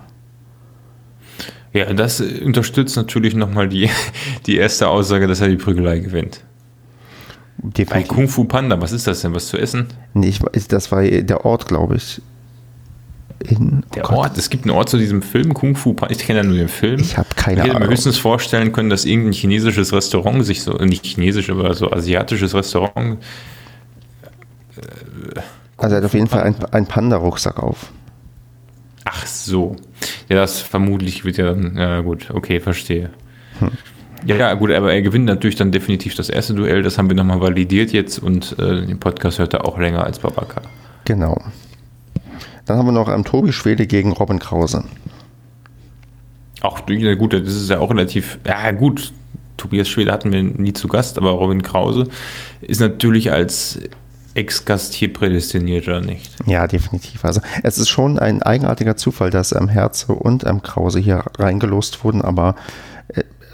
Ja, 1.74 1.94
das 1.94 2.20
unterstützt 2.20 2.98
natürlich 2.98 3.36
nochmal 3.36 3.70
die, 3.70 3.90
die 4.48 4.58
erste 4.58 4.88
Aussage, 4.88 5.28
dass 5.28 5.42
er 5.42 5.50
die 5.50 5.58
Prügelei 5.58 6.00
gewinnt. 6.00 6.44
Bei 7.64 7.70
Definitiv. 7.70 8.08
Kung 8.08 8.28
Fu 8.28 8.46
Panda, 8.46 8.82
was 8.82 8.92
ist 8.92 9.06
das 9.06 9.22
denn? 9.22 9.36
Was 9.36 9.48
zu 9.48 9.58
essen? 9.58 9.88
Nee, 10.14 10.34
ich, 10.54 10.68
das 10.68 10.92
war 10.92 11.04
der 11.04 11.46
Ort, 11.46 11.68
glaube 11.68 11.96
ich. 11.96 12.22
In, 13.48 13.84
oh 13.86 13.94
Der 13.96 14.04
Gott, 14.04 14.18
Ort, 14.18 14.38
es 14.38 14.50
gibt 14.50 14.66
einen 14.66 14.76
Ort 14.76 14.90
zu 14.90 14.98
diesem 14.98 15.22
Film, 15.22 15.54
Kung 15.54 15.76
Fu 15.76 15.94
Panda. 15.94 16.14
Ich 16.14 16.26
kenne 16.26 16.40
ja 16.40 16.44
nur 16.46 16.58
den 16.58 16.68
Film. 16.70 17.00
Ich 17.00 17.18
habe 17.18 17.30
keine 17.36 17.58
Ich 17.58 17.64
hätte 17.64 17.74
mir 17.74 17.76
Ahnung. 17.78 17.90
höchstens 17.92 18.18
vorstellen 18.18 18.72
können, 18.72 18.90
dass 18.90 19.06
irgendein 19.06 19.34
chinesisches 19.34 19.94
Restaurant 19.94 20.46
sich 20.46 20.64
so, 20.64 20.74
nicht 20.74 21.06
chinesisch, 21.06 21.50
aber 21.50 21.74
so 21.74 21.92
asiatisches 21.92 22.54
Restaurant. 22.54 23.18
Also 25.78 25.96
er 25.96 25.98
hat 26.02 26.06
auf 26.06 26.14
jeden 26.14 26.28
Fall 26.28 26.56
einen, 26.72 26.86
Panda-Rucksack 26.88 27.62
auf. 27.62 27.92
Ach 29.06 29.26
so. 29.26 29.76
Ja, 30.30 30.38
das 30.38 30.62
vermutlich 30.62 31.26
wird 31.26 31.38
ja 31.38 31.46
dann, 31.46 31.78
ja 31.78 32.02
gut, 32.02 32.30
okay, 32.32 32.60
verstehe. 32.60 33.10
Ja, 34.26 34.36
ja, 34.36 34.54
gut, 34.54 34.72
aber 34.72 34.94
er 34.94 35.02
gewinnt 35.02 35.26
natürlich 35.26 35.56
dann 35.56 35.72
definitiv 35.72 36.16
das 36.16 36.30
erste 36.30 36.54
Duell, 36.54 36.84
das 36.84 36.98
haben 36.98 37.10
wir 37.10 37.16
nochmal 37.16 37.42
validiert 37.42 37.92
jetzt 37.92 38.20
und 38.20 38.58
äh, 38.60 38.86
den 38.86 39.00
Podcast 39.00 39.40
hört 39.40 39.54
er 39.54 39.66
auch 39.66 39.80
länger 39.80 40.04
als 40.04 40.20
Babaka. 40.20 40.62
Genau. 41.06 41.42
Dann 42.66 42.78
haben 42.78 42.86
wir 42.86 42.92
noch 42.92 43.10
ähm, 43.10 43.26
Tobi 43.26 43.52
Schwede 43.52 43.88
gegen 43.88 44.12
Robin 44.12 44.40
Krause. 44.40 44.84
Auch 46.62 46.82
ja, 46.88 47.16
gut, 47.16 47.34
das 47.34 47.42
ist 47.48 47.70
ja 47.70 47.80
auch 47.80 47.90
relativ, 47.90 48.38
ja 48.46 48.72
gut, 48.72 49.12
Tobias 49.58 49.90
Schwede 49.90 50.12
hatten 50.12 50.32
wir 50.32 50.44
nie 50.44 50.74
zu 50.74 50.88
Gast, 50.88 51.18
aber 51.18 51.32
Robin 51.32 51.64
Krause 51.64 52.08
ist 52.62 52.82
natürlich 52.82 53.32
als 53.32 53.80
Ex-Gast 54.34 54.94
hier 54.94 55.12
prädestiniert, 55.12 55.88
oder 55.88 56.02
nicht? 56.02 56.34
Ja, 56.46 56.68
definitiv. 56.68 57.26
Also 57.26 57.42
es 57.64 57.78
ist 57.78 57.90
schon 57.90 58.18
ein 58.18 58.42
eigenartiger 58.42 58.96
Zufall, 58.96 59.30
dass 59.30 59.52
ähm, 59.52 59.68
Herze 59.68 60.14
und 60.14 60.46
ähm, 60.46 60.62
Krause 60.62 61.00
hier 61.00 61.26
reingelost 61.38 62.04
wurden, 62.04 62.22
aber 62.22 62.56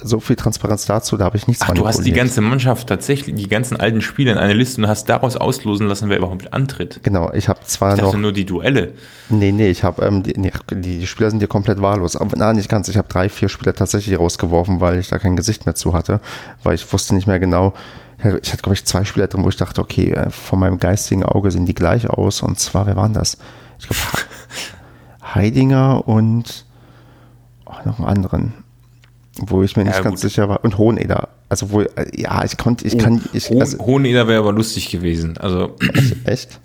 so 0.07 0.19
viel 0.19 0.35
Transparenz 0.35 0.85
dazu, 0.85 1.17
da 1.17 1.25
habe 1.25 1.37
ich 1.37 1.47
nichts 1.47 1.63
Ach, 1.63 1.73
du 1.73 1.85
hast 1.85 2.03
die 2.03 2.11
ganze 2.11 2.41
Mannschaft 2.41 2.87
tatsächlich, 2.87 3.35
die 3.35 3.47
ganzen 3.47 3.77
alten 3.77 4.01
Spieler 4.01 4.33
in 4.33 4.37
eine 4.37 4.53
Liste 4.53 4.81
und 4.81 4.87
hast 4.87 5.09
daraus 5.09 5.35
auslosen 5.35 5.87
lassen, 5.87 6.09
wer 6.09 6.17
überhaupt 6.17 6.53
antritt. 6.53 7.01
Genau, 7.03 7.31
ich 7.33 7.49
habe 7.49 7.59
zwar 7.65 7.95
Ich 7.95 8.01
noch... 8.01 8.15
nur 8.15 8.31
die 8.31 8.45
Duelle. 8.45 8.93
Nee, 9.29 9.51
nee, 9.51 9.69
ich 9.69 9.83
habe, 9.83 10.05
ähm, 10.05 10.23
die, 10.23 10.33
nee, 10.37 10.51
die, 10.71 11.05
Spieler 11.07 11.29
sind 11.29 11.39
hier 11.39 11.47
komplett 11.47 11.81
wahllos. 11.81 12.15
Aber 12.15 12.37
nein, 12.37 12.55
nicht 12.55 12.69
ganz. 12.69 12.87
Ich 12.87 12.97
habe 12.97 13.07
drei, 13.07 13.29
vier 13.29 13.49
Spieler 13.49 13.73
tatsächlich 13.73 14.17
rausgeworfen, 14.17 14.79
weil 14.79 14.99
ich 14.99 15.09
da 15.09 15.19
kein 15.19 15.35
Gesicht 15.35 15.65
mehr 15.65 15.75
zu 15.75 15.93
hatte, 15.93 16.21
weil 16.63 16.75
ich 16.75 16.91
wusste 16.91 17.15
nicht 17.15 17.27
mehr 17.27 17.39
genau. 17.39 17.73
Ich 18.19 18.51
hatte, 18.51 18.63
glaube 18.63 18.73
ich, 18.73 18.85
zwei 18.85 19.03
Spieler 19.05 19.27
drin, 19.27 19.43
wo 19.43 19.49
ich 19.49 19.57
dachte, 19.57 19.79
okay, 19.79 20.11
äh, 20.11 20.29
von 20.31 20.59
meinem 20.59 20.79
geistigen 20.79 21.23
Auge 21.23 21.51
sehen 21.51 21.65
die 21.65 21.75
gleich 21.75 22.09
aus. 22.09 22.41
Und 22.41 22.59
zwar, 22.59 22.87
wer 22.87 22.95
waren 22.95 23.13
das? 23.13 23.37
Ich 23.79 23.87
glaube, 23.87 24.01
Heidinger 25.35 26.07
und 26.07 26.65
oh, 27.65 27.73
noch 27.85 27.99
einen 27.99 28.07
anderen, 28.07 28.53
wo 29.39 29.63
ich 29.63 29.75
mir 29.77 29.83
nicht 29.83 29.95
Ja, 29.97 30.01
ganz 30.01 30.21
gut. 30.21 30.29
sicher 30.29 30.49
war. 30.49 30.63
Und 30.63 30.77
Hoheneder. 30.77 31.29
Also 31.49 31.71
wohl, 31.71 31.89
äh, 31.95 32.05
ja, 32.19 32.43
ich 32.43 32.57
konnte, 32.57 32.85
ich 32.87 32.97
kann, 32.97 33.21
ich, 33.33 33.49
also, 33.51 33.79
Hoheneder 33.79 34.27
wäre 34.27 34.39
aber 34.39 34.51
lustig 34.53 34.89
gewesen. 34.89 35.37
Also, 35.37 35.75
echt? 36.25 36.59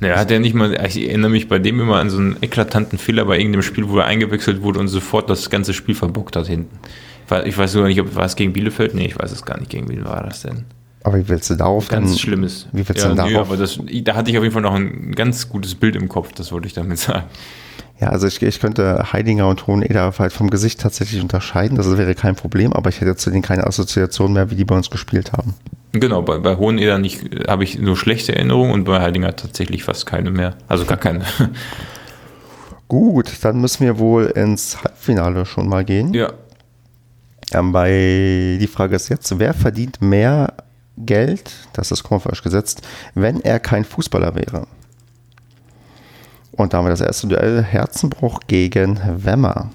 naja, 0.00 0.16
hat 0.18 0.30
er 0.30 0.40
nicht 0.40 0.54
mal, 0.54 0.72
ich 0.86 1.00
erinnere 1.08 1.30
mich 1.30 1.48
bei 1.48 1.58
dem 1.58 1.80
immer 1.80 1.96
an 1.96 2.10
so 2.10 2.18
einen 2.18 2.36
eklatanten 2.40 2.98
Fehler 2.98 3.24
bei 3.24 3.38
irgendeinem 3.38 3.62
Spiel, 3.62 3.88
wo 3.88 3.98
er 3.98 4.06
eingewechselt 4.06 4.62
wurde 4.62 4.80
und 4.80 4.88
sofort 4.88 5.28
das 5.30 5.50
ganze 5.50 5.72
Spiel 5.74 5.94
verbockt 5.94 6.36
hat 6.36 6.46
hinten. 6.46 6.78
Ich 7.44 7.56
weiß- 7.56 7.68
sogar 7.68 7.88
nicht, 7.88 8.00
ob 8.00 8.14
war 8.14 8.24
es 8.24 8.36
gegen 8.36 8.52
Bielefeld? 8.52 8.94
Nee, 8.94 9.06
ich 9.06 9.18
weiß 9.18 9.30
es 9.32 9.44
gar 9.44 9.58
nicht. 9.58 9.70
Gegen 9.70 9.88
wen 9.88 10.04
war 10.04 10.22
das 10.24 10.42
denn? 10.42 10.64
Aber 11.04 11.18
wie 11.18 11.28
willst 11.28 11.48
du 11.50 11.54
darauf 11.54 11.88
Ganz 11.88 12.10
dann- 12.10 12.18
Schlimmes. 12.18 12.66
Wie 12.72 12.88
willst 12.88 13.02
ja, 13.02 13.10
du 13.10 13.14
denn 13.14 13.26
nö, 13.26 13.32
darauf? 13.34 13.48
aber 13.48 13.56
das, 13.56 13.78
da 14.02 14.14
hatte 14.14 14.30
ich 14.30 14.38
auf 14.38 14.42
jeden 14.44 14.52
Fall 14.52 14.62
noch 14.62 14.74
ein 14.74 15.12
ganz 15.14 15.48
gutes 15.48 15.74
Bild 15.74 15.94
im 15.96 16.08
Kopf, 16.08 16.32
das 16.32 16.50
wollte 16.52 16.66
ich 16.66 16.72
damit 16.74 16.98
sagen. 16.98 17.24
Ja, 18.00 18.10
also 18.10 18.28
ich, 18.28 18.40
ich 18.42 18.60
könnte 18.60 19.12
Heidinger 19.12 19.48
und 19.48 19.66
Hoheneder 19.66 20.12
halt 20.18 20.32
vom 20.32 20.50
Gesicht 20.50 20.80
tatsächlich 20.80 21.20
unterscheiden, 21.20 21.76
das 21.76 21.96
wäre 21.98 22.14
kein 22.14 22.36
Problem, 22.36 22.72
aber 22.72 22.90
ich 22.90 23.00
hätte 23.00 23.16
zu 23.16 23.30
denen 23.30 23.42
keine 23.42 23.66
Assoziation 23.66 24.32
mehr, 24.32 24.50
wie 24.50 24.54
die 24.54 24.64
bei 24.64 24.76
uns 24.76 24.88
gespielt 24.88 25.32
haben. 25.32 25.54
Genau, 25.92 26.22
bei, 26.22 26.38
bei 26.38 26.56
Hoheneder 26.56 26.98
nicht, 26.98 27.48
habe 27.48 27.64
ich 27.64 27.78
nur 27.78 27.96
schlechte 27.96 28.36
Erinnerungen 28.36 28.72
und 28.72 28.84
bei 28.84 29.00
Heidinger 29.00 29.34
tatsächlich 29.34 29.82
fast 29.82 30.06
keine 30.06 30.30
mehr. 30.30 30.54
Also 30.68 30.84
gar 30.84 30.98
keine. 30.98 31.24
Gut, 32.88 33.32
dann 33.42 33.60
müssen 33.60 33.84
wir 33.84 33.98
wohl 33.98 34.26
ins 34.26 34.82
Halbfinale 34.82 35.44
schon 35.44 35.68
mal 35.68 35.84
gehen. 35.84 36.14
ja. 36.14 36.32
Ähm, 37.52 37.72
bei, 37.72 38.58
die 38.60 38.66
Frage 38.66 38.94
ist 38.94 39.08
jetzt, 39.08 39.38
wer 39.38 39.54
verdient 39.54 40.02
mehr 40.02 40.52
Geld, 40.98 41.50
das 41.72 41.90
ist 41.90 42.06
falsch 42.06 42.42
gesetzt, 42.42 42.82
wenn 43.14 43.40
er 43.40 43.58
kein 43.58 43.84
Fußballer 43.84 44.34
wäre? 44.34 44.66
Und 46.58 46.74
da 46.74 46.78
haben 46.78 46.86
wir 46.86 46.90
das 46.90 47.00
erste 47.00 47.28
Duell 47.28 47.62
Herzenbruch 47.62 48.40
gegen 48.48 49.00
Wemmer. 49.16 49.70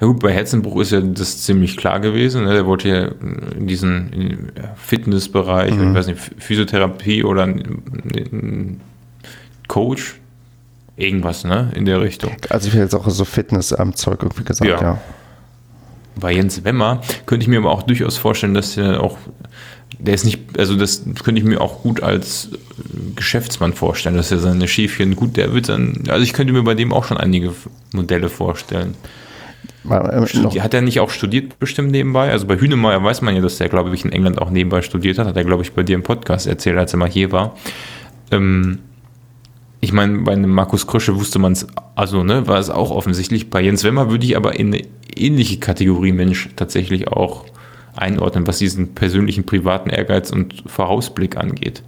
Ja 0.00 0.08
gut, 0.08 0.18
bei 0.18 0.32
Herzenbruch 0.32 0.80
ist 0.80 0.90
ja 0.90 1.00
das 1.00 1.42
ziemlich 1.42 1.76
klar 1.76 2.00
gewesen. 2.00 2.44
Ne? 2.44 2.52
Der 2.52 2.66
wollte 2.66 2.88
ja 2.88 3.08
in 3.56 3.68
diesen 3.68 4.50
Fitnessbereich, 4.74 5.72
mhm. 5.72 5.90
ich 5.90 5.94
weiß 5.94 6.06
nicht, 6.08 6.18
Physiotherapie 6.38 7.22
oder 7.22 7.44
ein 7.44 8.80
Coach, 9.68 10.20
irgendwas, 10.96 11.44
ne, 11.44 11.70
in 11.74 11.84
der 11.84 12.00
Richtung. 12.00 12.32
Also 12.50 12.66
ich 12.66 12.74
hätte 12.74 12.82
jetzt 12.82 12.94
auch 12.94 13.08
so 13.08 13.24
Fitness-Zeug 13.24 14.22
irgendwie 14.22 14.44
gesagt, 14.44 14.68
ja. 14.68 14.80
ja. 14.80 15.00
Bei 16.18 16.32
Jens 16.32 16.64
Wemmer 16.64 17.02
könnte 17.26 17.44
ich 17.44 17.48
mir 17.48 17.58
aber 17.58 17.70
auch 17.70 17.82
durchaus 17.82 18.16
vorstellen, 18.16 18.54
dass 18.54 18.76
er 18.76 19.02
auch, 19.02 19.18
der 19.98 20.14
ist 20.14 20.24
nicht, 20.24 20.58
also 20.58 20.76
das 20.76 21.04
könnte 21.22 21.40
ich 21.40 21.46
mir 21.46 21.60
auch 21.60 21.82
gut 21.82 22.02
als 22.02 22.50
Geschäftsmann 23.14 23.74
vorstellen, 23.74 24.16
dass 24.16 24.32
er 24.32 24.38
seine 24.38 24.66
Schäfchen 24.66 25.14
gut, 25.14 25.36
der 25.36 25.52
wird 25.52 25.68
dann, 25.68 26.04
also 26.08 26.22
ich 26.22 26.32
könnte 26.32 26.52
mir 26.52 26.62
bei 26.62 26.74
dem 26.74 26.92
auch 26.92 27.04
schon 27.04 27.18
einige 27.18 27.52
Modelle 27.92 28.28
vorstellen. 28.28 28.94
Studi 30.26 30.58
hat 30.58 30.74
er 30.74 30.80
nicht 30.80 31.00
auch 31.00 31.10
studiert 31.10 31.58
bestimmt 31.58 31.92
nebenbei? 31.92 32.30
Also 32.30 32.46
bei 32.46 32.58
Hünemeyer 32.58 33.02
weiß 33.02 33.22
man 33.22 33.36
ja, 33.36 33.40
dass 33.40 33.58
der, 33.58 33.68
glaube 33.68 33.94
ich, 33.94 34.04
in 34.04 34.12
England 34.12 34.40
auch 34.40 34.50
nebenbei 34.50 34.82
studiert 34.82 35.18
hat. 35.18 35.28
Hat 35.28 35.36
er, 35.36 35.44
glaube 35.44 35.62
ich, 35.62 35.72
bei 35.72 35.82
dir 35.82 35.94
im 35.94 36.02
Podcast 36.02 36.46
erzählt, 36.46 36.76
als 36.76 36.92
er 36.92 36.98
mal 36.98 37.08
hier 37.08 37.30
war. 37.30 37.56
Ähm, 38.32 38.80
ich 39.86 39.92
meine, 39.92 40.18
bei 40.18 40.32
einem 40.32 40.50
Markus 40.50 40.88
Krösche 40.88 41.14
wusste 41.14 41.38
man 41.38 41.52
es, 41.52 41.64
also 41.94 42.24
ne, 42.24 42.48
war 42.48 42.58
es 42.58 42.70
auch 42.70 42.90
offensichtlich. 42.90 43.50
Bei 43.50 43.60
Jens 43.60 43.84
Wemmer 43.84 44.10
würde 44.10 44.26
ich 44.26 44.36
aber 44.36 44.58
in 44.58 44.74
eine 44.74 44.82
ähnliche 45.14 45.60
Kategorie 45.60 46.10
Mensch 46.10 46.48
tatsächlich 46.56 47.06
auch 47.06 47.44
einordnen, 47.94 48.48
was 48.48 48.58
diesen 48.58 48.96
persönlichen 48.96 49.46
privaten 49.46 49.88
Ehrgeiz 49.88 50.32
und 50.32 50.64
Vorausblick 50.66 51.36
angeht. 51.36 51.84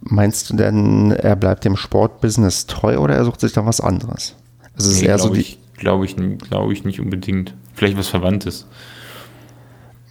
Meinst 0.00 0.50
du 0.50 0.56
denn, 0.56 1.12
er 1.12 1.36
bleibt 1.36 1.64
dem 1.64 1.76
Sportbusiness 1.76 2.66
treu 2.66 2.98
oder 2.98 3.14
er 3.14 3.24
sucht 3.24 3.40
sich 3.40 3.52
da 3.52 3.64
was 3.64 3.80
anderes? 3.80 4.34
Also 4.74 4.90
nee, 4.90 4.96
ist 4.96 5.02
eher 5.02 5.18
so 5.20 5.28
die. 5.28 5.56
Glaube 5.76 6.06
ich, 6.06 6.16
glaube 6.16 6.72
ich 6.72 6.84
nicht 6.84 6.98
unbedingt. 6.98 7.54
Vielleicht 7.74 7.96
was 7.96 8.08
Verwandtes. 8.08 8.66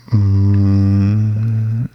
Mmh 0.08 1.90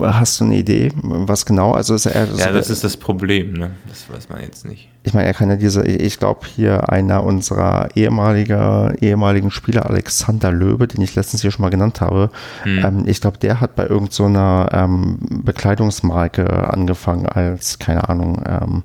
Hast 0.00 0.40
du 0.40 0.44
eine 0.44 0.56
Idee, 0.56 0.92
was 1.02 1.46
genau? 1.46 1.72
Also 1.72 1.94
ist 1.94 2.06
er, 2.06 2.26
ja, 2.36 2.52
das 2.52 2.70
ist 2.70 2.84
das 2.84 2.96
Problem, 2.96 3.52
ne? 3.52 3.72
Das 3.88 4.08
weiß 4.08 4.28
man 4.28 4.40
jetzt 4.42 4.64
nicht. 4.64 4.88
Ich 5.02 5.14
meine, 5.14 5.26
er 5.26 5.34
kann 5.34 5.48
ja 5.48 5.56
diese, 5.56 5.84
ich 5.86 6.18
glaube 6.18 6.46
hier 6.46 6.90
einer 6.90 7.24
unserer 7.24 7.88
ehemaliger, 7.94 8.94
ehemaligen 9.00 9.50
Spieler, 9.50 9.88
Alexander 9.88 10.52
Löbe, 10.52 10.86
den 10.88 11.00
ich 11.02 11.14
letztens 11.14 11.42
hier 11.42 11.50
schon 11.50 11.62
mal 11.62 11.70
genannt 11.70 12.00
habe, 12.00 12.30
hm. 12.62 12.84
ähm, 12.84 13.02
ich 13.06 13.20
glaube, 13.20 13.38
der 13.38 13.60
hat 13.60 13.76
bei 13.76 13.86
irgendeiner 13.86 14.68
so 14.70 14.76
ähm, 14.76 15.18
Bekleidungsmarke 15.44 16.68
angefangen 16.72 17.26
als, 17.26 17.78
keine 17.78 18.08
Ahnung, 18.08 18.42
ähm, 18.46 18.82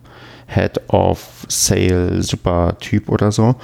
Head 0.48 0.82
of 0.90 1.46
Sale, 1.48 2.22
super 2.22 2.78
Typ 2.80 3.10
oder 3.10 3.32
so. 3.32 3.56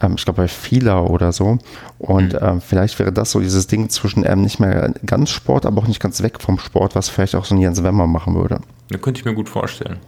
Ähm, 0.00 0.14
ich 0.16 0.24
glaube 0.24 0.42
bei 0.42 0.48
Fila 0.48 1.00
oder 1.00 1.32
so. 1.32 1.58
Und 1.98 2.32
mhm. 2.32 2.38
ähm, 2.40 2.60
vielleicht 2.60 2.98
wäre 2.98 3.12
das 3.12 3.30
so 3.30 3.40
dieses 3.40 3.66
Ding 3.66 3.88
zwischen 3.88 4.24
ähm, 4.26 4.42
nicht 4.42 4.60
mehr 4.60 4.92
ganz 5.04 5.30
Sport, 5.30 5.66
aber 5.66 5.82
auch 5.82 5.88
nicht 5.88 6.00
ganz 6.00 6.22
weg 6.22 6.40
vom 6.40 6.58
Sport, 6.58 6.94
was 6.94 7.08
vielleicht 7.08 7.34
auch 7.34 7.44
so 7.44 7.54
ein 7.54 7.60
Jens 7.60 7.82
Wemmer 7.82 8.06
machen 8.06 8.34
würde. 8.34 8.60
Da 8.90 8.98
könnte 8.98 9.20
ich 9.20 9.24
mir 9.24 9.34
gut 9.34 9.48
vorstellen. 9.48 9.98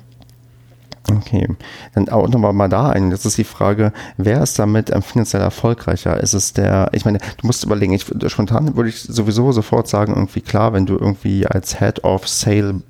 Okay, 1.16 1.48
dann 1.94 2.08
auch 2.08 2.28
nochmal 2.28 2.52
mal 2.52 2.68
da 2.68 2.90
ein. 2.90 3.10
Das 3.10 3.24
ist 3.26 3.38
die 3.38 3.44
Frage, 3.44 3.92
wer 4.16 4.42
ist 4.42 4.58
damit 4.58 4.90
ähm, 4.90 5.02
finanziell 5.02 5.42
erfolgreicher? 5.42 6.20
Ist 6.20 6.34
es 6.34 6.52
der, 6.52 6.90
ich 6.92 7.04
meine, 7.04 7.18
du 7.18 7.46
musst 7.46 7.64
überlegen, 7.64 7.92
ich, 7.92 8.06
spontan 8.26 8.76
würde 8.76 8.88
ich 8.88 9.00
sowieso 9.00 9.52
sofort 9.52 9.88
sagen, 9.88 10.12
irgendwie 10.14 10.40
klar, 10.40 10.72
wenn 10.72 10.86
du 10.86 10.96
irgendwie 10.96 11.46
als 11.46 11.78
Head 11.78 12.04
of 12.04 12.28
Sale 12.28 12.82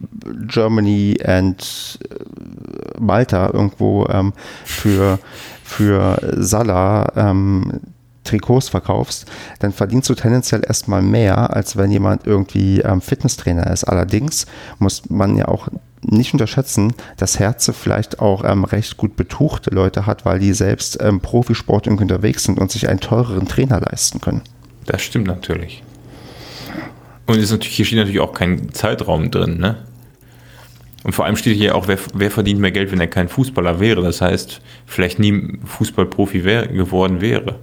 Germany 0.46 1.18
and 1.24 1.98
äh, 2.08 3.00
Malta 3.00 3.50
irgendwo 3.52 4.06
ähm, 4.06 4.32
für, 4.64 5.18
für 5.62 6.18
Salah 6.36 7.12
ähm, 7.16 7.80
Trikots 8.24 8.68
verkaufst, 8.68 9.26
dann 9.58 9.72
verdienst 9.72 10.08
du 10.08 10.14
tendenziell 10.14 10.62
erstmal 10.66 11.02
mehr, 11.02 11.54
als 11.54 11.76
wenn 11.76 11.90
jemand 11.90 12.26
irgendwie 12.26 12.80
ähm, 12.80 13.00
Fitnesstrainer 13.00 13.66
ist. 13.68 13.84
Allerdings 13.84 14.46
muss 14.78 15.08
man 15.10 15.36
ja 15.36 15.48
auch 15.48 15.68
nicht 16.03 16.32
unterschätzen, 16.32 16.94
dass 17.16 17.38
Herze 17.38 17.72
vielleicht 17.72 18.20
auch 18.20 18.44
ähm, 18.44 18.64
recht 18.64 18.96
gut 18.96 19.16
betuchte 19.16 19.70
Leute 19.70 20.07
hat, 20.07 20.24
weil 20.24 20.38
die 20.38 20.53
selbst 20.53 20.98
ähm, 21.01 21.20
Profisport 21.20 21.86
unterwegs 21.88 22.44
sind 22.44 22.59
und 22.59 22.70
sich 22.70 22.88
einen 22.88 23.01
teureren 23.01 23.46
Trainer 23.46 23.80
leisten 23.80 24.20
können. 24.20 24.42
Das 24.86 25.03
stimmt 25.03 25.26
natürlich. 25.26 25.82
Und 27.26 27.38
ist 27.38 27.51
natürlich, 27.51 27.76
hier 27.76 27.84
steht 27.84 27.98
natürlich 27.98 28.20
auch 28.20 28.34
kein 28.34 28.72
Zeitraum 28.72 29.30
drin, 29.30 29.59
ne? 29.59 29.76
Und 31.03 31.14
vor 31.14 31.24
allem 31.24 31.36
steht 31.36 31.57
hier 31.57 31.74
auch, 31.74 31.88
wer, 31.88 31.98
wer, 32.12 32.30
verdient 32.30 32.61
mehr 32.61 32.72
Geld, 32.72 32.92
wenn 32.92 33.01
er 33.01 33.07
kein 33.07 33.28
Fußballer 33.28 33.80
wäre. 33.80 34.03
Das 34.03 34.20
heißt, 34.20 34.61
vielleicht 34.84 35.18
nie 35.18 35.59
Fußballprofi 35.64 36.44
wär, 36.44 36.66
geworden 36.66 37.22
wäre. 37.22 37.59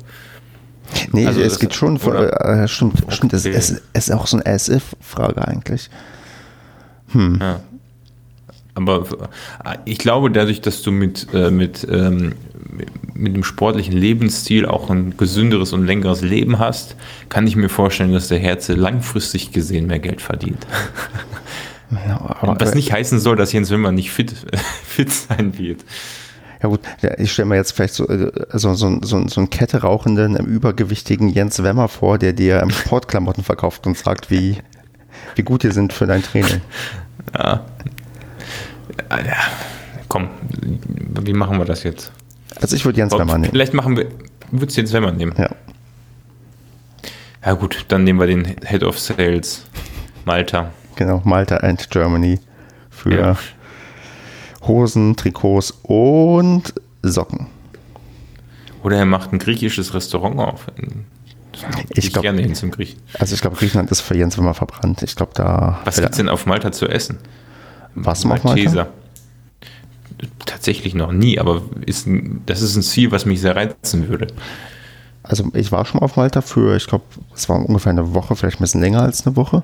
Nee, 1.12 1.28
also 1.28 1.42
es 1.42 1.60
geht 1.60 1.76
schon, 1.76 1.98
äh, 1.98 2.68
stimmt, 2.68 3.04
okay. 3.04 3.16
stimmt, 3.16 3.34
es, 3.34 3.46
es, 3.46 3.82
ist 3.94 4.12
auch 4.12 4.26
so 4.26 4.38
eine 4.38 4.46
SF-Frage 4.46 5.48
eigentlich. 5.48 5.90
Hm. 7.12 7.38
Ja. 7.40 7.60
Aber 8.78 9.06
äh, 9.66 9.78
ich 9.86 9.98
glaube, 9.98 10.30
dadurch, 10.32 10.62
dass 10.62 10.84
du 10.84 10.92
mit, 10.92 11.28
äh, 11.34 11.50
mit, 11.50 11.86
ähm, 11.90 12.34
mit 13.14 13.36
dem 13.36 13.44
sportlichen 13.44 13.98
Lebensstil 13.98 14.68
auch 14.68 14.90
ein 14.92 15.18
gesünderes 15.18 15.74
und 15.74 15.86
längeres 15.86 16.22
Leben 16.22 16.60
hast, 16.60 16.96
kann 17.30 17.48
ich 17.48 17.56
mir 17.56 17.70
vorstellen, 17.70 18.14
dass 18.14 18.28
der 18.28 18.38
Herze 18.38 18.74
langfristig 18.74 19.52
gesehen 19.52 19.88
mehr 19.88 20.00
Geld 20.00 20.22
verdient. 20.22 20.68
Ja, 21.90 22.36
Was 22.42 22.76
nicht 22.76 22.92
heißen 22.92 23.20
soll, 23.20 23.38
dass 23.38 23.54
Jens 23.54 23.72
Wimmer 23.72 23.92
nicht 23.92 24.12
fit, 24.12 24.36
fit 24.84 25.12
sein 25.12 25.58
wird. 25.58 25.84
Ja 26.62 26.70
gut, 26.70 26.82
ich 27.18 27.32
stelle 27.32 27.48
mir 27.48 27.56
jetzt 27.56 27.72
vielleicht 27.72 27.94
so, 27.94 28.08
äh, 28.08 28.32
so, 28.54 28.74
so, 28.74 29.00
so, 29.02 29.28
so 29.28 29.40
einen 29.40 29.50
Kette 29.50 29.82
rauchenden, 29.82 30.36
übergewichtigen 30.36 31.30
Jens 31.30 31.64
Wemmer 31.64 31.88
vor, 31.88 32.18
der 32.18 32.34
dir 32.34 32.68
Sportklamotten 32.70 33.44
verkauft 33.44 33.88
und 33.88 33.98
sagt, 33.98 34.30
wie, 34.30 34.58
wie 35.36 35.44
gut 35.44 35.64
die 35.64 35.72
sind 35.72 35.94
für 35.94 36.06
dein 36.06 36.22
Training. 36.22 36.62
Ja, 37.34 37.66
ja, 39.10 39.38
komm, 40.08 40.30
wie 41.22 41.34
machen 41.34 41.58
wir 41.58 41.66
das 41.66 41.84
jetzt? 41.84 42.12
Also 42.62 42.76
ich 42.76 42.86
würde 42.86 43.00
Jens 43.00 43.14
Ob, 43.14 43.20
Wemmer 43.20 43.38
nehmen. 43.38 43.52
Vielleicht 43.52 43.74
machen 43.74 43.98
wir, 43.98 44.08
würdest 44.52 44.78
du 44.78 44.82
Jens 44.82 44.94
Wemmer 44.94 45.12
nehmen? 45.12 45.34
Ja. 45.38 45.50
Ja 47.46 47.54
gut, 47.54 47.86
dann 47.88 48.04
nehmen 48.04 48.20
wir 48.20 48.28
den 48.28 48.46
Head 48.66 48.84
of 48.84 49.00
Sales, 49.00 49.66
Malta. 50.26 50.72
Genau, 50.96 51.22
Malta 51.24 51.58
and 51.58 51.90
Germany 51.90 52.40
für 52.90 53.16
ja. 53.16 53.38
Hosen, 54.64 55.16
Trikots 55.16 55.72
und 55.84 56.74
Socken. 57.04 57.48
Oder 58.84 58.98
er 58.98 59.06
macht 59.06 59.32
ein 59.32 59.40
griechisches 59.40 59.94
Restaurant 59.94 60.40
auf. 60.40 60.68
Ich 61.90 62.12
glaube 62.12 62.24
gerne 62.24 62.42
hin 62.42 62.56
zum 62.56 62.72
Griechen. 62.72 63.00
Also 63.18 63.34
ich 63.34 63.42
glaube, 63.42 63.56
Griechenland 63.56 63.92
ist 63.92 64.02
für 64.02 64.16
Jens 64.16 64.38
Wimmer 64.38 64.54
verbrannt. 64.54 65.04
Ich 65.04 65.16
glaube, 65.16 65.32
da. 65.36 65.80
Was 65.86 65.98
gibt 65.98 66.12
es 66.12 66.18
denn 66.18 66.30
auf 66.30 66.46
Malta 66.46 66.72
zu 66.72 66.88
essen? 66.88 67.18
Was 67.98 68.26
Malteser. 68.26 68.90
Tatsächlich 70.46 70.96
noch 70.96 71.12
nie, 71.12 71.40
aber 71.40 71.62
ist 71.86 72.08
das 72.46 72.62
ist 72.62 72.76
ein 72.76 72.84
Ziel, 72.84 73.12
was 73.12 73.26
mich 73.26 73.42
sehr 73.42 73.56
reizen 73.56 74.08
würde. 74.08 74.28
Also 75.24 75.50
ich 75.54 75.72
war 75.72 75.86
schon 75.86 76.00
mal 76.00 76.06
auf 76.06 76.16
Malta 76.16 76.42
für, 76.42 76.76
ich 76.76 76.88
glaube, 76.88 77.04
es 77.36 77.50
war 77.50 77.58
ungefähr 77.58 77.92
eine 77.92 78.14
Woche, 78.14 78.36
vielleicht 78.36 78.60
ein 78.60 78.64
bisschen 78.64 78.82
länger 78.82 79.02
als 79.02 79.26
eine 79.26 79.36
Woche. 79.36 79.64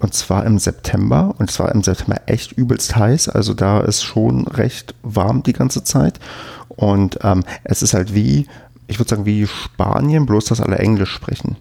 Und 0.00 0.14
zwar 0.14 0.44
im 0.46 0.58
September. 0.58 1.34
Und 1.38 1.50
es 1.50 1.58
war 1.58 1.72
im 1.72 1.82
September 1.82 2.22
echt 2.26 2.52
übelst 2.52 2.96
heiß. 2.96 3.28
Also 3.28 3.54
da 3.54 3.80
ist 3.80 4.02
schon 4.02 4.46
recht 4.48 4.94
warm 5.02 5.42
die 5.42 5.52
ganze 5.52 5.84
Zeit. 5.84 6.20
Und 6.68 7.18
ähm, 7.22 7.44
es 7.64 7.82
ist 7.82 7.94
halt 7.94 8.14
wie, 8.14 8.46
ich 8.86 8.98
würde 8.98 9.10
sagen, 9.10 9.26
wie 9.26 9.46
Spanien, 9.46 10.26
bloß 10.26 10.46
dass 10.46 10.60
alle 10.60 10.78
Englisch 10.78 11.10
sprechen. 11.10 11.56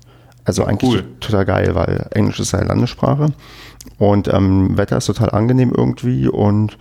Also 0.46 0.66
eigentlich 0.66 0.92
cool. 0.92 1.06
total 1.20 1.46
geil, 1.46 1.76
weil 1.76 2.08
Englisch 2.12 2.40
ist 2.40 2.54
ja 2.54 2.62
Landessprache. 2.64 3.34
Und 3.98 4.28
ähm, 4.28 4.78
Wetter 4.78 4.98
ist 4.98 5.06
total 5.06 5.30
angenehm 5.32 5.72
irgendwie 5.76 6.28
und 6.28 6.78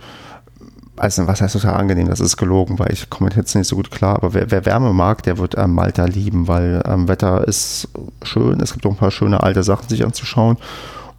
also 0.95 1.25
was 1.25 1.41
heißt 1.41 1.53
total 1.53 1.75
angenehm, 1.75 2.07
das 2.07 2.19
ist 2.19 2.37
gelogen, 2.37 2.77
weil 2.77 2.91
ich 2.91 3.09
komme 3.09 3.29
jetzt 3.35 3.55
nicht 3.55 3.67
so 3.67 3.75
gut 3.75 3.89
klar, 3.89 4.15
aber 4.15 4.33
wer, 4.33 4.51
wer 4.51 4.65
Wärme 4.65 4.93
mag, 4.93 5.23
der 5.23 5.37
wird 5.37 5.57
ähm, 5.57 5.73
Malta 5.73 6.05
lieben, 6.05 6.47
weil 6.47 6.83
ähm, 6.85 7.07
Wetter 7.07 7.47
ist 7.47 7.87
schön, 8.21 8.59
es 8.59 8.73
gibt 8.73 8.85
auch 8.85 8.91
ein 8.91 8.97
paar 8.97 9.11
schöne 9.11 9.41
alte 9.41 9.63
Sachen 9.63 9.89
sich 9.89 10.05
anzuschauen 10.05 10.57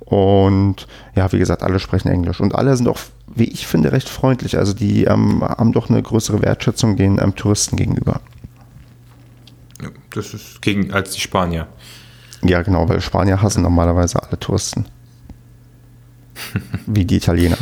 und 0.01 0.87
ja, 1.17 1.33
wie 1.33 1.39
gesagt, 1.39 1.63
alle 1.63 1.81
sprechen 1.81 2.09
Englisch 2.09 2.41
und 2.41 2.55
alle 2.55 2.77
sind 2.77 2.89
auch, 2.89 2.99
wie 3.35 3.45
ich 3.45 3.67
finde, 3.67 3.91
recht 3.91 4.09
freundlich, 4.09 4.59
also 4.59 4.75
die 4.75 5.05
ähm, 5.05 5.43
haben 5.43 5.73
doch 5.73 5.91
eine 5.91 6.03
größere 6.03 6.43
Wertschätzung 6.43 6.97
den 6.97 7.19
ähm, 7.19 7.35
Touristen 7.35 7.77
gegenüber. 7.77 8.21
Das 10.15 10.33
ist 10.33 10.63
gegen 10.63 10.93
als 10.93 11.11
die 11.11 11.21
Spanier. 11.21 11.67
Ja, 12.43 12.63
genau, 12.63 12.89
weil 12.89 13.01
Spanier 13.01 13.43
hassen 13.43 13.63
normalerweise 13.63 14.23
alle 14.23 14.39
Touristen. 14.39 14.87
Wie 16.87 17.05
die 17.05 17.17
Italiener. 17.17 17.59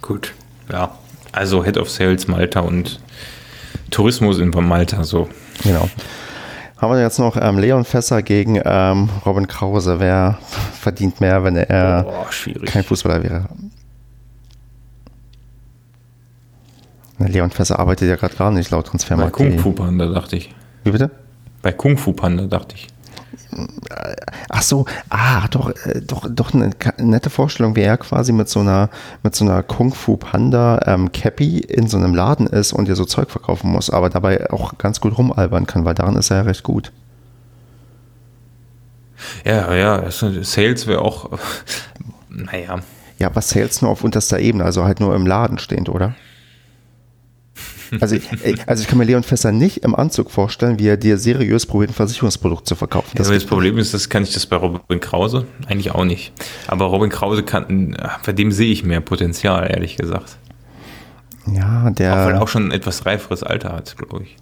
Gut, 0.00 0.34
ja. 0.70 0.96
Also 1.32 1.64
Head 1.64 1.78
of 1.78 1.90
Sales 1.90 2.28
Malta 2.28 2.60
und 2.60 3.00
Tourismus 3.90 4.38
in 4.38 4.50
Malta, 4.50 5.02
so. 5.04 5.28
Genau. 5.62 5.88
Haben 6.76 6.94
wir 6.94 7.00
jetzt 7.00 7.20
noch 7.20 7.36
ähm, 7.40 7.58
Leon 7.58 7.84
Fässer 7.84 8.22
gegen 8.22 8.60
ähm, 8.64 9.08
Robin 9.24 9.46
Krause. 9.46 10.00
Wer 10.00 10.38
verdient 10.72 11.20
mehr, 11.20 11.44
wenn 11.44 11.56
er 11.56 12.04
oh, 12.08 12.66
kein 12.66 12.82
Fußballer 12.82 13.22
wäre? 13.22 13.48
Na, 17.18 17.28
Leon 17.28 17.50
Fässer 17.50 17.78
arbeitet 17.78 18.08
ja 18.08 18.16
gerade 18.16 18.34
gar 18.34 18.50
nicht 18.50 18.70
laut 18.70 18.86
Bei 18.86 18.90
Transfermarkt. 18.90 19.32
Kung 19.32 19.58
Fu 19.60 19.70
Panda 19.70 20.06
dachte 20.06 20.36
ich. 20.36 20.52
Wie 20.82 20.90
bitte? 20.90 21.10
Bei 21.62 21.70
Kung 21.70 21.96
Fu 21.96 22.12
Panda 22.12 22.46
dachte 22.46 22.74
ich. 22.74 22.88
Ach 24.48 24.62
so, 24.62 24.84
ah, 25.10 25.46
doch, 25.48 25.70
äh, 25.86 26.00
doch, 26.00 26.26
doch 26.30 26.52
eine 26.54 26.70
nette 26.98 27.30
Vorstellung, 27.30 27.76
wie 27.76 27.82
er 27.82 27.96
quasi 27.98 28.32
mit 28.32 28.48
so 28.48 28.60
einer, 28.60 28.88
mit 29.22 29.34
so 29.34 29.44
einer 29.44 29.62
Kung 29.62 29.92
Fu 29.94 30.16
Panda 30.16 30.80
ähm, 30.86 31.12
Cappy 31.12 31.58
in 31.58 31.86
so 31.88 31.96
einem 31.98 32.14
Laden 32.14 32.46
ist 32.46 32.72
und 32.72 32.88
dir 32.88 32.96
so 32.96 33.04
Zeug 33.04 33.30
verkaufen 33.30 33.70
muss, 33.70 33.90
aber 33.90 34.10
dabei 34.10 34.50
auch 34.50 34.78
ganz 34.78 35.00
gut 35.00 35.16
rumalbern 35.18 35.66
kann, 35.66 35.84
weil 35.84 35.94
daran 35.94 36.16
ist 36.16 36.30
er 36.30 36.38
ja 36.38 36.42
recht 36.42 36.62
gut. 36.62 36.92
Ja, 39.44 39.74
ja, 39.74 39.98
das- 40.00 40.18
Sales 40.42 40.86
wäre 40.86 41.00
auch, 41.02 41.30
naja, 42.28 42.80
Ja, 43.18 43.30
was 43.34 43.50
Sales 43.50 43.82
nur 43.82 43.90
auf 43.90 44.02
unterster 44.04 44.38
Ebene, 44.40 44.64
also 44.64 44.84
halt 44.84 44.98
nur 45.00 45.14
im 45.14 45.26
Laden 45.26 45.58
stehend, 45.58 45.88
oder? 45.88 46.14
Also, 48.00 48.14
ich- 48.16 48.28
ey, 48.42 48.56
also 48.66 48.82
ich 48.82 48.88
kann 48.88 48.98
mir 48.98 49.04
Leon 49.04 49.22
Fässer 49.22 49.52
nicht 49.52 49.78
im 49.84 49.94
Anzug 49.94 50.30
vorstellen, 50.30 50.78
wie 50.78 50.86
er 50.88 50.96
dir 50.96 51.18
seriös 51.18 51.66
probiert, 51.66 51.90
ein 51.90 51.94
Versicherungsprodukt 51.94 52.66
zu 52.66 52.74
verkaufen. 52.74 53.10
Das, 53.16 53.28
Das 53.28 53.36
das 53.36 53.44
Problem 53.46 53.76
ist, 53.78 53.92
das 53.92 54.08
kann 54.08 54.22
ich 54.22 54.32
das 54.32 54.46
bei 54.46 54.56
Robin 54.56 55.00
Krause 55.00 55.46
eigentlich 55.66 55.90
auch 55.92 56.04
nicht. 56.04 56.32
Aber 56.68 56.86
Robin 56.86 57.10
Krause 57.10 57.42
kann, 57.42 57.96
bei 58.24 58.32
dem 58.32 58.50
sehe 58.52 58.72
ich 58.72 58.84
mehr 58.84 59.00
Potenzial, 59.00 59.70
ehrlich 59.70 59.96
gesagt. 59.96 60.38
ja, 61.46 61.90
der. 61.90 62.12
Auch 62.12 62.16
weil 62.26 62.34
er 62.34 62.42
auch 62.42 62.48
schon 62.48 62.68
ein 62.68 62.72
etwas 62.72 63.04
reiferes 63.06 63.42
Alter 63.42 63.72
hat, 63.72 63.96
glaube 63.98 64.22
ich. 64.24 64.36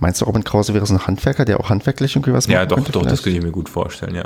meinst 0.00 0.20
du, 0.20 0.24
Robin 0.24 0.44
Krause 0.44 0.74
wäre 0.74 0.86
so 0.86 0.94
ein 0.94 1.06
Handwerker, 1.06 1.44
der 1.44 1.60
auch 1.60 1.70
handwerklich 1.70 2.14
irgendwie 2.16 2.32
was 2.32 2.46
Ja, 2.46 2.60
machen 2.60 2.68
doch, 2.68 2.76
doch, 2.78 2.84
das 2.84 3.02
vielleicht? 3.02 3.22
könnte 3.24 3.38
ich 3.38 3.44
mir 3.44 3.50
gut 3.52 3.68
vorstellen, 3.68 4.14
ja. 4.14 4.24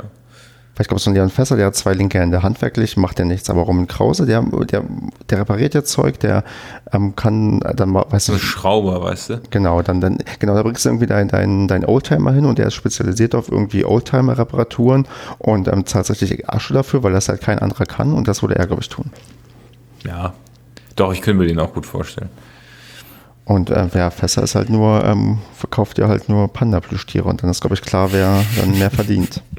Vielleicht 0.73 0.89
kommt 0.89 1.01
so 1.01 1.11
ein 1.11 1.13
Leon 1.13 1.29
Fässer, 1.29 1.55
der 1.55 1.67
hat 1.67 1.75
zwei 1.75 1.93
linke 1.93 2.19
Hände. 2.19 2.41
Handwerklich 2.41 2.97
macht 2.97 3.19
er 3.19 3.25
nichts, 3.25 3.49
aber 3.49 3.61
Roman 3.61 3.87
Krause, 3.87 4.25
der, 4.25 4.41
der, 4.41 4.83
der 5.29 5.39
repariert 5.39 5.75
ja 5.75 5.83
Zeug, 5.83 6.19
der 6.19 6.43
ähm, 6.91 7.15
kann 7.15 7.59
dann 7.59 7.89
mal, 7.89 8.05
weißt 8.09 8.27
So 8.27 8.31
du, 8.33 8.39
ein 8.39 8.41
Schrauber, 8.41 9.03
weißt 9.03 9.29
du? 9.29 9.41
genau, 9.51 9.83
dann, 9.83 10.01
dann, 10.01 10.17
genau, 10.39 10.55
da 10.55 10.63
bringst 10.63 10.85
du 10.85 10.89
irgendwie 10.89 11.05
deinen 11.05 11.27
dein, 11.27 11.67
dein 11.67 11.85
Oldtimer 11.85 12.31
hin 12.31 12.45
und 12.45 12.57
der 12.57 12.67
ist 12.67 12.73
spezialisiert 12.73 13.35
auf 13.35 13.51
irgendwie 13.51 13.85
Oldtimer-Reparaturen 13.85 15.07
und 15.37 15.67
ähm, 15.67 15.85
zahlt 15.85 16.09
richtig 16.09 16.49
Asche 16.49 16.73
dafür, 16.73 17.03
weil 17.03 17.13
das 17.13 17.29
halt 17.29 17.41
kein 17.41 17.59
anderer 17.59 17.85
kann 17.85 18.11
und 18.11 18.27
das 18.27 18.41
würde 18.41 18.55
er, 18.55 18.65
glaube 18.65 18.81
ich, 18.81 18.89
tun. 18.89 19.11
Ja. 20.03 20.33
Doch, 20.95 21.13
ich 21.13 21.21
könnte 21.21 21.39
mir 21.39 21.47
den 21.47 21.59
auch 21.59 21.73
gut 21.73 21.85
vorstellen. 21.85 22.29
Und 23.45 23.69
äh, 23.69 23.87
wer 23.91 24.09
Fässer 24.11 24.43
ist 24.43 24.55
halt 24.55 24.69
nur, 24.69 25.03
ähm, 25.03 25.39
verkauft 25.53 25.97
ja 25.97 26.07
halt 26.07 26.29
nur 26.29 26.47
Panda-Plüschtiere 26.47 27.27
und 27.27 27.43
dann 27.43 27.49
ist, 27.49 27.59
glaube 27.59 27.75
ich, 27.75 27.81
klar, 27.81 28.13
wer 28.13 28.43
dann 28.57 28.77
mehr 28.77 28.91
verdient. 28.91 29.41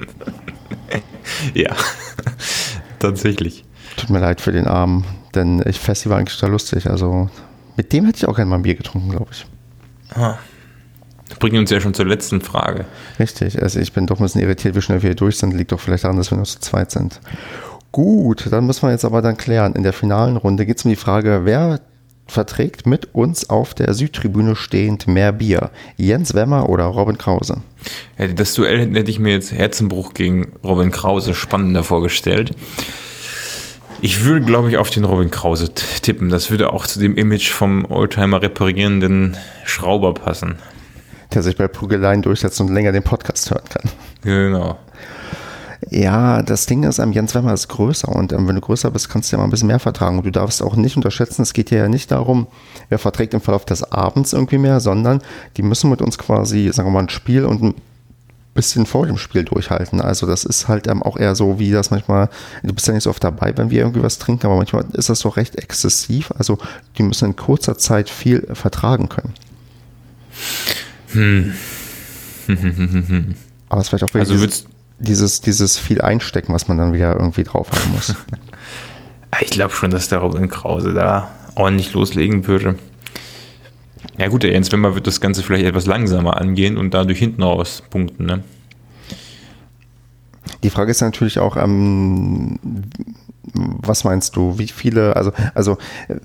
Ja, 1.55 1.74
tatsächlich. 2.99 3.64
Tut 3.97 4.11
mir 4.11 4.18
leid 4.18 4.43
für 4.43 4.53
den 4.53 4.66
Armen, 4.66 5.05
denn 5.35 5.62
ich 5.66 5.80
Fessi 5.80 6.11
war 6.11 6.18
eigentlich 6.18 6.39
total 6.39 6.53
lustig. 6.53 6.89
Also 6.89 7.30
mit 7.76 7.93
dem 7.93 8.05
hätte 8.05 8.18
ich 8.18 8.28
auch 8.28 8.37
gerne 8.37 8.51
mal 8.51 8.57
ein 8.57 8.62
Bier 8.62 8.74
getrunken, 8.74 9.11
glaube 9.11 9.28
ich. 9.32 9.47
Das 10.14 11.39
bringt 11.39 11.57
uns 11.57 11.70
ja 11.70 11.80
schon 11.80 11.95
zur 11.95 12.07
letzten 12.07 12.41
Frage. 12.41 12.85
Richtig, 13.18 13.62
also 13.62 13.80
ich 13.80 13.93
bin 13.93 14.07
doch 14.07 14.18
ein 14.18 14.22
bisschen 14.22 14.43
irritiert, 14.43 14.76
wie 14.76 14.82
schnell 14.82 15.03
wir 15.03 15.09
hier 15.11 15.16
durch 15.16 15.39
sind. 15.39 15.55
Liegt 15.55 15.72
doch 15.72 15.80
vielleicht 15.80 16.05
daran, 16.05 16.16
dass 16.16 16.30
wir 16.30 16.37
nur 16.37 16.47
zu 16.47 16.61
zweit 16.61 16.91
sind. 16.91 17.20
Gut, 17.91 18.47
dann 18.51 18.66
müssen 18.66 18.82
wir 18.82 18.91
jetzt 18.91 19.05
aber 19.05 19.22
dann 19.22 19.37
klären. 19.37 19.74
In 19.74 19.82
der 19.82 19.93
finalen 19.93 20.37
Runde 20.37 20.66
geht 20.66 20.78
es 20.78 20.85
um 20.85 20.91
die 20.91 20.97
Frage, 20.97 21.43
wer 21.45 21.80
verträgt 22.27 22.87
mit 22.87 23.14
uns 23.14 23.51
auf 23.51 23.75
der 23.75 23.95
Südtribüne 23.95 24.57
stehend 24.57 25.07
mehr 25.07 25.33
Bier? 25.33 25.70
Jens 25.97 26.35
Wemmer 26.35 26.68
oder 26.68 26.85
Robin 26.85 27.18
Krause? 27.18 27.62
Ja, 28.18 28.29
Das 28.29 28.55
Duell 28.55 28.95
hätte 28.95 29.11
ich 29.11 29.18
mir 29.18 29.33
jetzt 29.33 29.53
Herzenbruch 29.53 30.14
gegen 30.14 30.53
Robin 30.62 30.91
Krause 30.91 31.35
spannender 31.35 31.85
vorgestellt. 31.85 32.53
Ich 34.01 34.25
würde, 34.25 34.45
glaube 34.45 34.68
ich, 34.68 34.77
auf 34.77 34.91
den 34.91 35.05
Robin 35.05 35.31
Krause 35.31 35.72
tippen. 35.72 36.29
Das 36.29 36.51
würde 36.51 36.72
auch 36.72 36.87
zu 36.87 36.99
dem 37.01 37.16
Image 37.16 37.51
vom 37.51 37.91
Oldtimer 37.91 38.43
reparierenden 38.43 39.37
Schrauber 39.64 40.12
passen. 40.12 40.57
Der 41.33 41.43
sich 41.43 41.57
bei 41.57 41.68
Prügeleien 41.68 42.22
durchsetzt 42.22 42.61
und 42.61 42.70
länger 42.72 42.93
den 42.93 43.03
Podcast 43.03 43.51
hören 43.51 43.64
kann. 43.68 43.91
Genau. 44.22 44.79
Ja, 45.91 46.43
das 46.43 46.66
Ding 46.66 46.82
ist, 46.85 46.99
ähm, 46.99 47.12
Jens 47.12 47.35
Wemmer 47.35 47.53
ist 47.53 47.68
größer 47.68 48.09
und 48.09 48.32
ähm, 48.32 48.49
wenn 48.49 48.55
du 48.55 48.61
größer 48.61 48.91
bist, 48.91 49.09
kannst 49.09 49.30
du 49.30 49.37
ja 49.37 49.39
mal 49.39 49.45
ein 49.45 49.51
bisschen 49.51 49.68
mehr 49.68 49.78
vertragen. 49.78 50.18
Und 50.18 50.26
du 50.26 50.30
darfst 50.30 50.62
auch 50.62 50.76
nicht 50.76 50.97
unterschätzen, 50.97 51.43
es 51.43 51.53
geht 51.53 51.68
hier 51.68 51.78
ja 51.78 51.89
nicht 51.89 52.11
darum, 52.11 52.47
wer 52.89 52.99
verträgt 52.99 53.35
im 53.35 53.41
Verlauf 53.41 53.64
des 53.64 53.93
Abends 53.93 54.32
irgendwie 54.32 54.59
mehr, 54.59 54.80
sondern 54.80 55.20
die 55.57 55.62
müssen 55.62 55.91
mit 55.91 56.01
uns 56.01 56.18
quasi, 56.18 56.70
sagen 56.72 56.89
wir 56.89 56.93
mal, 56.93 57.01
ein 57.01 57.09
Spiel 57.09 57.45
und 57.45 57.62
ein 57.62 57.74
bisschen 58.55 58.87
vor 58.87 59.07
dem 59.07 59.18
Spiel 59.18 59.45
durchhalten. 59.45 60.01
Also 60.01 60.26
das 60.26 60.45
ist 60.45 60.68
halt 60.68 60.87
ähm, 60.87 61.03
auch 61.03 61.16
eher 61.16 61.35
so, 61.35 61.59
wie 61.59 61.70
das 61.70 61.91
manchmal, 61.91 62.30
du 62.62 62.72
bist 62.72 62.87
ja 62.87 62.95
nicht 62.95 63.03
so 63.03 63.11
oft 63.11 63.22
dabei, 63.22 63.53
wenn 63.57 63.70
wir 63.70 63.80
irgendwie 63.80 64.03
was 64.03 64.18
trinken, 64.18 64.47
aber 64.47 64.57
manchmal 64.57 64.85
ist 64.93 65.09
das 65.09 65.18
so 65.18 65.28
recht 65.28 65.57
exzessiv. 65.57 66.32
Also 66.39 66.59
die 66.97 67.03
müssen 67.03 67.26
in 67.26 67.37
kurzer 67.37 67.76
Zeit 67.76 68.09
viel 68.09 68.47
vertragen 68.55 69.09
können. 69.09 69.35
Aber 73.68 73.80
es 73.80 73.87
ist 73.87 73.89
vielleicht 73.91 74.05
auch 74.05 74.14
wieder 74.14 74.20
Also 74.20 74.39
würdest, 74.39 74.66
dieses, 74.99 75.40
dieses 75.40 75.78
viel 75.78 76.01
einstecken, 76.01 76.53
was 76.53 76.68
man 76.68 76.78
dann 76.78 76.92
wieder 76.92 77.14
irgendwie 77.14 77.45
drauf 77.45 77.70
haben 77.70 77.92
muss. 77.92 78.14
ich 79.40 79.51
glaube 79.51 79.74
schon, 79.74 79.90
dass 79.90 80.09
der 80.09 80.18
Robin 80.18 80.49
Krause 80.49 80.95
da 80.95 81.30
ordentlich 81.55 81.92
loslegen 81.92 82.47
würde. 82.47 82.76
Ja 84.18 84.28
gut, 84.28 84.42
der 84.42 84.53
Jens 84.53 84.70
Wemmer 84.70 84.95
wird 84.95 85.07
das 85.07 85.20
Ganze 85.20 85.42
vielleicht 85.42 85.64
etwas 85.64 85.86
langsamer 85.86 86.36
angehen 86.36 86.76
und 86.76 86.95
dadurch 86.95 87.18
hinten 87.18 87.42
raus 87.42 87.82
punkten. 87.90 88.26
Ne? 88.26 88.45
Die 90.62 90.70
Frage 90.70 90.90
ist 90.90 91.01
natürlich 91.01 91.38
auch, 91.38 91.57
ähm, 91.57 92.59
was 93.53 94.05
meinst 94.05 94.36
du? 94.36 94.59
Wie 94.59 94.68
viele, 94.68 95.16
also, 95.16 95.32
also 95.55 95.78
äh, 96.09 96.16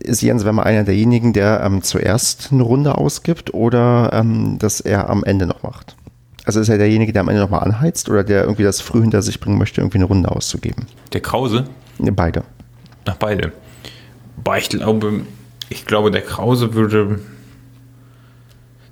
ist 0.00 0.22
Jens 0.22 0.44
Wemmer 0.44 0.64
einer 0.64 0.84
derjenigen, 0.84 1.32
der 1.32 1.62
ähm, 1.64 1.82
zuerst 1.82 2.50
eine 2.52 2.62
Runde 2.62 2.96
ausgibt 2.96 3.54
oder 3.54 4.10
ähm, 4.12 4.58
dass 4.58 4.80
er 4.80 5.08
am 5.10 5.24
Ende 5.24 5.46
noch 5.46 5.62
macht? 5.62 5.96
Also 6.48 6.60
ist 6.60 6.70
er 6.70 6.78
derjenige, 6.78 7.12
der 7.12 7.20
am 7.20 7.28
Ende 7.28 7.42
nochmal 7.42 7.60
anheizt 7.62 8.08
oder 8.08 8.24
der 8.24 8.44
irgendwie 8.44 8.62
das 8.62 8.80
früh 8.80 9.02
hinter 9.02 9.20
sich 9.20 9.38
bringen 9.38 9.58
möchte, 9.58 9.82
irgendwie 9.82 9.98
eine 9.98 10.06
Runde 10.06 10.30
auszugeben? 10.30 10.86
Der 11.12 11.20
Krause? 11.20 11.64
Beide. 11.98 12.42
Nach 13.04 13.16
beide. 13.16 13.52
Boah, 14.42 14.56
ich 14.56 14.70
glaube, 14.70 15.26
ich 15.68 15.84
glaube, 15.84 16.10
der 16.10 16.22
Krause 16.22 16.72
würde. 16.72 17.20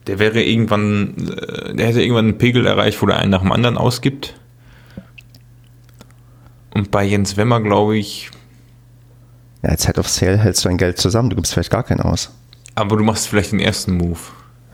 Der 0.07 0.19
wäre 0.19 0.43
irgendwann, 0.43 1.15
äh, 1.31 1.75
der 1.75 1.87
hätte 1.87 2.03
irgendwann 2.03 2.27
einen 2.27 2.37
Pegel 2.39 2.67
erreicht, 2.67 3.01
wo 3.01 3.07
der 3.07 3.17
einen 3.17 3.31
nach 3.31 3.41
dem 3.41 3.53
anderen 3.53 3.79
ausgibt. 3.79 4.35
Und 6.75 6.91
bei 6.91 7.05
Jens 7.05 7.39
Wemmer, 7.39 7.63
glaube 7.63 7.97
ich, 7.97 8.31
Ja, 9.63 9.71
als 9.71 9.87
Head 9.87 9.99
of 9.99 10.09
Sale 10.09 10.37
hältst 10.37 10.63
du 10.63 10.69
dein 10.69 10.77
Geld 10.77 10.99
zusammen, 10.99 11.31
du 11.31 11.37
gibst 11.37 11.55
vielleicht 11.55 11.71
gar 11.71 11.85
keinen 11.85 12.01
aus. 12.03 12.33
aber 12.75 12.99
du 12.99 13.03
machst 13.03 13.29
vielleicht 13.29 13.53
den 13.53 13.61
ersten 13.61 13.97
Move, 13.97 14.19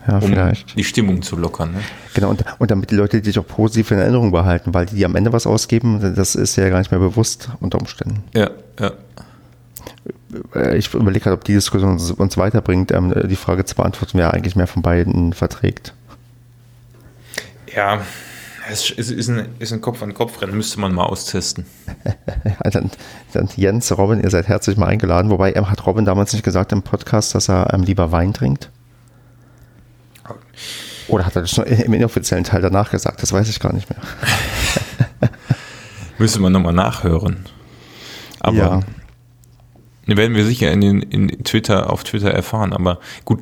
Ja, 0.07 0.15
um 0.17 0.21
vielleicht. 0.21 0.77
die 0.77 0.83
Stimmung 0.83 1.21
zu 1.21 1.35
lockern. 1.37 1.71
Ne? 1.71 1.79
Genau, 2.13 2.29
und, 2.29 2.43
und 2.59 2.71
damit 2.71 2.91
die 2.91 2.95
Leute 2.95 3.21
dich 3.21 3.39
auch 3.39 3.47
positiv 3.47 3.91
in 3.91 3.99
Erinnerung 3.99 4.31
behalten, 4.31 4.73
weil 4.73 4.85
die, 4.85 4.95
die 4.95 5.05
am 5.05 5.15
Ende 5.15 5.31
was 5.31 5.47
ausgeben, 5.47 6.13
das 6.15 6.35
ist 6.35 6.55
ja 6.57 6.69
gar 6.69 6.79
nicht 6.79 6.91
mehr 6.91 6.99
bewusst 6.99 7.49
unter 7.61 7.79
Umständen. 7.79 8.23
Ja, 8.33 8.49
ja. 8.79 8.91
Äh, 10.55 10.77
Ich 10.77 10.93
überlege 10.93 11.23
gerade, 11.23 11.35
ob 11.37 11.43
die 11.45 11.53
Diskussion 11.53 11.91
uns, 11.91 12.11
uns 12.11 12.37
weiterbringt, 12.37 12.91
ähm, 12.91 13.13
die 13.29 13.35
Frage 13.35 13.65
zu 13.65 13.75
beantworten, 13.75 14.17
wer 14.17 14.33
eigentlich 14.33 14.55
mehr 14.55 14.67
von 14.67 14.81
beiden 14.81 15.33
verträgt. 15.33 15.93
Ja, 17.73 18.01
es 18.69 18.89
ist, 18.91 19.11
ist, 19.11 19.29
ein, 19.29 19.47
ist 19.59 19.73
ein 19.73 19.81
Kopf-an-Kopf-Rennen, 19.81 20.55
müsste 20.55 20.79
man 20.79 20.93
mal 20.93 21.05
austesten. 21.05 21.65
Ja, 22.45 22.69
dann, 22.69 22.91
dann 23.31 23.49
Jens, 23.55 23.97
Robin, 23.97 24.21
ihr 24.21 24.29
seid 24.29 24.47
herzlich 24.47 24.77
mal 24.77 24.87
eingeladen. 24.87 25.31
Wobei, 25.31 25.53
ähm, 25.53 25.69
hat 25.69 25.85
Robin 25.85 26.05
damals 26.05 26.33
nicht 26.33 26.43
gesagt 26.43 26.71
im 26.71 26.81
Podcast, 26.81 27.33
dass 27.35 27.49
er 27.49 27.73
ähm, 27.73 27.83
lieber 27.83 28.11
Wein 28.11 28.33
trinkt? 28.33 28.69
Oder 31.07 31.25
hat 31.25 31.35
er 31.35 31.41
das 31.41 31.55
nur 31.57 31.65
im 31.67 31.93
inoffiziellen 31.93 32.43
Teil 32.43 32.61
danach 32.61 32.91
gesagt? 32.91 33.21
Das 33.21 33.31
weiß 33.33 33.49
ich 33.49 33.59
gar 33.59 33.73
nicht 33.73 33.89
mehr. 33.89 33.99
Müsste 36.17 36.39
man 36.39 36.53
nochmal 36.53 36.73
nachhören. 36.73 37.45
Aber 38.39 38.55
Ja. 38.57 38.79
werden 40.05 40.35
wir 40.35 40.45
sicher 40.45 40.71
in, 40.71 40.81
den, 40.81 41.01
in 41.01 41.43
Twitter, 41.43 41.89
auf 41.91 42.03
Twitter 42.03 42.31
erfahren. 42.31 42.71
Aber 42.73 42.99
gut, 43.25 43.41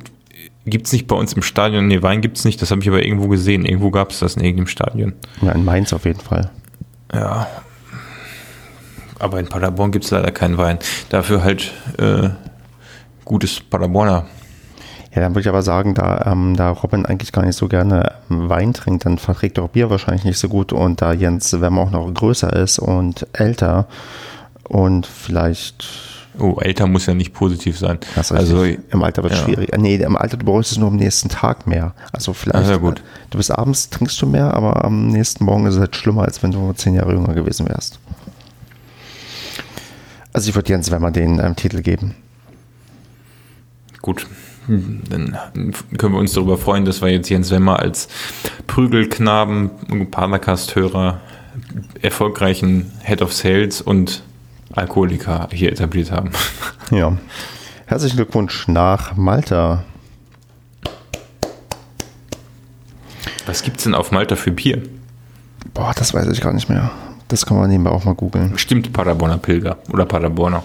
gibt 0.66 0.86
es 0.86 0.92
nicht 0.92 1.06
bei 1.06 1.14
uns 1.16 1.32
im 1.34 1.42
Stadion? 1.42 1.86
Nee, 1.86 2.02
Wein 2.02 2.20
gibt 2.20 2.38
es 2.38 2.44
nicht, 2.44 2.60
das 2.62 2.70
habe 2.70 2.80
ich 2.80 2.88
aber 2.88 3.04
irgendwo 3.04 3.28
gesehen. 3.28 3.64
Irgendwo 3.64 3.90
gab 3.90 4.10
es 4.10 4.18
das 4.20 4.36
in 4.36 4.42
irgendeinem 4.44 4.66
Stadion. 4.68 5.12
Ja, 5.42 5.52
in 5.52 5.64
Mainz 5.64 5.92
auf 5.92 6.04
jeden 6.04 6.20
Fall. 6.20 6.50
Ja. 7.12 7.46
Aber 9.18 9.38
in 9.38 9.46
Paderborn 9.46 9.92
gibt 9.92 10.04
es 10.04 10.10
leider 10.10 10.32
keinen 10.32 10.58
Wein. 10.58 10.78
Dafür 11.10 11.44
halt 11.44 11.72
äh, 11.98 12.30
gutes 13.24 13.60
Paderborner. 13.60 14.26
Ja, 15.14 15.20
dann 15.20 15.32
würde 15.32 15.42
ich 15.42 15.48
aber 15.48 15.62
sagen, 15.62 15.94
da, 15.94 16.24
ähm, 16.26 16.56
da 16.56 16.70
Robin 16.70 17.04
eigentlich 17.04 17.32
gar 17.32 17.44
nicht 17.44 17.56
so 17.56 17.68
gerne 17.68 18.12
ähm, 18.30 18.48
Wein 18.48 18.72
trinkt, 18.72 19.04
dann 19.04 19.18
verträgt 19.18 19.58
er 19.58 19.64
auch 19.64 19.68
Bier 19.68 19.90
wahrscheinlich 19.90 20.24
nicht 20.24 20.38
so 20.38 20.48
gut. 20.48 20.72
Und 20.72 21.02
da 21.02 21.12
Jens 21.12 21.60
Wemmer 21.60 21.82
auch 21.82 21.90
noch 21.90 22.12
größer 22.12 22.52
ist 22.54 22.78
und 22.78 23.26
älter 23.32 23.86
und 24.68 25.06
vielleicht 25.06 25.84
Oh, 26.38 26.56
älter 26.60 26.86
muss 26.86 27.04
ja 27.04 27.12
nicht 27.12 27.34
positiv 27.34 27.78
sein. 27.78 27.98
Also, 28.16 28.64
im 28.64 29.02
Alter 29.02 29.22
wird 29.22 29.34
es 29.34 29.40
ja. 29.40 29.44
schwierig. 29.44 29.70
Nee, 29.76 29.96
im 29.96 30.16
Alter 30.16 30.38
du 30.38 30.46
brauchst 30.46 30.72
es 30.72 30.78
nur 30.78 30.88
am 30.88 30.96
nächsten 30.96 31.28
Tag 31.28 31.66
mehr. 31.66 31.92
Also 32.10 32.32
vielleicht. 32.32 32.70
Ja, 32.70 32.78
gut. 32.78 33.02
Du 33.28 33.36
bist 33.36 33.50
abends, 33.50 33.90
trinkst 33.90 34.20
du 34.22 34.26
mehr, 34.26 34.54
aber 34.54 34.82
am 34.82 35.08
nächsten 35.08 35.44
Morgen 35.44 35.66
ist 35.66 35.74
es 35.74 35.80
halt 35.80 35.94
schlimmer, 35.94 36.22
als 36.22 36.42
wenn 36.42 36.50
du 36.50 36.72
zehn 36.72 36.94
Jahre 36.94 37.12
jünger 37.12 37.34
gewesen 37.34 37.68
wärst. 37.68 37.98
Also 40.32 40.48
ich 40.48 40.54
würde 40.54 40.70
Jens 40.70 40.90
Wemmer 40.90 41.10
den 41.10 41.38
ähm, 41.38 41.54
Titel 41.54 41.82
geben. 41.82 42.14
gut, 44.00 44.26
Dann 44.68 45.36
können 45.98 46.14
wir 46.14 46.20
uns 46.20 46.32
darüber 46.32 46.56
freuen, 46.56 46.84
dass 46.84 47.02
wir 47.02 47.08
jetzt 47.08 47.28
Jens 47.28 47.50
Wemmer 47.50 47.80
als 47.80 48.08
Prügelknaben, 48.66 49.70
Padercast-Hörer, 50.10 51.20
erfolgreichen 52.00 52.92
Head 53.02 53.22
of 53.22 53.32
Sales 53.32 53.80
und 53.80 54.22
Alkoholiker 54.72 55.48
hier 55.52 55.72
etabliert 55.72 56.10
haben. 56.10 56.30
Ja. 56.90 57.16
Herzlichen 57.86 58.16
Glückwunsch 58.16 58.68
nach 58.68 59.16
Malta. 59.16 59.84
Was 63.46 63.62
gibt 63.62 63.78
es 63.78 63.84
denn 63.84 63.94
auf 63.94 64.10
Malta 64.12 64.36
für 64.36 64.50
Bier? 64.50 64.82
Boah, 65.72 65.92
das 65.96 66.12
weiß 66.12 66.28
ich 66.28 66.42
gar 66.42 66.52
nicht 66.52 66.68
mehr. 66.68 66.90
Das 67.28 67.46
kann 67.46 67.56
man 67.56 67.70
nebenbei 67.70 67.90
auch 67.90 68.04
mal 68.04 68.14
googeln. 68.14 68.52
Bestimmt 68.52 68.92
Paderborner 68.92 69.38
Pilger 69.38 69.78
oder 69.90 70.04
Paderborner. 70.04 70.62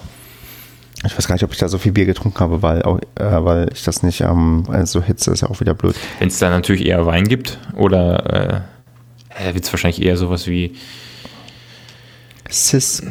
Ich 1.05 1.15
weiß 1.15 1.27
gar 1.27 1.35
nicht, 1.35 1.43
ob 1.43 1.51
ich 1.51 1.59
da 1.59 1.67
so 1.67 1.77
viel 1.77 1.91
Bier 1.91 2.05
getrunken 2.05 2.39
habe, 2.39 2.61
weil, 2.61 2.81
auch, 2.81 2.99
äh, 3.15 3.43
weil 3.43 3.69
ich 3.71 3.83
das 3.83 4.01
nicht 4.01 4.21
ähm, 4.21 4.63
also 4.69 5.01
Hitze 5.01 5.31
ist 5.31 5.41
ja 5.41 5.49
auch 5.49 5.59
wieder 5.59 5.73
blöd. 5.73 5.95
Wenn 6.19 6.29
es 6.29 6.39
da 6.39 6.49
natürlich 6.49 6.85
eher 6.85 7.05
Wein 7.05 7.27
gibt 7.27 7.59
oder 7.75 8.65
äh, 9.39 9.53
wird 9.53 9.63
es 9.63 9.71
wahrscheinlich 9.71 10.01
eher 10.01 10.17
sowas 10.17 10.47
wie 10.47 10.75
Cis. 12.49 13.03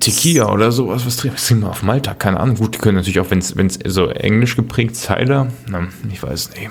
Tequila 0.00 0.50
oder 0.52 0.72
sowas. 0.72 1.06
Was 1.06 1.16
trinken 1.16 1.60
wir 1.60 1.70
auf 1.70 1.82
Malta? 1.82 2.14
Keine 2.14 2.40
Ahnung. 2.40 2.56
Gut, 2.56 2.74
die 2.74 2.78
können 2.78 2.96
natürlich 2.96 3.20
auch, 3.20 3.30
wenn 3.30 3.38
es 3.38 3.78
so 3.84 4.08
englisch 4.08 4.56
geprägt 4.56 4.96
Cider, 4.96 5.48
na, 5.68 5.86
ich 6.10 6.22
weiß 6.22 6.50
nicht. 6.50 6.70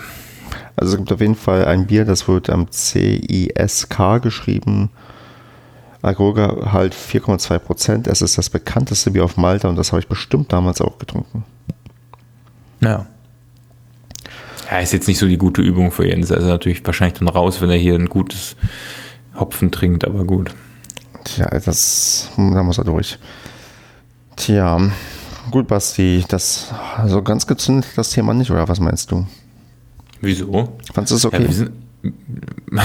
Also 0.75 0.93
es 0.93 0.97
gibt 0.97 1.11
auf 1.11 1.21
jeden 1.21 1.35
Fall 1.35 1.65
ein 1.65 1.87
Bier, 1.87 2.03
das 2.03 2.27
wird 2.27 2.49
am 2.49 2.69
C-I-S-K 2.69 4.17
geschrieben. 4.17 4.89
Alkoholgehalt 6.03 6.93
4,2 6.93 7.59
Prozent. 7.59 8.07
Es 8.07 8.21
ist 8.21 8.37
das 8.37 8.49
bekannteste 8.49 9.11
Bier 9.11 9.23
auf 9.23 9.37
Malta 9.37 9.69
und 9.69 9.77
das 9.77 9.93
habe 9.93 10.01
ich 10.01 10.07
bestimmt 10.07 10.51
damals 10.51 10.81
auch 10.81 10.99
getrunken. 10.99 11.45
Ja. 12.81 13.07
Ja, 14.69 14.79
ist 14.79 14.91
jetzt 14.91 15.07
nicht 15.07 15.17
so 15.17 15.27
die 15.27 15.37
gute 15.37 15.61
Übung 15.61 15.91
für 15.91 16.05
Jens. 16.05 16.29
Also 16.31 16.47
natürlich 16.47 16.85
wahrscheinlich 16.85 17.19
dann 17.19 17.29
raus, 17.29 17.61
wenn 17.61 17.69
er 17.69 17.77
hier 17.77 17.95
ein 17.95 18.09
gutes 18.09 18.57
Hopfen 19.39 19.71
trinkt, 19.71 20.05
aber 20.05 20.25
gut. 20.25 20.53
Tja, 21.23 21.47
das, 21.47 22.29
da 22.35 22.63
muss 22.63 22.77
er 22.77 22.83
durch. 22.83 23.17
Tja, 24.35 24.91
gut, 25.51 25.67
Basti, 25.67 26.25
das, 26.27 26.73
also 26.97 27.21
ganz 27.21 27.47
gezündet 27.47 27.91
das 27.95 28.09
Thema 28.09 28.33
nicht, 28.33 28.51
oder 28.51 28.67
was 28.67 28.81
meinst 28.81 29.09
du? 29.11 29.25
Wieso? 30.19 30.77
Fandest 30.93 31.11
du 31.11 31.15
es 31.15 31.25
okay? 31.25 31.41
Ja, 31.43 31.47
wir 31.47 31.53
sind, 31.53 31.71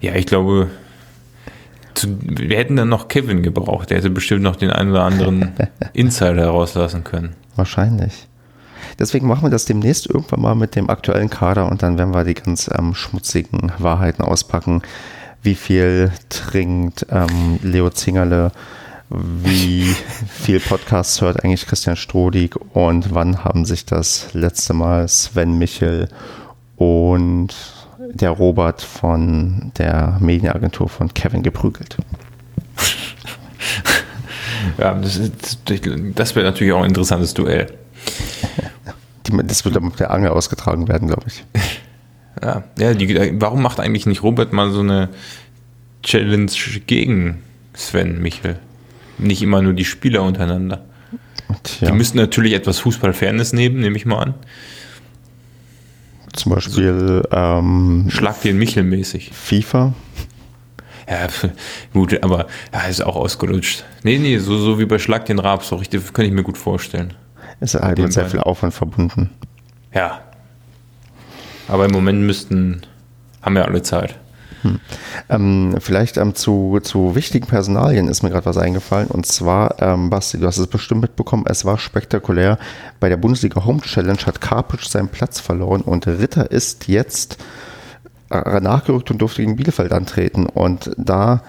ja, 0.00 0.14
ich 0.14 0.26
glaube, 0.26 0.70
zu, 1.94 2.16
wir 2.20 2.56
hätten 2.56 2.76
dann 2.76 2.88
noch 2.88 3.08
Kevin 3.08 3.42
gebraucht. 3.42 3.90
Der 3.90 3.98
hätte 3.98 4.10
bestimmt 4.10 4.42
noch 4.42 4.56
den 4.56 4.70
einen 4.70 4.90
oder 4.90 5.04
anderen 5.04 5.52
Insider 5.92 6.42
herauslassen 6.42 7.04
können. 7.04 7.36
Wahrscheinlich. 7.56 8.26
Deswegen 8.98 9.26
machen 9.26 9.44
wir 9.44 9.50
das 9.50 9.64
demnächst 9.64 10.06
irgendwann 10.06 10.40
mal 10.40 10.54
mit 10.54 10.76
dem 10.76 10.90
aktuellen 10.90 11.30
Kader 11.30 11.70
und 11.70 11.82
dann 11.82 11.98
werden 11.98 12.14
wir 12.14 12.24
die 12.24 12.34
ganz 12.34 12.70
ähm, 12.76 12.94
schmutzigen 12.94 13.72
Wahrheiten 13.78 14.22
auspacken. 14.22 14.82
Wie 15.42 15.54
viel 15.54 16.12
trinkt 16.28 17.06
ähm, 17.10 17.58
Leo 17.62 17.90
Zingerle? 17.90 18.52
Wie 19.08 19.84
viel 20.28 20.60
Podcasts 20.60 21.20
hört 21.20 21.42
eigentlich 21.42 21.66
Christian 21.66 21.96
Strodig? 21.96 22.56
Und 22.74 23.14
wann 23.14 23.44
haben 23.44 23.64
sich 23.64 23.86
das 23.86 24.34
letzte 24.34 24.74
Mal 24.74 25.08
Sven 25.08 25.56
Michel 25.58 26.08
und 26.80 27.48
der 27.98 28.30
Robert 28.30 28.80
von 28.80 29.70
der 29.76 30.16
Medienagentur 30.18 30.88
von 30.88 31.12
Kevin 31.12 31.42
geprügelt. 31.42 31.98
Ja, 34.78 34.94
das, 34.94 35.16
ist, 35.16 35.58
das 36.14 36.36
wäre 36.36 36.46
natürlich 36.46 36.72
auch 36.72 36.80
ein 36.80 36.88
interessantes 36.88 37.34
Duell. 37.34 37.66
das 39.44 39.64
wird 39.64 39.80
mit 39.82 40.00
der 40.00 40.10
Angel 40.10 40.30
ausgetragen 40.30 40.88
werden, 40.88 41.08
glaube 41.08 41.24
ich. 41.26 41.44
Ja, 42.42 42.64
ja 42.78 42.94
die, 42.94 43.38
warum 43.38 43.60
macht 43.60 43.78
eigentlich 43.78 44.06
nicht 44.06 44.22
Robert 44.22 44.54
mal 44.54 44.70
so 44.70 44.80
eine 44.80 45.10
Challenge 46.02 46.50
gegen 46.86 47.42
Sven 47.74 48.22
Michel? 48.22 48.58
Nicht 49.18 49.42
immer 49.42 49.60
nur 49.60 49.74
die 49.74 49.84
Spieler 49.84 50.22
untereinander. 50.22 50.82
Tja. 51.62 51.90
Die 51.90 51.96
müssten 51.96 52.16
natürlich 52.16 52.54
etwas 52.54 52.78
Fußballfairness 52.78 53.52
nehmen, 53.52 53.80
nehme 53.80 53.98
ich 53.98 54.06
mal 54.06 54.22
an. 54.22 54.34
Zum 56.32 56.54
Beispiel 56.54 57.22
ähm, 57.32 58.06
Schlag 58.08 58.40
den 58.42 58.58
Michel 58.58 58.84
mäßig. 58.84 59.30
FIFA. 59.32 59.92
Ja, 61.08 61.26
gut, 61.92 62.22
aber 62.22 62.46
ja, 62.72 62.80
ist 62.82 63.02
auch 63.04 63.16
ausgelutscht. 63.16 63.84
Nee, 64.04 64.18
nee, 64.18 64.38
so, 64.38 64.56
so 64.56 64.78
wie 64.78 64.84
bei 64.86 64.98
Schlag 64.98 65.26
den 65.26 65.40
Raab, 65.40 65.64
so 65.64 65.76
richtig, 65.76 66.12
kann 66.12 66.24
ich 66.24 66.30
mir 66.32 66.44
gut 66.44 66.56
vorstellen. 66.56 67.14
Ist 67.58 67.74
halt 67.74 67.98
mit 67.98 68.12
sehr 68.12 68.26
viel 68.26 68.40
Aufwand 68.40 68.72
verbunden. 68.72 69.30
Ja. 69.92 70.20
Aber 71.66 71.84
im 71.84 71.90
Moment 71.90 72.20
müssten, 72.22 72.82
haben 73.42 73.54
wir 73.56 73.64
alle 73.64 73.82
Zeit. 73.82 74.18
Hm. 74.62 74.80
Ähm, 75.28 75.76
vielleicht 75.78 76.16
ähm, 76.16 76.34
zu, 76.34 76.80
zu 76.82 77.14
wichtigen 77.14 77.46
Personalien 77.46 78.08
ist 78.08 78.22
mir 78.22 78.30
gerade 78.30 78.46
was 78.46 78.58
eingefallen. 78.58 79.08
Und 79.08 79.26
zwar, 79.26 79.80
ähm, 79.80 80.10
Basti, 80.10 80.38
du 80.38 80.46
hast 80.46 80.58
es 80.58 80.66
bestimmt 80.66 81.00
mitbekommen, 81.02 81.44
es 81.46 81.64
war 81.64 81.78
spektakulär. 81.78 82.58
Bei 82.98 83.08
der 83.08 83.16
Bundesliga 83.16 83.64
Home 83.64 83.80
Challenge 83.80 84.20
hat 84.26 84.40
Karpic 84.40 84.82
seinen 84.84 85.08
Platz 85.08 85.40
verloren 85.40 85.82
und 85.82 86.06
Ritter 86.06 86.50
ist 86.50 86.88
jetzt 86.88 87.38
äh, 88.30 88.60
nachgerückt 88.60 89.10
und 89.10 89.18
durfte 89.18 89.42
gegen 89.42 89.56
Bielefeld 89.56 89.92
antreten. 89.92 90.46
Und 90.46 90.90
da 90.96 91.42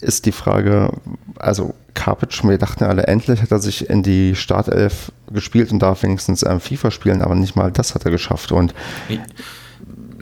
ist 0.00 0.26
die 0.26 0.32
Frage, 0.32 0.92
also 1.38 1.74
Karpic, 1.94 2.42
wir 2.42 2.58
dachten 2.58 2.84
alle, 2.84 3.06
endlich 3.06 3.42
hat 3.42 3.50
er 3.50 3.58
sich 3.58 3.90
in 3.90 4.02
die 4.02 4.34
Startelf 4.34 5.12
gespielt 5.30 5.72
und 5.72 5.80
darf 5.80 6.02
wenigstens 6.02 6.42
ähm, 6.42 6.60
FIFA 6.60 6.90
spielen, 6.90 7.22
aber 7.22 7.34
nicht 7.34 7.56
mal 7.56 7.70
das 7.70 7.94
hat 7.94 8.04
er 8.04 8.10
geschafft. 8.10 8.52
Und 8.52 8.74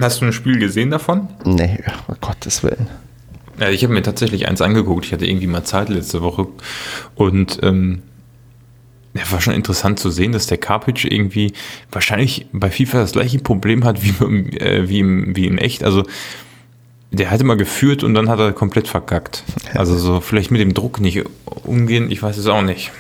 Hast 0.01 0.21
du 0.21 0.27
ein 0.27 0.33
Spiel 0.33 0.59
gesehen 0.59 0.91
davon? 0.91 1.29
Nee, 1.45 1.79
um 2.07 2.17
Gottes 2.21 2.63
Willen. 2.63 2.89
Ja, 3.59 3.71
ich 3.71 3.83
habe 3.83 3.93
mir 3.93 4.03
tatsächlich 4.03 4.47
eins 4.47 4.61
angeguckt. 4.61 5.07
Ich 5.07 5.13
hatte 5.13 5.27
irgendwie 5.27 5.49
mal 5.49 5.65
Zeit 5.65 5.89
letzte 5.89 6.23
Woche. 6.23 6.47
Und 7.17 7.59
ähm, 7.63 8.03
ja, 9.15 9.23
war 9.33 9.41
schon 9.41 9.55
interessant 9.55 9.99
zu 9.99 10.11
sehen, 10.11 10.33
dass 10.33 10.47
der 10.47 10.59
Carpage 10.59 11.05
irgendwie 11.07 11.53
wahrscheinlich 11.91 12.47
bei 12.53 12.71
FIFA 12.71 12.99
das 12.99 13.13
gleiche 13.13 13.39
Problem 13.41 13.85
hat 13.85 14.03
wie, 14.03 14.57
äh, 14.59 14.89
wie, 14.89 15.01
im, 15.01 15.35
wie 15.35 15.47
in 15.47 15.59
echt. 15.59 15.83
Also 15.83 16.05
der 17.11 17.31
hatte 17.31 17.45
mal 17.45 17.57
geführt 17.57 18.05
und 18.05 18.15
dann 18.15 18.29
hat 18.29 18.39
er 18.39 18.53
komplett 18.53 18.89
verkackt. 18.89 19.45
Also 19.75 19.99
so 19.99 20.21
vielleicht 20.21 20.51
mit 20.51 20.61
dem 20.63 20.73
Druck 20.73 20.99
nicht 20.99 21.25
umgehen, 21.65 22.11
ich 22.11 22.23
weiß 22.23 22.39
es 22.39 22.47
auch 22.47 22.63
nicht. 22.63 22.91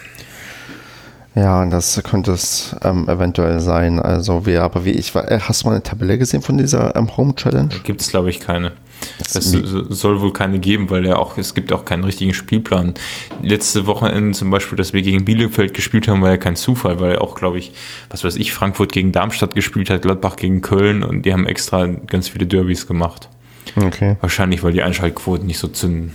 Ja, 1.39 1.65
das 1.67 2.03
könnte 2.03 2.33
es 2.33 2.75
ähm, 2.83 3.09
eventuell 3.09 3.61
sein. 3.61 4.01
Also, 4.01 4.45
wie, 4.45 4.57
aber 4.57 4.85
wie 4.85 4.91
ich 4.91 5.15
war, 5.15 5.31
äh, 5.31 5.39
hast 5.39 5.63
du 5.63 5.69
mal 5.69 5.75
eine 5.75 5.83
Tabelle 5.83 6.19
gesehen 6.19 6.43
von 6.43 6.59
dieser 6.59 6.97
ähm, 6.97 7.17
Home 7.17 7.35
Challenge? 7.37 7.69
Gibt 7.85 8.01
es, 8.01 8.09
glaube 8.09 8.31
ich, 8.31 8.41
keine. 8.41 8.73
Es 9.21 9.53
soll 9.53 10.21
wohl 10.21 10.33
keine 10.33 10.59
geben, 10.59 10.91
weil 10.91 11.07
ja 11.07 11.15
auch, 11.15 11.39
es 11.39 11.55
gibt 11.55 11.73
auch 11.73 11.85
keinen 11.85 12.03
richtigen 12.03 12.35
Spielplan. 12.35 12.95
Letzte 13.41 13.87
Wochenende 13.87 14.37
zum 14.37 14.51
Beispiel, 14.51 14.77
dass 14.77 14.93
wir 14.93 15.03
gegen 15.03 15.25
Bielefeld 15.25 15.75
gespielt 15.75 16.09
haben, 16.09 16.21
war 16.21 16.31
ja 16.31 16.37
kein 16.37 16.57
Zufall, 16.57 16.99
weil 16.99 17.13
ja 17.13 17.21
auch, 17.21 17.37
glaube 17.37 17.59
ich, 17.59 17.73
was 18.11 18.25
weiß 18.25 18.35
ich, 18.35 18.53
Frankfurt 18.53 18.91
gegen 18.91 19.13
Darmstadt 19.13 19.55
gespielt 19.55 19.91
hat, 19.91 20.03
Gladbach 20.03 20.35
gegen 20.35 20.63
Köln 20.63 21.05
und 21.05 21.23
die 21.23 21.33
haben 21.33 21.47
extra 21.47 21.87
ganz 21.87 22.29
viele 22.29 22.47
Derbys 22.47 22.89
gemacht. 22.89 23.29
Okay. 23.77 24.17
Wahrscheinlich, 24.21 24.65
weil 24.65 24.73
die 24.73 24.83
Einschaltquoten 24.83 25.47
nicht 25.47 25.59
so 25.59 25.69
zünden. 25.69 26.13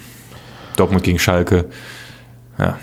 Dortmund 0.75 1.03
gegen 1.05 1.19
Schalke. 1.19 1.69
Ja. 2.59 2.77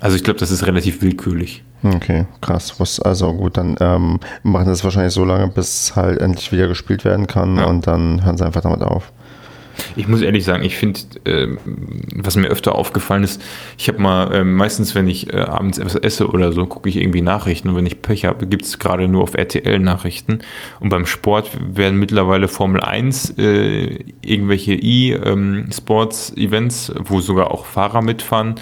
Also 0.00 0.16
ich 0.16 0.24
glaube, 0.24 0.38
das 0.38 0.50
ist 0.50 0.66
relativ 0.66 1.02
willkürlich. 1.02 1.62
Okay, 1.82 2.26
krass. 2.40 2.74
Was, 2.78 3.00
also 3.00 3.32
gut, 3.32 3.56
dann 3.56 3.76
ähm, 3.80 4.18
machen 4.42 4.66
das 4.66 4.82
wahrscheinlich 4.82 5.14
so 5.14 5.24
lange, 5.24 5.48
bis 5.48 5.94
halt 5.94 6.20
endlich 6.20 6.52
wieder 6.52 6.68
gespielt 6.68 7.04
werden 7.04 7.26
kann 7.26 7.56
ja. 7.56 7.64
und 7.64 7.86
dann 7.86 8.24
hören 8.24 8.36
sie 8.36 8.44
einfach 8.44 8.62
damit 8.62 8.82
auf. 8.82 9.12
Ich 9.96 10.08
muss 10.08 10.22
ehrlich 10.22 10.44
sagen, 10.44 10.64
ich 10.64 10.76
finde, 10.76 11.00
äh, 11.24 11.48
was 12.14 12.36
mir 12.36 12.48
öfter 12.48 12.74
aufgefallen 12.74 13.22
ist, 13.24 13.42
ich 13.78 13.88
habe 13.88 14.00
mal, 14.00 14.34
äh, 14.34 14.44
meistens 14.44 14.94
wenn 14.94 15.08
ich 15.08 15.32
äh, 15.32 15.38
abends 15.38 15.78
etwas 15.78 15.94
esse 15.96 16.28
oder 16.28 16.52
so, 16.52 16.66
gucke 16.66 16.88
ich 16.88 16.96
irgendwie 16.96 17.22
Nachrichten 17.22 17.68
und 17.68 17.76
wenn 17.76 17.86
ich 17.86 18.02
Pech 18.02 18.24
habe, 18.24 18.46
gibt 18.46 18.64
es 18.64 18.78
gerade 18.78 19.08
nur 19.08 19.22
auf 19.22 19.34
RTL 19.34 19.78
Nachrichten 19.78 20.40
und 20.80 20.88
beim 20.88 21.06
Sport 21.06 21.50
werden 21.60 21.98
mittlerweile 21.98 22.48
Formel 22.48 22.80
1 22.80 23.34
äh, 23.38 23.98
irgendwelche 24.22 24.74
E-Sports-Events, 24.74 26.88
ähm, 26.90 27.04
wo 27.04 27.20
sogar 27.20 27.50
auch 27.50 27.66
Fahrer 27.66 28.02
mitfahren, 28.02 28.56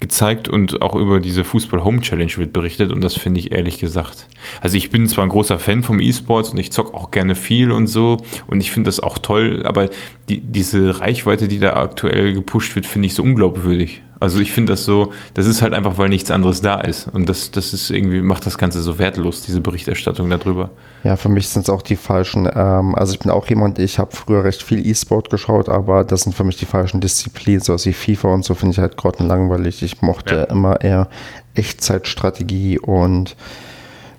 gezeigt 0.00 0.48
und 0.48 0.82
auch 0.82 0.96
über 0.96 1.20
diese 1.20 1.44
Fußball 1.44 1.84
Home 1.84 2.00
Challenge 2.00 2.32
wird 2.36 2.52
berichtet 2.52 2.90
und 2.90 3.02
das 3.02 3.14
finde 3.14 3.38
ich 3.38 3.52
ehrlich 3.52 3.78
gesagt. 3.78 4.26
Also 4.60 4.76
ich 4.76 4.90
bin 4.90 5.06
zwar 5.06 5.24
ein 5.24 5.30
großer 5.30 5.58
Fan 5.58 5.82
vom 5.82 6.00
E-Sports 6.00 6.50
und 6.50 6.58
ich 6.58 6.72
zock 6.72 6.94
auch 6.94 7.10
gerne 7.10 7.34
viel 7.34 7.70
und 7.70 7.86
so 7.86 8.16
und 8.46 8.60
ich 8.60 8.70
finde 8.70 8.88
das 8.88 9.00
auch 9.00 9.18
toll, 9.18 9.62
aber 9.66 9.90
die, 10.28 10.40
diese 10.60 11.00
Reichweite, 11.00 11.48
die 11.48 11.58
da 11.58 11.74
aktuell 11.74 12.34
gepusht 12.34 12.74
wird, 12.74 12.84
finde 12.84 13.06
ich 13.06 13.14
so 13.14 13.22
unglaubwürdig. 13.22 14.02
Also 14.20 14.38
ich 14.40 14.52
finde 14.52 14.74
das 14.74 14.84
so, 14.84 15.14
das 15.32 15.46
ist 15.46 15.62
halt 15.62 15.72
einfach, 15.72 15.96
weil 15.96 16.10
nichts 16.10 16.30
anderes 16.30 16.60
da 16.60 16.78
ist. 16.82 17.08
Und 17.08 17.30
das, 17.30 17.50
das 17.50 17.72
ist 17.72 17.88
irgendwie, 17.88 18.20
macht 18.20 18.44
das 18.44 18.58
Ganze 18.58 18.82
so 18.82 18.98
wertlos, 18.98 19.40
diese 19.40 19.62
Berichterstattung 19.62 20.28
darüber. 20.28 20.68
Ja, 21.02 21.16
für 21.16 21.30
mich 21.30 21.48
sind 21.48 21.62
es 21.62 21.70
auch 21.70 21.80
die 21.80 21.96
falschen, 21.96 22.46
ähm, 22.54 22.94
also 22.94 23.14
ich 23.14 23.18
bin 23.18 23.30
auch 23.30 23.48
jemand, 23.48 23.78
ich 23.78 23.98
habe 23.98 24.14
früher 24.14 24.44
recht 24.44 24.62
viel 24.62 24.86
E-Sport 24.86 25.30
geschaut, 25.30 25.70
aber 25.70 26.04
das 26.04 26.22
sind 26.22 26.36
für 26.36 26.44
mich 26.44 26.58
die 26.58 26.66
falschen 26.66 27.00
Disziplinen, 27.00 27.62
so 27.62 27.74
wie 27.82 27.94
FIFA 27.94 28.28
und 28.34 28.44
so 28.44 28.54
finde 28.54 28.74
ich 28.74 28.78
halt 28.78 28.98
grottenlangweilig. 28.98 29.82
Ich 29.82 30.02
mochte 30.02 30.34
ja. 30.34 30.44
immer 30.44 30.82
eher 30.82 31.08
Echtzeitstrategie 31.54 32.78
und 32.78 33.34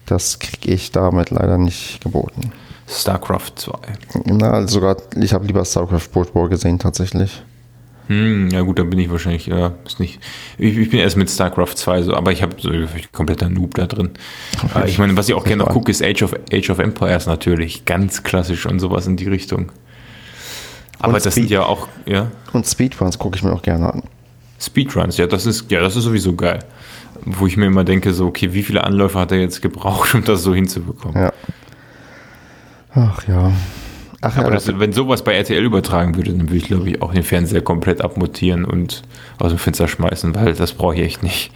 das 0.07 0.39
kriege 0.39 0.73
ich 0.73 0.91
damit 0.91 1.29
leider 1.29 1.59
nicht 1.59 2.01
geboten. 2.01 2.51
StarCraft 2.91 3.51
2. 3.55 3.73
Na, 4.25 4.51
also 4.51 4.79
sogar, 4.79 4.97
ich 5.15 5.33
habe 5.33 5.45
lieber 5.45 5.63
StarCraft 5.63 6.09
World 6.13 6.35
War 6.35 6.49
gesehen 6.49 6.77
tatsächlich. 6.77 7.41
Hm, 8.07 8.49
ja 8.49 8.61
gut, 8.61 8.77
dann 8.77 8.89
bin 8.89 8.99
ich 8.99 9.09
wahrscheinlich, 9.09 9.45
ja, 9.45 9.73
ist 9.85 9.99
nicht. 9.99 10.19
Ich, 10.57 10.77
ich 10.77 10.89
bin 10.89 10.99
erst 10.99 11.15
mit 11.15 11.29
StarCraft 11.29 11.75
2 11.75 12.01
so, 12.03 12.13
aber 12.13 12.31
ich 12.31 12.41
habe 12.41 12.55
so 12.59 12.69
kompletter 13.13 13.47
Noob 13.47 13.75
da 13.75 13.85
drin. 13.85 14.09
Okay. 14.63 14.89
Ich 14.89 14.97
meine, 14.97 15.15
was 15.15 15.29
ich 15.29 15.35
auch 15.35 15.45
gerne 15.45 15.63
noch 15.63 15.69
gucke, 15.69 15.91
ist 15.91 16.03
Age 16.03 16.23
of, 16.23 16.33
Age 16.51 16.69
of 16.69 16.79
Empires 16.79 17.27
natürlich. 17.27 17.85
Ganz 17.85 18.23
klassisch 18.23 18.65
und 18.65 18.79
sowas 18.79 19.07
in 19.07 19.15
die 19.15 19.27
Richtung. 19.29 19.71
Aber 20.99 21.13
und 21.13 21.25
das 21.25 21.33
Speed, 21.33 21.33
sind 21.33 21.51
ja 21.51 21.63
auch, 21.63 21.87
ja. 22.05 22.29
Und 22.51 22.67
Speedruns 22.67 23.17
gucke 23.17 23.37
ich 23.37 23.43
mir 23.43 23.53
auch 23.53 23.61
gerne 23.61 23.93
an. 23.93 24.03
Speedruns, 24.59 25.17
ja, 25.17 25.25
das 25.25 25.45
ist, 25.45 25.71
ja, 25.71 25.79
das 25.79 25.95
ist 25.95 26.03
sowieso 26.03 26.35
geil. 26.35 26.59
Wo 27.23 27.47
ich 27.47 27.55
mir 27.55 27.67
immer 27.67 27.83
denke, 27.83 28.13
so, 28.13 28.27
okay, 28.27 28.53
wie 28.53 28.63
viele 28.63 28.83
Anläufe 28.83 29.17
hat 29.17 29.31
er 29.31 29.39
jetzt 29.39 29.61
gebraucht, 29.61 30.13
um 30.15 30.23
das 30.25 30.43
so 30.43 30.53
hinzubekommen? 30.53 31.15
Ja. 31.15 31.33
Ach 32.93 33.27
ja. 33.27 33.51
Ach, 34.21 34.37
aber 34.37 34.49
ja, 34.49 34.53
das, 34.53 34.79
wenn 34.79 34.93
sowas 34.93 35.23
bei 35.23 35.33
RTL 35.33 35.63
übertragen 35.63 36.15
würde, 36.15 36.31
dann 36.31 36.41
würde 36.41 36.57
ich, 36.57 36.65
glaube 36.65 36.89
ich, 36.89 37.01
auch 37.01 37.11
den 37.11 37.23
Fernseher 37.23 37.61
komplett 37.61 38.01
abmontieren 38.01 38.65
und 38.65 39.01
aus 39.39 39.49
dem 39.49 39.57
Fenster 39.57 39.87
schmeißen, 39.87 40.35
weil 40.35 40.53
das 40.53 40.73
brauche 40.73 40.95
ich 40.95 41.01
echt 41.01 41.23
nicht. 41.23 41.51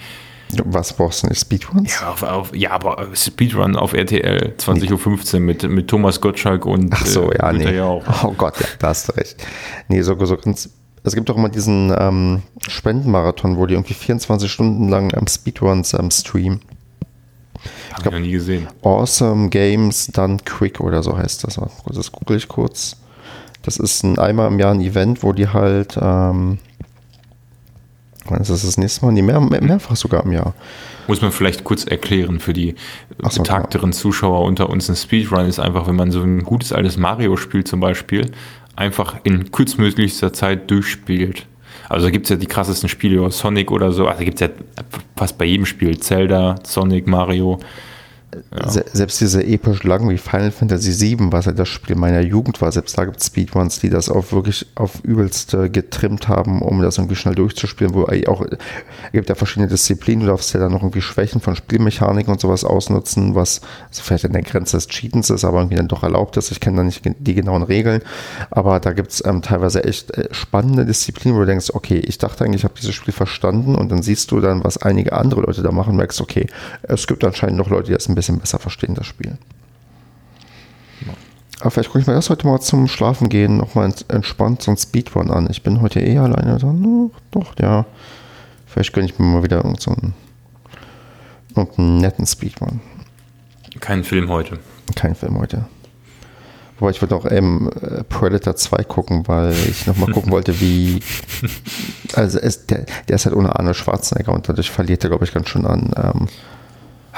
Was 0.64 0.94
brauchst 0.94 1.24
du 1.24 1.28
nicht? 1.28 1.40
Speedruns? 1.40 2.00
Ja, 2.00 2.10
auf, 2.10 2.24
auf, 2.24 2.56
ja 2.56 2.72
aber 2.72 3.08
Speedrun 3.14 3.76
auf 3.76 3.94
RTL 3.94 4.56
20.15 4.58 5.34
Uhr 5.36 5.40
mit, 5.42 5.70
mit 5.70 5.88
Thomas 5.88 6.22
Gottschalk 6.22 6.66
und 6.66 6.94
Ach 6.94 7.06
so, 7.06 7.32
äh, 7.32 7.38
ja, 7.38 7.52
nee. 7.52 7.76
Ja 7.76 7.90
oh 7.90 8.34
Gott, 8.38 8.60
ja, 8.60 8.68
da 8.80 8.88
hast 8.88 9.10
du 9.10 9.14
recht. 9.14 9.46
Nee, 9.88 10.02
so, 10.02 10.24
so 10.26 10.38
ganz. 10.38 10.70
Es 11.04 11.14
gibt 11.14 11.30
auch 11.30 11.38
immer 11.38 11.50
diesen 11.50 11.94
ähm, 11.98 12.42
Spendenmarathon, 12.68 13.58
wo 13.58 13.68
die 13.68 13.76
irgendwie 13.76 13.94
24 13.94 14.52
Stunden 14.52 14.90
lang 14.90 15.12
ähm, 15.16 15.28
Speedruns 15.28 15.94
ähm, 15.94 16.10
streamen. 16.10 16.62
Habe 17.96 18.10
ich 18.10 18.12
noch 18.12 18.20
nie 18.20 18.32
gesehen. 18.32 18.68
Awesome 18.84 19.50
Games 19.50 20.08
Done 20.08 20.38
Quick 20.43 20.82
oder 20.82 21.02
so 21.02 21.18
heißt 21.18 21.46
das. 21.46 21.60
Das 21.93 22.12
google 22.12 22.38
ich 22.38 22.48
kurz. 22.48 22.98
Das 23.64 23.78
ist 23.78 24.04
ein 24.04 24.20
einmal 24.20 24.50
im 24.50 24.60
Jahr 24.60 24.74
ein 24.74 24.82
Event, 24.82 25.24
wo 25.24 25.32
die 25.32 25.48
halt, 25.48 25.98
ähm, 26.00 26.60
wann 28.26 28.41
ist 28.41 28.52
das 28.52 28.64
das 28.64 28.78
nächste 28.78 29.06
Mal? 29.06 29.14
Nee, 29.14 29.22
mehr, 29.22 29.39
mehr, 29.39 29.64
mehrfach 29.64 29.96
sogar 29.96 30.26
im 30.26 30.34
Jahr. 30.34 30.54
Muss 31.08 31.22
man 31.22 31.32
vielleicht 31.32 31.64
kurz 31.64 31.86
erklären 31.86 32.39
für 32.39 32.54
die 32.54 32.76
so, 33.30 33.41
betagteren 33.41 33.91
ja. 33.91 33.98
Zuschauer 33.98 34.43
unter 34.43 34.70
uns. 34.70 34.89
Ein 34.89 34.96
Speedrun 34.96 35.46
ist 35.46 35.60
einfach, 35.60 35.88
wenn 35.88 35.96
man 35.96 36.12
so 36.12 36.22
ein 36.22 36.43
gutes 36.43 36.74
altes 36.74 36.98
Mario-Spiel 36.98 37.64
zum 37.64 37.80
Beispiel 37.80 38.32
einfach 38.76 39.16
in 39.24 39.52
kürzmöglichster 39.52 40.34
Zeit 40.34 40.70
durchspielt. 40.70 41.48
Also 41.90 42.08
da 42.08 42.12
gibt 42.12 42.26
es 42.26 42.30
ja 42.30 42.36
die 42.36 42.46
krassesten 42.46 42.90
Spiele, 42.90 43.30
Sonic 43.32 43.72
oder 43.72 43.92
so. 43.92 44.08
Also 44.08 44.24
gibt 44.24 44.42
es 44.42 44.48
ja 44.48 44.54
fast 45.16 45.38
bei 45.38 45.46
jedem 45.46 45.66
Spiel. 45.66 46.00
Zelda, 46.00 46.56
Sonic, 46.64 47.08
Mario. 47.08 47.60
Ja. 48.56 48.70
Selbst 48.70 49.22
diese 49.22 49.44
episch 49.44 49.84
lang 49.84 50.10
wie 50.10 50.18
Final 50.18 50.52
Fantasy 50.52 51.18
VII, 51.18 51.32
was 51.32 51.46
ja 51.46 51.52
das 51.52 51.68
Spiel 51.68 51.96
meiner 51.96 52.22
Jugend 52.22 52.62
war, 52.62 52.72
selbst 52.72 52.98
da 52.98 53.06
gibt 53.06 53.20
es 53.20 53.28
Speedruns, 53.28 53.80
die 53.80 53.90
das 53.90 54.10
auch 54.10 54.32
wirklich 54.32 54.66
auf 54.76 55.04
übelste 55.04 55.70
getrimmt 55.70 56.28
haben, 56.28 56.62
um 56.62 56.82
das 56.82 56.98
irgendwie 56.98 57.16
schnell 57.16 57.36
durchzuspielen, 57.36 57.94
wo 57.94 58.04
auch, 58.28 58.42
es 58.42 59.12
gibt 59.12 59.30
ja 59.30 59.36
verschiedene 59.36 59.68
Disziplinen, 59.68 60.26
du 60.26 60.32
darfst 60.32 60.54
ja 60.54 60.60
dann 60.60 60.72
noch 60.72 60.82
irgendwie 60.82 61.02
Schwächen 61.02 61.42
von 61.42 61.56
Spielmechaniken 61.56 62.32
und 62.32 62.40
sowas 62.40 62.64
ausnutzen, 62.64 63.36
was 63.36 63.62
also 63.90 64.02
vielleicht 64.04 64.26
an 64.26 64.34
der 64.34 64.42
Grenze 64.42 64.78
des 64.78 64.88
Cheatens 64.88 65.30
ist, 65.30 65.46
aber 65.46 65.60
irgendwie 65.60 65.78
dann 65.78 65.88
doch 65.88 66.04
erlaubt 66.04 66.38
ist. 66.38 66.52
Ich 66.52 66.60
kenne 66.60 66.78
da 66.78 66.84
nicht 66.84 67.02
die 67.06 67.34
genauen 67.34 67.64
Regeln, 67.64 68.02
aber 68.52 68.80
da 68.80 68.94
gibt 68.94 69.12
es 69.12 69.24
ähm, 69.26 69.42
teilweise 69.42 69.84
echt 69.84 70.12
äh, 70.18 70.28
spannende 70.32 70.86
Disziplinen, 70.86 71.38
wo 71.38 71.42
du 71.42 71.48
denkst, 71.48 71.72
okay, 71.74 71.98
ich 71.98 72.18
dachte 72.18 72.44
eigentlich, 72.44 72.62
ich 72.62 72.64
habe 72.64 72.76
dieses 72.80 72.96
Spiel 72.96 73.14
verstanden 73.14 73.76
und 73.76 73.92
dann 73.92 74.02
siehst 74.02 74.32
du 74.32 74.40
dann, 74.40 74.64
was 74.64 74.78
einige 74.78 75.14
andere 75.14 75.42
Leute 75.42 75.62
da 75.62 75.72
machen, 75.72 75.96
merkst, 75.96 76.22
okay, 76.22 76.48
es 76.84 77.08
gibt 77.08 77.24
anscheinend 77.24 77.58
noch 77.58 77.70
Leute, 77.70 77.88
die 77.88 77.94
das 77.94 78.08
ein 78.08 78.16
bisschen 78.16 78.25
bisschen 78.26 78.40
besser 78.40 78.60
verstehen, 78.60 78.96
das 78.96 79.06
Spiel. 79.06 79.38
Aber 81.62 81.72
vielleicht 81.72 81.90
gucke 81.90 82.00
ich 82.00 82.08
mir 82.08 82.14
das 82.14 82.30
heute 82.30 82.46
mal 82.48 82.60
zum 82.60 82.88
Schlafen 82.88 83.30
gehen 83.30 83.58
nochmal 83.58 83.94
entspannt 84.10 84.62
so 84.62 84.72
ein 84.72 84.78
Speedrun 84.78 85.32
an. 85.32 85.48
Ich 85.50 85.64
bin 85.64 85.82
heute 85.82 86.02
eh 86.02 86.18
alleine. 86.18 86.60
So, 86.60 86.74
no, 86.74 87.12
doch, 87.32 87.54
ja. 87.60 87.86
Vielleicht 88.66 88.94
gönne 88.94 89.08
ich 89.08 89.18
mir 89.18 89.26
mal 89.26 89.44
wieder 89.44 89.64
so 89.80 89.92
einen, 89.92 90.14
einen 91.56 91.98
netten 91.98 92.26
Speedrun. 92.26 92.82
Kein 93.80 94.04
Film 94.04 94.30
heute. 94.30 94.60
Kein 94.96 95.16
Film 95.16 95.40
heute. 95.40 95.66
Wobei 96.78 96.92
ich 96.92 97.02
wollte 97.02 97.16
auch 97.16 97.32
eben 97.32 97.72
äh, 97.72 98.04
Predator 98.04 98.58
2 98.58 98.84
gucken, 98.84 99.28
weil 99.28 99.54
ich 99.54 99.88
nochmal 99.88 100.12
gucken 100.12 100.32
wollte, 100.34 100.60
wie. 100.60 101.00
Also 102.14 102.38
es, 102.40 102.66
der, 102.68 102.86
der, 103.08 103.16
ist 103.16 103.26
halt 103.26 103.36
ohne 103.36 103.58
Arnold 103.58 103.78
Schwarzenegger 103.78 104.34
und 104.34 104.50
dadurch 104.50 104.72
verliert 104.72 105.04
er, 105.06 105.10
glaube 105.10 105.24
ich, 105.24 105.34
ganz 105.34 105.48
schön 105.50 105.66
an 105.66 105.94
ähm, 105.96 106.28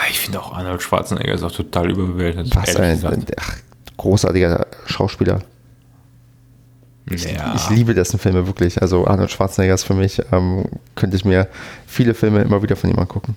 ich 0.09 0.19
finde 0.19 0.39
auch 0.39 0.53
Arnold 0.53 0.81
Schwarzenegger 0.81 1.33
ist 1.33 1.43
auch 1.43 1.51
total 1.51 1.89
überbewertet. 1.89 2.55
Was 2.55 2.75
ein, 2.75 3.03
ein 3.05 3.25
ach, 3.37 3.55
großartiger 3.97 4.67
Schauspieler. 4.85 5.41
Ich, 7.09 7.23
ja. 7.23 7.55
ich, 7.55 7.69
liebe 7.69 7.93
dessen 7.93 8.19
Filme 8.19 8.47
wirklich. 8.47 8.81
Also 8.81 9.07
Arnold 9.07 9.31
Schwarzenegger 9.31 9.73
ist 9.73 9.83
für 9.83 9.93
mich, 9.93 10.21
ähm, 10.31 10.65
könnte 10.95 11.15
ich 11.15 11.25
mir 11.25 11.47
viele 11.87 12.13
Filme 12.13 12.41
immer 12.41 12.61
wieder 12.61 12.75
von 12.75 12.89
ihm 12.89 12.99
angucken. 12.99 13.35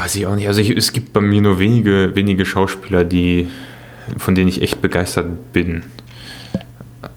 weiß 0.00 0.14
ich 0.14 0.26
auch 0.26 0.34
nicht. 0.34 0.46
Also 0.46 0.60
ich, 0.60 0.70
es 0.70 0.92
gibt 0.92 1.12
bei 1.12 1.20
mir 1.20 1.40
nur 1.40 1.58
wenige, 1.58 2.14
wenige 2.14 2.44
Schauspieler, 2.44 3.04
die, 3.04 3.48
von 4.18 4.34
denen 4.34 4.48
ich 4.48 4.60
echt 4.60 4.82
begeistert 4.82 5.52
bin. 5.52 5.84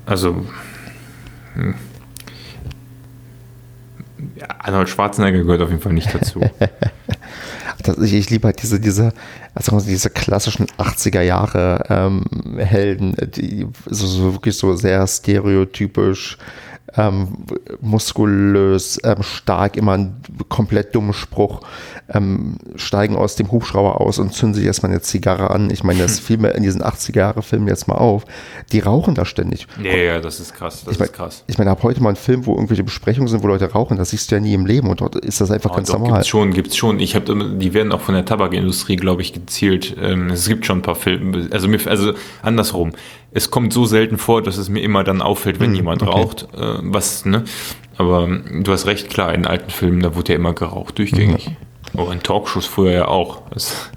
Also 0.05 0.45
hm. 1.55 1.75
Arnold 4.59 4.89
Schwarzenegger 4.89 5.43
gehört 5.43 5.61
auf 5.61 5.69
jeden 5.69 5.81
Fall 5.81 5.93
nicht 5.93 6.13
dazu. 6.13 6.41
das, 7.83 7.97
ich, 7.99 8.13
ich 8.13 8.29
liebe 8.29 8.47
halt 8.47 8.61
diese, 8.61 8.79
diese, 8.79 9.13
also 9.53 9.79
diese 9.79 10.09
klassischen 10.09 10.67
80er 10.77 11.21
Jahre 11.21 11.83
ähm, 11.89 12.23
Helden, 12.57 13.15
die 13.35 13.67
so, 13.85 14.07
so 14.07 14.33
wirklich 14.33 14.57
so 14.57 14.75
sehr 14.75 15.05
stereotypisch 15.07 16.37
ähm, 16.97 17.29
muskulös, 17.81 18.99
ähm, 19.03 19.23
stark, 19.23 19.77
immer 19.77 19.93
einen 19.93 20.21
komplett 20.49 20.95
dummen 20.95 21.13
Spruch, 21.13 21.61
ähm, 22.13 22.57
steigen 22.75 23.15
aus 23.15 23.35
dem 23.35 23.51
Hubschrauber 23.51 23.99
aus 24.01 24.19
und 24.19 24.33
zünden 24.33 24.55
sich 24.55 24.65
erstmal 24.65 24.91
eine 24.91 25.01
Zigarre 25.01 25.49
an. 25.51 25.69
Ich 25.69 25.83
meine, 25.83 26.03
das 26.03 26.19
fiel 26.25 26.37
mir 26.37 26.51
in 26.51 26.63
diesen 26.63 26.81
80er-Jahre-Filmen 26.81 27.67
jetzt 27.67 27.87
mal 27.87 27.95
auf. 27.95 28.25
Die 28.71 28.79
rauchen 28.79 29.15
da 29.15 29.25
ständig. 29.25 29.67
Ja, 29.81 29.95
ja, 29.95 30.19
das 30.19 30.39
ist 30.39 30.53
krass. 30.53 30.83
Das 30.85 30.93
ich 30.93 30.99
mein, 30.99 31.07
ist 31.07 31.13
krass. 31.13 31.43
Ich 31.47 31.57
meine, 31.57 31.69
habe 31.69 31.83
heute 31.83 32.01
mal 32.01 32.09
einen 32.09 32.15
Film, 32.15 32.45
wo 32.45 32.53
irgendwelche 32.53 32.83
Besprechungen 32.83 33.27
sind, 33.27 33.43
wo 33.43 33.47
Leute 33.47 33.71
rauchen. 33.71 33.97
Das 33.97 34.11
siehst 34.11 34.31
du 34.31 34.35
ja 34.35 34.41
nie 34.41 34.53
im 34.53 34.65
Leben 34.65 34.89
und 34.89 35.01
dort 35.01 35.15
ist 35.15 35.41
das 35.41 35.51
einfach 35.51 35.71
oh, 35.71 35.75
ganz 35.75 35.89
doch, 35.89 35.99
normal. 35.99 36.19
Gibt's 36.19 36.27
schon, 36.27 36.53
gibt's 36.53 36.77
schon. 36.77 36.99
Ich 36.99 37.15
habe, 37.15 37.57
die 37.57 37.73
werden 37.73 37.91
auch 37.91 38.01
von 38.01 38.15
der 38.15 38.25
Tabakindustrie, 38.25 38.95
glaube 38.95 39.21
ich, 39.21 39.33
gezielt. 39.33 39.95
Ähm, 40.01 40.29
es 40.29 40.47
gibt 40.47 40.65
schon 40.65 40.79
ein 40.79 40.83
paar 40.83 40.95
Filme. 40.95 41.47
Also, 41.51 41.67
mir, 41.67 41.79
also 41.87 42.13
andersrum 42.41 42.93
es 43.35 43.51
kommt 43.51 43.73
so 43.73 43.85
selten 43.85 44.17
vor, 44.17 44.41
dass 44.41 44.57
es 44.57 44.69
mir 44.69 44.81
immer 44.81 45.03
dann 45.03 45.21
auffällt, 45.21 45.59
wenn 45.59 45.71
hm, 45.71 45.75
jemand 45.75 46.01
okay. 46.01 46.11
raucht. 46.11 46.47
Äh, 46.53 46.77
was, 46.81 47.25
ne? 47.25 47.43
Aber 47.97 48.27
du 48.27 48.71
hast 48.71 48.85
recht, 48.87 49.09
klar, 49.09 49.33
in 49.33 49.45
alten 49.45 49.69
Filmen, 49.69 50.01
da 50.01 50.15
wurde 50.15 50.33
ja 50.33 50.39
immer 50.39 50.53
geraucht, 50.53 50.97
durchgängig. 50.97 51.49
Mhm. 51.49 51.99
Oh, 51.99 52.09
in 52.11 52.23
Talkshows 52.23 52.65
früher 52.65 52.91
ja 52.91 53.07
auch. 53.09 53.41
Das, 53.49 53.91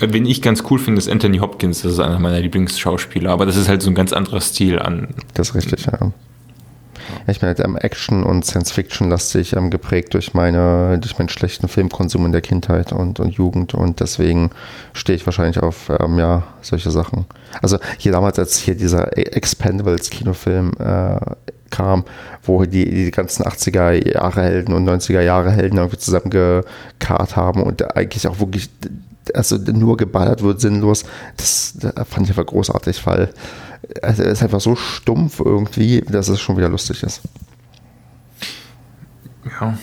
wen 0.00 0.24
ich 0.24 0.40
ganz 0.40 0.64
cool 0.70 0.78
finde, 0.78 0.98
ist 0.98 1.10
Anthony 1.10 1.38
Hopkins, 1.38 1.82
das 1.82 1.92
ist 1.92 2.00
einer 2.00 2.18
meiner 2.18 2.40
Lieblingsschauspieler, 2.40 3.30
aber 3.30 3.44
das 3.44 3.56
ist 3.56 3.68
halt 3.68 3.82
so 3.82 3.90
ein 3.90 3.94
ganz 3.94 4.14
anderer 4.14 4.40
Stil 4.40 4.78
an. 4.78 5.08
Das 5.34 5.50
ist 5.50 5.54
richtig, 5.54 5.84
ja. 5.84 6.12
Ich 7.26 7.40
bin 7.40 7.48
halt 7.48 7.60
ähm, 7.60 7.76
Action 7.76 8.24
und 8.24 8.44
Science-Fiction-lastig 8.44 9.54
ähm, 9.54 9.70
geprägt 9.70 10.14
durch, 10.14 10.34
meine, 10.34 10.98
durch 10.98 11.18
meinen 11.18 11.28
schlechten 11.28 11.68
Filmkonsum 11.68 12.26
in 12.26 12.32
der 12.32 12.40
Kindheit 12.40 12.92
und, 12.92 13.20
und 13.20 13.34
Jugend 13.34 13.74
und 13.74 14.00
deswegen 14.00 14.50
stehe 14.92 15.16
ich 15.16 15.26
wahrscheinlich 15.26 15.58
auf 15.58 15.90
ähm, 16.00 16.18
ja, 16.18 16.44
solche 16.60 16.90
Sachen. 16.90 17.26
Also 17.60 17.78
hier 17.98 18.12
damals, 18.12 18.38
als 18.38 18.58
hier 18.58 18.74
dieser 18.74 19.16
Expendables-Kinofilm 19.16 20.72
äh, 20.78 21.20
kam, 21.70 22.04
wo 22.42 22.64
die, 22.64 22.88
die 22.88 23.10
ganzen 23.10 23.44
80er 23.44 24.14
Jahre 24.14 24.42
Helden 24.42 24.74
und 24.74 24.88
90er 24.88 25.22
Jahre 25.22 25.50
Helden 25.50 25.78
irgendwie 25.78 25.98
zusammengekarrt 25.98 27.36
haben 27.36 27.62
und 27.62 27.96
eigentlich 27.96 28.28
auch 28.28 28.38
wirklich 28.38 28.70
also 29.34 29.56
nur 29.56 29.96
geballert 29.96 30.42
wird 30.42 30.60
sinnlos, 30.60 31.04
das, 31.36 31.74
das 31.78 31.92
fand 32.08 32.24
ich 32.24 32.30
einfach 32.30 32.46
großartig, 32.46 33.06
weil 33.06 33.32
es 34.02 34.18
ist 34.18 34.42
einfach 34.42 34.60
so 34.60 34.76
stumpf 34.76 35.40
irgendwie, 35.40 36.00
dass 36.02 36.28
es 36.28 36.40
schon 36.40 36.56
wieder 36.56 36.68
lustig 36.68 37.02
ist. 37.02 37.22
Ja. 39.60 39.78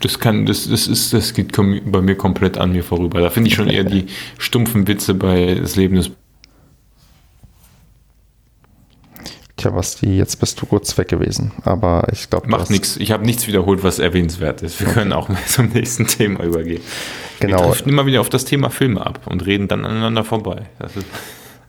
Das 0.00 0.20
kann, 0.20 0.46
das, 0.46 0.68
das 0.68 0.86
ist, 0.86 1.12
das 1.12 1.34
geht 1.34 1.52
bei 1.56 2.00
mir 2.00 2.14
komplett 2.14 2.56
an 2.56 2.70
mir 2.70 2.84
vorüber. 2.84 3.20
Da 3.20 3.30
finde 3.30 3.48
ich 3.48 3.56
schon 3.56 3.68
eher 3.68 3.82
die 3.82 4.06
stumpfen 4.38 4.86
Witze 4.86 5.14
bei 5.14 5.54
das 5.54 5.74
Leben 5.74 5.96
des 5.96 6.12
Tja, 9.56 9.74
was 9.74 9.96
die, 9.96 10.16
jetzt 10.16 10.38
bist 10.38 10.62
du 10.62 10.66
kurz 10.66 10.96
weg 10.98 11.08
gewesen. 11.08 11.50
Aber 11.64 12.06
ich 12.12 12.30
glaube. 12.30 12.48
Macht 12.48 12.70
nichts. 12.70 12.96
Ich 12.96 13.10
habe 13.10 13.26
nichts 13.26 13.48
wiederholt, 13.48 13.82
was 13.82 13.98
erwähnenswert 13.98 14.62
ist. 14.62 14.78
Wir 14.78 14.86
okay. 14.86 14.94
können 14.94 15.12
auch 15.12 15.28
mal 15.28 15.44
zum 15.46 15.70
nächsten 15.70 16.06
Thema 16.06 16.44
übergehen. 16.44 16.80
Genau. 17.40 17.58
Wir 17.58 17.66
driften 17.66 17.90
immer 17.90 18.06
wieder 18.06 18.20
auf 18.20 18.28
das 18.28 18.44
Thema 18.44 18.70
Filme 18.70 19.04
ab 19.04 19.22
und 19.26 19.44
reden 19.44 19.66
dann 19.66 19.84
aneinander 19.84 20.22
vorbei. 20.22 20.66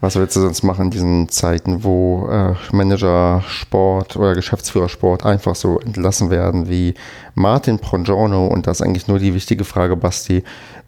Was 0.02 0.16
willst 0.16 0.36
du 0.38 0.40
sonst 0.40 0.64
machen 0.64 0.86
in 0.86 0.92
diesen 0.92 1.30
Zeiten, 1.30 1.84
wo 1.84 2.30
äh, 2.32 2.54
Manager 2.74 3.44
Sport 3.48 4.16
oder 4.16 4.34
Geschäftsführer 4.34 4.88
Sport 4.88 5.26
einfach 5.26 5.56
so 5.56 5.78
entlassen 5.80 6.30
werden 6.30 6.70
wie 6.70 6.94
Martin 7.36 7.80
Prongiorno? 7.80 8.48
Und 8.48 8.66
das 8.66 8.80
ist 8.80 8.86
eigentlich 8.86 9.10
nur 9.10 9.20
die 9.20 9.34
wichtige 9.34 9.66
Frage, 9.66 9.98
Basti. 9.98 10.44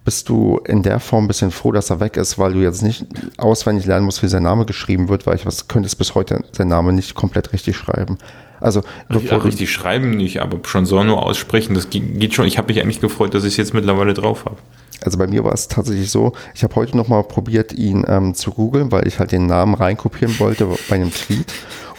Bist 0.05 0.29
du 0.29 0.59
in 0.65 0.81
der 0.81 0.99
Form 0.99 1.25
ein 1.25 1.27
bisschen 1.27 1.51
froh, 1.51 1.71
dass 1.71 1.89
er 1.89 1.99
weg 1.99 2.17
ist, 2.17 2.39
weil 2.39 2.53
du 2.53 2.59
jetzt 2.59 2.81
nicht 2.81 3.05
auswendig 3.37 3.85
lernen 3.85 4.05
musst, 4.05 4.23
wie 4.23 4.27
sein 4.27 4.43
Name 4.43 4.65
geschrieben 4.65 5.09
wird, 5.09 5.27
weil 5.27 5.35
ich 5.35 5.45
was 5.45 5.67
könntest 5.67 5.97
bis 5.97 6.15
heute 6.15 6.43
seinen 6.53 6.69
Namen 6.69 6.95
nicht 6.95 7.13
komplett 7.13 7.53
richtig 7.53 7.75
schreiben. 7.75 8.17
Also 8.61 8.81
ja, 9.09 9.37
richtig 9.37 9.71
schreiben 9.71 10.11
nicht, 10.11 10.39
aber 10.39 10.59
nur 11.03 11.23
aussprechen, 11.23 11.73
das 11.73 11.89
geht 11.89 12.33
schon. 12.33 12.45
Ich 12.45 12.57
habe 12.57 12.71
mich 12.71 12.81
eigentlich 12.81 13.01
gefreut, 13.01 13.33
dass 13.33 13.43
ich 13.43 13.53
es 13.53 13.57
jetzt 13.57 13.73
mittlerweile 13.73 14.13
drauf 14.13 14.45
habe. 14.45 14.57
Also 15.03 15.17
bei 15.17 15.27
mir 15.27 15.43
war 15.43 15.53
es 15.53 15.67
tatsächlich 15.67 16.11
so, 16.11 16.33
ich 16.53 16.63
habe 16.63 16.75
heute 16.75 16.95
nochmal 16.95 17.23
probiert, 17.23 17.73
ihn 17.73 18.05
ähm, 18.07 18.33
zu 18.35 18.51
googeln, 18.51 18.91
weil 18.91 19.07
ich 19.07 19.19
halt 19.19 19.31
den 19.31 19.47
Namen 19.47 19.73
reinkopieren 19.73 20.39
wollte 20.39 20.67
bei 20.89 20.95
einem 20.95 21.11
Tweet. 21.11 21.51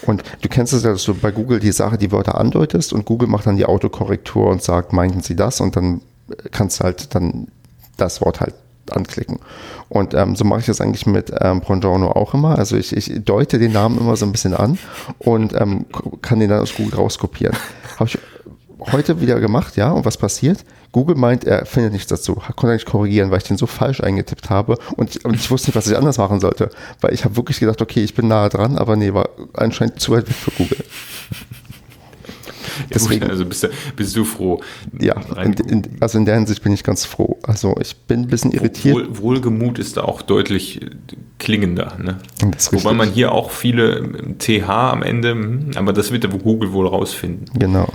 Und 0.03 0.23
du 0.41 0.49
kennst 0.49 0.73
es 0.73 0.83
ja, 0.83 0.91
dass 0.91 1.05
du 1.05 1.15
bei 1.15 1.31
Google 1.31 1.61
die 1.61 1.73
Sache, 1.73 1.99
die 1.99 2.11
Wörter 2.11 2.39
andeutest 2.39 2.93
und 2.93 3.05
Google 3.05 3.29
macht 3.29 3.47
dann 3.47 3.57
die 3.57 3.67
Autokorrektur 3.67 4.49
und 4.49 4.63
sagt, 4.63 4.93
meinten 4.93 5.21
sie 5.21 5.37
das 5.37 5.61
und 5.61 5.77
dann 5.77 6.01
kannst 6.51 6.81
du 6.81 6.85
halt 6.85 7.15
dann 7.15 7.49
das 7.97 8.21
Wort 8.21 8.41
halt 8.41 8.55
anklicken. 8.91 9.39
Und 9.89 10.15
ähm, 10.15 10.35
so 10.35 10.45
mache 10.45 10.61
ich 10.61 10.67
das 10.67 10.81
eigentlich 10.81 11.07
mit 11.07 11.33
ähm, 11.41 11.61
Buongiorno 11.61 12.11
auch 12.13 12.35
immer. 12.35 12.59
Also 12.59 12.77
ich, 12.77 12.97
ich 12.97 13.25
deute 13.25 13.59
den 13.59 13.73
Namen 13.73 13.99
immer 13.99 14.17
so 14.17 14.27
ein 14.27 14.33
bisschen 14.33 14.55
an 14.55 14.79
und 15.19 15.55
ähm, 15.55 15.87
kann 16.21 16.41
den 16.41 16.49
dann 16.49 16.61
aus 16.61 16.75
Google 16.75 16.95
rauskopieren. 16.95 17.57
Habe 17.99 18.11
ich 18.11 18.19
heute 18.93 19.21
wieder 19.21 19.39
gemacht, 19.39 19.77
ja, 19.77 19.93
und 19.93 20.05
was 20.05 20.17
passiert? 20.17 20.65
Google 20.93 21.17
meint, 21.17 21.45
er 21.45 21.65
findet 21.65 21.93
nichts 21.93 22.09
dazu, 22.09 22.35
konnte 22.35 22.75
nicht 22.75 22.87
korrigieren, 22.87 23.31
weil 23.31 23.39
ich 23.39 23.45
den 23.45 23.57
so 23.57 23.67
falsch 23.67 24.03
eingetippt 24.03 24.51
habe 24.51 24.77
und, 24.97 25.25
und 25.25 25.35
ich 25.35 25.51
wusste 25.51 25.71
nicht, 25.71 25.77
was 25.77 25.87
ich 25.89 25.97
anders 25.97 26.19
machen 26.19 26.39
sollte, 26.41 26.71
weil 27.01 27.15
ich 27.15 27.25
habe 27.25 27.37
wirklich 27.37 27.61
gedacht, 27.61 27.81
okay, 27.81 28.05
ich 28.05 28.15
bin 28.15 28.29
nahe 28.29 28.51
dran, 28.51 28.77
aber 28.77 28.97
nee, 28.97 29.13
war 29.13 29.31
anscheinend 29.55 30.01
zu 30.01 30.13
weit 30.13 30.29
weg 30.29 30.37
für 30.37 30.51
Google. 30.53 30.85
Deswegen, 32.93 33.29
also 33.29 33.45
bist 33.45 33.63
du, 33.63 33.69
bist 33.97 34.17
du 34.17 34.25
froh. 34.25 34.61
Ja, 34.99 35.15
in, 35.43 35.53
in, 35.53 35.83
also 36.01 36.19
in 36.19 36.25
der 36.25 36.35
Hinsicht 36.37 36.63
bin 36.63 36.73
ich 36.73 36.85
ganz 36.85 37.05
froh. 37.05 37.39
Also 37.43 37.75
ich 37.81 37.97
bin 37.97 38.23
ein 38.23 38.29
bisschen 38.29 38.51
irritiert. 38.53 38.95
Wohl, 38.95 39.19
Wohlgemut 39.19 39.79
ist 39.79 39.97
da 39.97 40.03
auch 40.03 40.23
deutlich 40.23 40.81
klingender. 41.39 41.97
Ne? 42.01 42.19
Wobei 42.71 42.93
man 42.93 43.11
hier 43.11 43.33
auch 43.33 43.51
viele 43.51 44.37
TH 44.39 44.69
am 44.69 45.03
Ende, 45.03 45.31
hm, 45.33 45.71
aber 45.77 45.93
das 45.93 46.13
wird 46.13 46.25
der 46.25 46.31
Google 46.31 46.73
wohl 46.73 46.87
rausfinden. 46.87 47.47
Genau. 47.59 47.89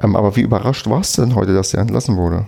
Ähm, 0.00 0.16
aber 0.16 0.36
wie 0.36 0.42
überrascht 0.42 0.86
warst 0.88 1.18
du 1.18 1.22
denn 1.22 1.34
heute, 1.34 1.54
dass 1.54 1.74
er 1.74 1.80
entlassen 1.80 2.16
wurde? 2.16 2.46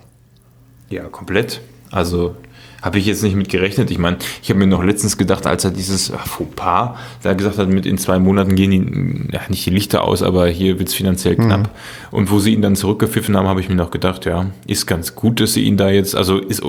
Ja, 0.88 1.04
komplett. 1.04 1.60
Also 1.90 2.36
habe 2.82 2.98
ich 2.98 3.06
jetzt 3.06 3.22
nicht 3.22 3.36
mit 3.36 3.48
gerechnet. 3.48 3.90
Ich 3.90 3.98
meine, 3.98 4.16
ich 4.42 4.48
habe 4.50 4.58
mir 4.58 4.66
noch 4.66 4.82
letztens 4.82 5.18
gedacht, 5.18 5.46
als 5.46 5.64
er 5.64 5.70
dieses 5.70 6.08
Fauxpas 6.08 6.96
da 7.22 7.34
gesagt 7.34 7.58
hat, 7.58 7.68
mit 7.68 7.84
in 7.84 7.98
zwei 7.98 8.18
Monaten 8.18 8.54
gehen 8.54 8.70
die, 8.70 9.34
ja, 9.34 9.40
nicht 9.48 9.66
die 9.66 9.70
Lichter 9.70 10.04
aus, 10.04 10.22
aber 10.22 10.48
hier 10.48 10.78
wird 10.78 10.88
es 10.88 10.94
finanziell 10.94 11.36
mhm. 11.36 11.42
knapp. 11.42 11.60
Mhm. 11.60 11.68
Und 12.16 12.30
wo 12.30 12.38
sie 12.38 12.54
ihn 12.54 12.62
dann 12.62 12.76
zurückgepfiffen 12.76 13.36
haben, 13.36 13.48
habe 13.48 13.60
ich 13.60 13.68
mir 13.68 13.74
noch 13.74 13.90
gedacht, 13.90 14.24
ja, 14.24 14.46
ist 14.66 14.86
ganz 14.86 15.14
gut, 15.14 15.40
dass 15.40 15.52
sie 15.52 15.64
ihn 15.64 15.76
da 15.76 15.90
jetzt, 15.90 16.16
also 16.16 16.38
ist, 16.38 16.62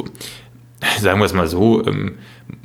sagen 1.00 1.20
wir 1.20 1.26
es 1.26 1.34
mal 1.34 1.48
so, 1.48 1.86
ähm, 1.86 2.14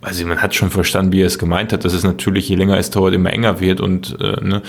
also 0.00 0.26
man 0.26 0.42
hat 0.42 0.54
schon 0.54 0.70
verstanden, 0.70 1.12
wie 1.12 1.20
er 1.20 1.26
es 1.26 1.38
gemeint 1.38 1.72
hat, 1.72 1.84
dass 1.84 1.92
es 1.92 2.02
natürlich, 2.02 2.48
je 2.48 2.56
länger 2.56 2.76
es 2.78 2.90
dauert, 2.90 3.14
immer 3.14 3.32
enger 3.32 3.60
wird 3.60 3.80
und, 3.80 4.16
äh, 4.20 4.44
ne, 4.44 4.62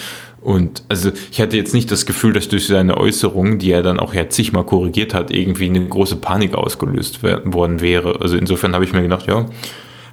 und 0.47 0.83
also 0.87 1.11
ich 1.29 1.41
hatte 1.41 1.57
jetzt 1.57 1.73
nicht 1.73 1.91
das 1.91 2.05
Gefühl, 2.05 2.31
dass 2.31 2.47
durch 2.47 2.67
seine 2.67 2.95
Äußerungen, 2.95 3.59
die 3.59 3.69
er 3.69 3.83
dann 3.83 3.99
auch 3.99 4.13
ja 4.13 4.29
zigmal 4.29 4.63
korrigiert 4.63 5.13
hat, 5.13 5.29
irgendwie 5.29 5.65
eine 5.65 5.85
große 5.85 6.15
Panik 6.15 6.55
ausgelöst 6.55 7.21
worden 7.21 7.81
wäre. 7.81 8.21
Also 8.21 8.37
insofern 8.37 8.73
habe 8.73 8.85
ich 8.85 8.93
mir 8.93 9.01
gedacht, 9.01 9.27
ja, 9.27 9.45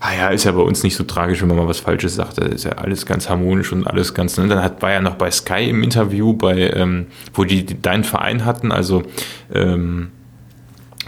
ah 0.01 0.13
ja, 0.13 0.29
ist 0.31 0.43
ja 0.43 0.51
bei 0.51 0.63
uns 0.63 0.83
nicht 0.83 0.97
so 0.97 1.05
tragisch, 1.05 1.41
wenn 1.41 1.47
man 1.47 1.59
mal 1.59 1.69
was 1.69 1.79
Falsches 1.79 2.17
sagt. 2.17 2.39
Da 2.39 2.47
ist 2.47 2.65
ja 2.65 2.73
alles 2.73 3.07
ganz 3.07 3.29
harmonisch 3.29 3.73
und 3.73 3.87
alles 3.87 4.13
ganz. 4.13 4.37
Ne? 4.37 4.49
Dann 4.49 4.61
hat, 4.61 4.83
war 4.83 4.91
er 4.91 5.03
noch 5.03 5.15
bei 5.15 5.31
Sky 5.31 5.71
im 5.71 5.85
Interview, 5.85 6.33
bei, 6.33 6.69
ähm, 6.71 7.07
wo 7.33 7.45
die, 7.45 7.65
die 7.65 7.81
deinen 7.81 8.03
Verein 8.03 8.45
hatten, 8.45 8.73
also 8.73 9.05
ähm, 9.55 10.11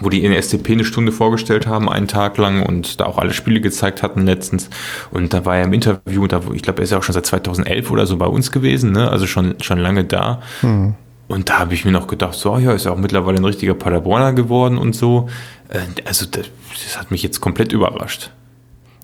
wo 0.00 0.08
die 0.08 0.24
NSCP 0.26 0.72
eine 0.72 0.84
Stunde 0.84 1.12
vorgestellt 1.12 1.66
haben, 1.66 1.88
einen 1.88 2.08
Tag 2.08 2.36
lang 2.38 2.62
und 2.62 3.00
da 3.00 3.06
auch 3.06 3.18
alle 3.18 3.32
Spiele 3.32 3.60
gezeigt 3.60 4.02
hatten 4.02 4.26
letztens. 4.26 4.68
Und 5.10 5.32
da 5.32 5.44
war 5.44 5.56
er 5.56 5.64
im 5.64 5.72
Interview, 5.72 6.26
da, 6.26 6.40
ich 6.52 6.62
glaube, 6.62 6.80
er 6.80 6.84
ist 6.84 6.90
ja 6.90 6.98
auch 6.98 7.02
schon 7.02 7.14
seit 7.14 7.26
2011 7.26 7.90
oder 7.90 8.06
so 8.06 8.16
bei 8.16 8.26
uns 8.26 8.52
gewesen, 8.52 8.92
ne? 8.92 9.10
also 9.10 9.26
schon, 9.26 9.54
schon 9.60 9.78
lange 9.78 10.04
da. 10.04 10.42
Mhm. 10.62 10.94
Und 11.28 11.48
da 11.48 11.58
habe 11.58 11.74
ich 11.74 11.84
mir 11.84 11.90
noch 11.90 12.06
gedacht, 12.06 12.34
so, 12.34 12.56
ja, 12.58 12.72
ist 12.72 12.86
ja 12.86 12.92
auch 12.92 12.98
mittlerweile 12.98 13.38
ein 13.38 13.44
richtiger 13.44 13.74
Paderborner 13.74 14.32
geworden 14.32 14.78
und 14.78 14.94
so. 14.94 15.28
Äh, 15.68 15.80
also 16.04 16.26
das, 16.26 16.46
das 16.84 16.98
hat 16.98 17.10
mich 17.10 17.22
jetzt 17.22 17.40
komplett 17.40 17.72
überrascht. 17.72 18.30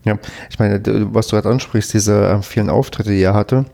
Ja, 0.05 0.19
ich 0.51 0.59
meine, 0.59 0.81
was 1.13 1.29
du 1.29 1.37
gerade 1.37 1.49
ansprichst, 1.49 1.95
diese 1.95 2.27
äh, 2.27 2.43
vielen 2.43 2.71
Auftritte, 2.71 3.11
die 3.11 3.23
er 3.23 3.35
hatte, 3.35 3.67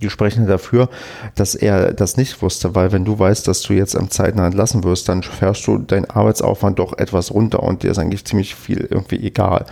die 0.00 0.10
sprechen 0.10 0.46
dafür, 0.46 0.88
dass 1.34 1.54
er 1.54 1.92
das 1.92 2.16
nicht 2.16 2.42
wusste, 2.42 2.74
weil 2.74 2.92
wenn 2.92 3.04
du 3.04 3.18
weißt, 3.18 3.46
dass 3.48 3.62
du 3.62 3.72
jetzt 3.72 3.96
am 3.96 4.10
zeitnah 4.10 4.46
entlassen 4.46 4.84
wirst, 4.84 5.08
dann 5.08 5.22
fährst 5.22 5.66
du 5.66 5.78
deinen 5.78 6.06
Arbeitsaufwand 6.06 6.78
doch 6.78 6.96
etwas 6.98 7.32
runter 7.32 7.62
und 7.62 7.82
dir 7.82 7.90
ist 7.90 7.98
eigentlich 7.98 8.24
ziemlich 8.24 8.54
viel 8.54 8.86
irgendwie 8.90 9.24
egal. 9.26 9.66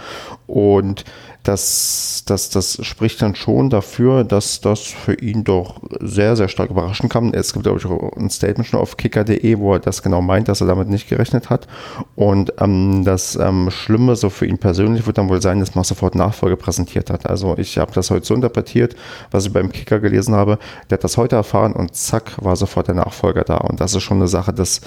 Und 0.46 1.04
das, 1.44 2.22
das, 2.26 2.48
das 2.48 2.78
spricht 2.84 3.20
dann 3.20 3.34
schon 3.34 3.68
dafür, 3.68 4.24
dass 4.24 4.62
das 4.62 4.80
für 4.80 5.12
ihn 5.14 5.44
doch 5.44 5.80
sehr, 6.00 6.36
sehr 6.36 6.48
stark 6.48 6.70
überraschen 6.70 7.10
kann. 7.10 7.34
Es 7.34 7.52
gibt, 7.52 7.64
glaube 7.64 7.78
ich, 7.78 7.84
auch 7.84 8.16
ein 8.16 8.30
Statement 8.30 8.66
schon 8.66 8.80
auf 8.80 8.96
kicker.de, 8.96 9.58
wo 9.58 9.74
er 9.74 9.78
das 9.78 10.02
genau 10.02 10.22
meint, 10.22 10.48
dass 10.48 10.62
er 10.62 10.66
damit 10.66 10.88
nicht 10.88 11.08
gerechnet 11.08 11.50
hat. 11.50 11.68
Und 12.16 12.54
ähm, 12.60 13.04
das 13.04 13.36
ähm, 13.36 13.70
Schlimme 13.70 14.16
so 14.16 14.30
für 14.30 14.46
ihn 14.46 14.56
persönlich 14.56 15.06
wird 15.06 15.18
dann 15.18 15.28
wohl 15.28 15.42
sein, 15.42 15.60
dass 15.60 15.74
man 15.74 15.84
sofort 15.84 16.14
Nachfolge 16.14 16.56
präsentiert 16.56 17.10
hat. 17.10 17.28
Also 17.28 17.56
ich 17.58 17.76
habe 17.76 17.92
das 17.92 18.10
heute 18.10 18.24
so 18.24 18.34
interpretiert, 18.34 18.96
was 19.30 19.44
ich 19.44 19.52
beim 19.52 19.70
Kicker 19.70 20.00
gelesen 20.00 20.34
habe. 20.34 20.58
Der 20.88 20.96
hat 20.96 21.04
das 21.04 21.18
heute 21.18 21.36
erfahren 21.36 21.74
und 21.74 21.94
zack, 21.94 22.42
war 22.42 22.56
sofort 22.56 22.88
der 22.88 22.94
Nachfolger 22.94 23.44
da. 23.44 23.58
Und 23.58 23.80
das 23.80 23.94
ist 23.94 24.02
schon 24.02 24.16
eine 24.16 24.28
Sache, 24.28 24.54
das 24.54 24.80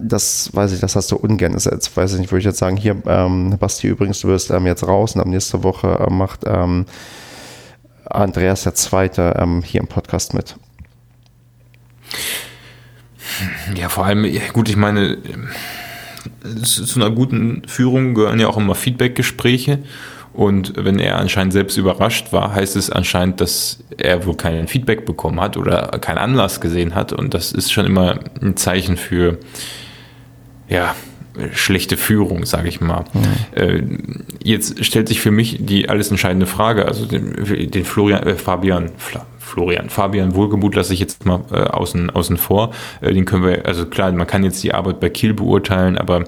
das 0.00 0.54
weiß 0.54 0.72
ich, 0.72 0.80
das 0.80 0.96
hast 0.96 1.10
du 1.12 1.16
ungern. 1.16 1.52
Das 1.52 1.64
jetzt, 1.64 1.96
weiß 1.96 2.14
ich 2.14 2.20
nicht, 2.20 2.30
würde 2.30 2.40
ich 2.40 2.46
jetzt 2.46 2.58
sagen, 2.58 2.76
hier, 2.76 2.96
ähm, 3.06 3.56
Basti, 3.58 3.88
übrigens, 3.88 4.20
du 4.20 4.28
wirst 4.28 4.50
ähm, 4.50 4.66
jetzt 4.66 4.86
raus 4.86 5.14
und 5.14 5.20
ab 5.20 5.26
nächste 5.26 5.62
Woche 5.62 5.88
äh, 5.88 6.12
macht 6.12 6.40
ähm, 6.46 6.86
Andreas 8.04 8.64
der 8.64 8.74
Zweite 8.74 9.34
ähm, 9.38 9.62
hier 9.62 9.80
im 9.80 9.86
Podcast 9.86 10.34
mit. 10.34 10.56
Ja, 13.74 13.88
vor 13.88 14.06
allem, 14.06 14.26
gut, 14.52 14.68
ich 14.68 14.76
meine, 14.76 15.18
zu 16.62 17.00
einer 17.00 17.10
guten 17.10 17.62
Führung 17.66 18.14
gehören 18.14 18.40
ja 18.40 18.48
auch 18.48 18.56
immer 18.56 18.74
Feedback-Gespräche. 18.74 19.80
Und 20.36 20.74
wenn 20.76 20.98
er 20.98 21.16
anscheinend 21.16 21.54
selbst 21.54 21.78
überrascht 21.78 22.30
war, 22.30 22.54
heißt 22.54 22.76
es 22.76 22.90
anscheinend, 22.90 23.40
dass 23.40 23.82
er 23.96 24.26
wohl 24.26 24.36
kein 24.36 24.68
Feedback 24.68 25.06
bekommen 25.06 25.40
hat 25.40 25.56
oder 25.56 25.86
keinen 26.00 26.18
Anlass 26.18 26.60
gesehen 26.60 26.94
hat. 26.94 27.14
Und 27.14 27.32
das 27.32 27.52
ist 27.52 27.72
schon 27.72 27.86
immer 27.86 28.20
ein 28.42 28.54
Zeichen 28.56 28.98
für, 28.98 29.38
ja, 30.68 30.94
schlechte 31.52 31.96
Führung, 31.96 32.44
sage 32.44 32.68
ich 32.68 32.80
mal. 32.80 33.04
Mhm. 33.14 34.24
jetzt 34.42 34.84
stellt 34.84 35.08
sich 35.08 35.20
für 35.20 35.30
mich 35.30 35.58
die 35.60 35.88
alles 35.88 36.10
entscheidende 36.10 36.46
Frage, 36.46 36.86
also 36.86 37.06
den, 37.06 37.70
den 37.70 37.84
Florian, 37.84 38.22
äh, 38.22 38.36
Fabian, 38.36 38.90
Florian, 39.38 39.90
Fabian 39.90 40.34
Wohlgemut 40.34 40.74
lasse 40.74 40.92
ich 40.92 41.00
jetzt 41.00 41.24
mal 41.24 41.40
äh, 41.50 41.56
außen, 41.56 42.10
außen 42.10 42.36
vor. 42.36 42.72
Äh, 43.00 43.12
den 43.12 43.24
können 43.24 43.44
wir, 43.44 43.66
also 43.66 43.86
klar, 43.86 44.12
man 44.12 44.26
kann 44.26 44.44
jetzt 44.44 44.62
die 44.62 44.74
Arbeit 44.74 45.00
bei 45.00 45.08
Kiel 45.08 45.34
beurteilen, 45.34 45.98
aber 45.98 46.24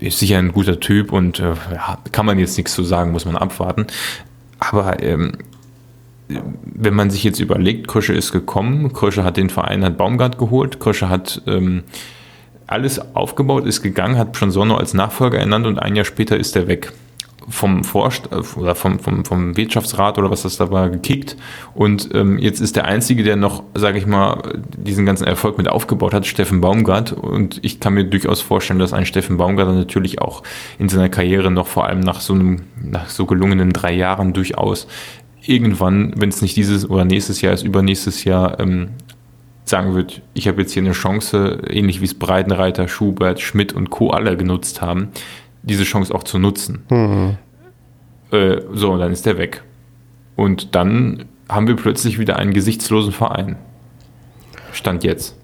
ist 0.00 0.18
sicher 0.18 0.38
ein 0.38 0.52
guter 0.52 0.80
Typ 0.80 1.12
und 1.12 1.38
äh, 1.38 1.54
ja, 1.72 1.98
kann 2.12 2.26
man 2.26 2.38
jetzt 2.38 2.56
nichts 2.56 2.74
zu 2.74 2.82
sagen, 2.82 3.12
muss 3.12 3.24
man 3.24 3.36
abwarten. 3.36 3.86
Aber 4.58 5.02
ähm, 5.02 5.32
wenn 6.28 6.94
man 6.94 7.10
sich 7.10 7.22
jetzt 7.22 7.40
überlegt, 7.40 7.86
Krösche 7.86 8.14
ist 8.14 8.32
gekommen, 8.32 8.92
Krösche 8.92 9.24
hat 9.24 9.36
den 9.36 9.50
Verein, 9.50 9.84
hat 9.84 9.96
Baumgart 9.96 10.38
geholt, 10.38 10.80
Krösche 10.80 11.08
hat 11.08 11.42
ähm, 11.46 11.84
alles 12.66 13.14
aufgebaut, 13.14 13.66
ist 13.66 13.82
gegangen, 13.82 14.18
hat 14.18 14.36
schon 14.36 14.50
Sonno 14.50 14.76
als 14.76 14.94
Nachfolger 14.94 15.38
ernannt 15.38 15.66
und 15.66 15.78
ein 15.78 15.94
Jahr 15.96 16.04
später 16.04 16.36
ist 16.36 16.56
er 16.56 16.66
weg 16.66 16.92
vom 17.48 17.84
Vorst 17.84 18.30
äh, 18.32 18.58
oder 18.58 18.74
vom, 18.74 18.98
vom, 18.98 19.24
vom 19.24 19.56
Wirtschaftsrat 19.56 20.18
oder 20.18 20.30
was 20.30 20.42
das 20.42 20.56
da 20.56 20.70
war 20.70 20.90
gekickt 20.90 21.36
und 21.74 22.10
ähm, 22.14 22.38
jetzt 22.38 22.60
ist 22.60 22.76
der 22.76 22.86
einzige, 22.86 23.22
der 23.22 23.36
noch, 23.36 23.62
sage 23.74 23.98
ich 23.98 24.06
mal, 24.06 24.60
diesen 24.76 25.06
ganzen 25.06 25.26
Erfolg 25.26 25.58
mit 25.58 25.68
aufgebaut 25.68 26.14
hat, 26.14 26.26
Steffen 26.26 26.60
Baumgart 26.60 27.12
und 27.12 27.60
ich 27.62 27.80
kann 27.80 27.94
mir 27.94 28.04
durchaus 28.04 28.40
vorstellen, 28.40 28.78
dass 28.78 28.92
ein 28.92 29.06
Steffen 29.06 29.36
Baumgart 29.36 29.68
natürlich 29.68 30.20
auch 30.20 30.42
in 30.78 30.88
seiner 30.88 31.08
Karriere 31.08 31.50
noch 31.50 31.66
vor 31.66 31.86
allem 31.86 32.00
nach 32.00 32.20
so 32.20 32.34
einem 32.34 32.62
nach 32.80 33.08
so 33.08 33.26
gelungenen 33.26 33.72
drei 33.72 33.92
Jahren 33.92 34.32
durchaus 34.32 34.86
irgendwann, 35.46 36.12
wenn 36.16 36.28
es 36.28 36.42
nicht 36.42 36.56
dieses 36.56 36.88
oder 36.88 37.04
nächstes 37.04 37.40
Jahr 37.40 37.52
ist, 37.52 37.62
übernächstes 37.62 38.24
Jahr 38.24 38.58
ähm, 38.60 38.90
sagen 39.64 39.94
wird, 39.94 40.22
ich 40.34 40.46
habe 40.46 40.60
jetzt 40.60 40.72
hier 40.72 40.82
eine 40.82 40.92
Chance, 40.92 41.62
ähnlich 41.68 42.00
wie 42.00 42.04
es 42.04 42.14
Breitenreiter, 42.14 42.86
Schubert, 42.86 43.40
Schmidt 43.40 43.72
und 43.72 43.90
Co. 43.90 44.10
alle 44.10 44.36
genutzt 44.36 44.82
haben, 44.82 45.08
diese 45.64 45.84
Chance 45.84 46.14
auch 46.14 46.22
zu 46.22 46.38
nutzen. 46.38 46.84
Mhm. 46.90 47.36
Äh, 48.30 48.60
so, 48.72 48.92
und 48.92 49.00
dann 49.00 49.12
ist 49.12 49.26
der 49.26 49.38
weg. 49.38 49.62
Und 50.36 50.74
dann 50.74 51.26
haben 51.48 51.66
wir 51.66 51.76
plötzlich 51.76 52.18
wieder 52.18 52.36
einen 52.36 52.52
gesichtslosen 52.52 53.12
Verein. 53.12 53.56
Stand 54.72 55.04
jetzt. 55.04 55.36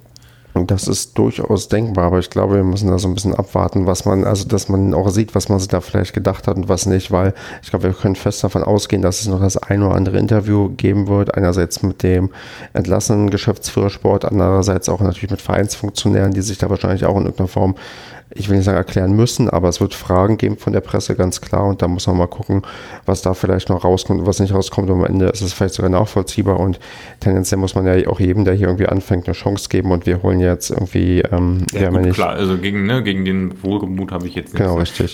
Das 0.66 0.88
ist 0.88 1.16
durchaus 1.16 1.68
denkbar, 1.68 2.06
aber 2.06 2.18
ich 2.18 2.28
glaube, 2.28 2.56
wir 2.56 2.64
müssen 2.64 2.90
da 2.90 2.98
so 2.98 3.06
ein 3.06 3.14
bisschen 3.14 3.34
abwarten, 3.34 3.86
was 3.86 4.04
man, 4.04 4.24
also 4.24 4.48
dass 4.48 4.68
man 4.68 4.94
auch 4.94 5.08
sieht, 5.10 5.34
was 5.36 5.48
man 5.48 5.60
sich 5.60 5.68
da 5.68 5.80
vielleicht 5.80 6.12
gedacht 6.12 6.48
hat 6.48 6.56
und 6.56 6.68
was 6.68 6.86
nicht, 6.86 7.12
weil 7.12 7.34
ich 7.62 7.70
glaube, 7.70 7.84
wir 7.84 7.92
können 7.92 8.16
fest 8.16 8.42
davon 8.42 8.64
ausgehen, 8.64 9.00
dass 9.00 9.20
es 9.20 9.28
noch 9.28 9.40
das 9.40 9.56
ein 9.56 9.82
oder 9.82 9.94
andere 9.94 10.18
Interview 10.18 10.70
geben 10.70 11.06
wird. 11.06 11.34
Einerseits 11.36 11.82
mit 11.82 12.02
dem 12.02 12.30
entlassenen 12.72 13.30
Geschäftsführer 13.30 13.90
Sport, 13.90 14.24
andererseits 14.24 14.88
auch 14.88 15.00
natürlich 15.00 15.30
mit 15.30 15.40
Vereinsfunktionären, 15.40 16.32
die 16.32 16.42
sich 16.42 16.58
da 16.58 16.68
wahrscheinlich 16.68 17.04
auch 17.04 17.16
in 17.16 17.22
irgendeiner 17.22 17.48
Form 17.48 17.76
ich 18.32 18.48
will 18.48 18.56
nicht 18.56 18.64
sagen 18.64 18.76
erklären 18.76 19.12
müssen, 19.12 19.50
aber 19.50 19.68
es 19.68 19.80
wird 19.80 19.92
Fragen 19.92 20.36
geben 20.36 20.56
von 20.56 20.72
der 20.72 20.80
Presse, 20.80 21.16
ganz 21.16 21.40
klar. 21.40 21.66
Und 21.66 21.82
da 21.82 21.88
muss 21.88 22.06
man 22.06 22.16
mal 22.16 22.28
gucken, 22.28 22.62
was 23.04 23.22
da 23.22 23.34
vielleicht 23.34 23.68
noch 23.68 23.82
rauskommt 23.82 24.20
und 24.20 24.26
was 24.26 24.38
nicht 24.38 24.54
rauskommt. 24.54 24.88
Und 24.88 25.00
am 25.00 25.04
Ende 25.04 25.26
ist 25.26 25.40
es 25.40 25.52
vielleicht 25.52 25.74
sogar 25.74 25.90
nachvollziehbar. 25.90 26.60
Und 26.60 26.78
tendenziell 27.18 27.58
muss 27.58 27.74
man 27.74 27.86
ja 27.86 28.08
auch 28.08 28.20
jedem, 28.20 28.44
der 28.44 28.54
hier 28.54 28.68
irgendwie 28.68 28.86
anfängt, 28.86 29.26
eine 29.26 29.34
Chance 29.34 29.68
geben. 29.68 29.90
Und 29.90 30.06
wir 30.06 30.22
holen 30.22 30.38
jetzt 30.38 30.70
irgendwie, 30.70 31.20
ähm, 31.22 31.66
ja, 31.72 31.88
gut, 31.88 31.96
ja 31.96 32.02
nicht 32.02 32.14
klar, 32.14 32.30
also 32.30 32.56
gegen, 32.56 32.86
ne, 32.86 33.02
gegen 33.02 33.24
den 33.24 33.62
Wohlgemut 33.64 34.12
habe 34.12 34.28
ich 34.28 34.36
jetzt 34.36 34.54
nicht. 34.54 34.62
Genau, 34.62 34.76
richtig. 34.78 35.12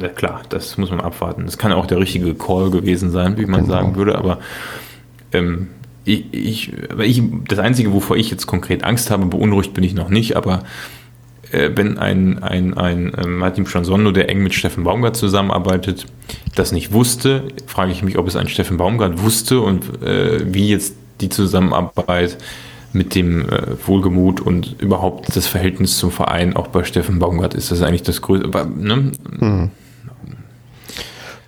Ja, 0.00 0.08
klar, 0.08 0.42
das 0.50 0.76
muss 0.76 0.90
man 0.90 1.00
abwarten. 1.00 1.46
Das 1.46 1.56
kann 1.56 1.72
auch 1.72 1.86
der 1.86 1.98
richtige 1.98 2.34
Call 2.34 2.70
gewesen 2.70 3.10
sein, 3.10 3.38
wie 3.38 3.46
man 3.46 3.62
genau. 3.62 3.72
sagen 3.72 3.96
würde. 3.96 4.18
Aber 4.18 4.40
ähm, 5.32 5.68
ich, 6.04 6.26
ich, 6.32 6.72
ich, 7.00 7.22
das 7.48 7.58
Einzige, 7.58 7.94
wovor 7.94 8.18
ich 8.18 8.30
jetzt 8.30 8.46
konkret 8.46 8.84
Angst 8.84 9.10
habe, 9.10 9.24
beunruhigt 9.24 9.72
bin 9.72 9.84
ich 9.84 9.94
noch 9.94 10.10
nicht, 10.10 10.36
aber 10.36 10.64
wenn 11.74 11.98
ein, 11.98 12.42
ein, 12.42 12.74
ein 12.76 13.14
äh, 13.14 13.26
Martin 13.26 13.66
Franzondo, 13.66 14.12
der 14.12 14.28
eng 14.28 14.42
mit 14.42 14.54
Steffen 14.54 14.84
Baumgart 14.84 15.16
zusammenarbeitet, 15.16 16.06
das 16.54 16.72
nicht 16.72 16.92
wusste, 16.92 17.44
frage 17.66 17.92
ich 17.92 18.02
mich, 18.02 18.18
ob 18.18 18.26
es 18.26 18.36
ein 18.36 18.48
Steffen 18.48 18.76
Baumgart 18.76 19.22
wusste 19.22 19.60
und 19.60 20.02
äh, 20.02 20.52
wie 20.52 20.68
jetzt 20.68 20.94
die 21.20 21.28
Zusammenarbeit 21.28 22.38
mit 22.92 23.14
dem 23.14 23.48
äh, 23.48 23.62
Wohlgemut 23.86 24.40
und 24.40 24.80
überhaupt 24.80 25.34
das 25.36 25.46
Verhältnis 25.46 25.98
zum 25.98 26.10
Verein 26.10 26.56
auch 26.56 26.68
bei 26.68 26.84
Steffen 26.84 27.18
Baumgart 27.18 27.54
ist. 27.54 27.70
Das 27.70 27.78
ist 27.78 27.84
eigentlich 27.84 28.02
das 28.02 28.22
Größte. 28.22 28.48
Ne? 28.76 29.12
Mhm. 29.40 29.70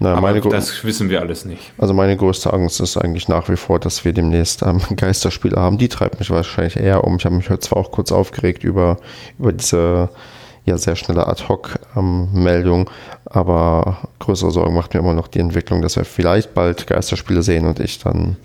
Na, 0.03 0.15
Aber 0.15 0.33
das 0.41 0.83
wissen 0.83 1.11
wir 1.11 1.21
alles 1.21 1.45
nicht. 1.45 1.73
Also 1.77 1.93
meine 1.93 2.17
größte 2.17 2.51
Angst 2.55 2.81
ist 2.81 2.97
eigentlich 2.97 3.29
nach 3.29 3.51
wie 3.51 3.57
vor, 3.57 3.79
dass 3.79 4.03
wir 4.03 4.15
demnächst 4.15 4.63
ähm, 4.63 4.81
Geisterspiele 4.97 5.57
haben. 5.57 5.77
Die 5.77 5.91
treibt 5.91 6.19
mich 6.19 6.31
wahrscheinlich 6.31 6.79
eher 6.79 7.05
um. 7.05 7.17
Ich 7.17 7.27
habe 7.27 7.37
mich 7.37 7.51
heute 7.51 7.61
zwar 7.61 7.79
auch 7.79 7.93
kurz 7.93 8.11
aufgeregt 8.11 8.65
über, 8.65 8.97
über 9.39 9.53
diese 9.53 10.09
ja 10.65 10.79
sehr 10.79 10.97
schnelle 10.97 11.27
Ad-Hoc-Meldung, 11.27 12.81
ähm, 12.81 12.95
aber 13.27 13.99
größere 14.21 14.51
Sorgen 14.51 14.75
macht 14.75 14.95
mir 14.95 15.01
immer 15.01 15.15
noch 15.15 15.29
die 15.29 15.39
Entwicklung, 15.39 15.83
dass 15.83 15.97
wir 15.97 16.05
vielleicht 16.05 16.55
bald 16.55 16.87
Geisterspiele 16.87 17.43
sehen 17.43 17.67
und 17.67 17.79
ich 17.81 17.99
dann, 17.99 18.37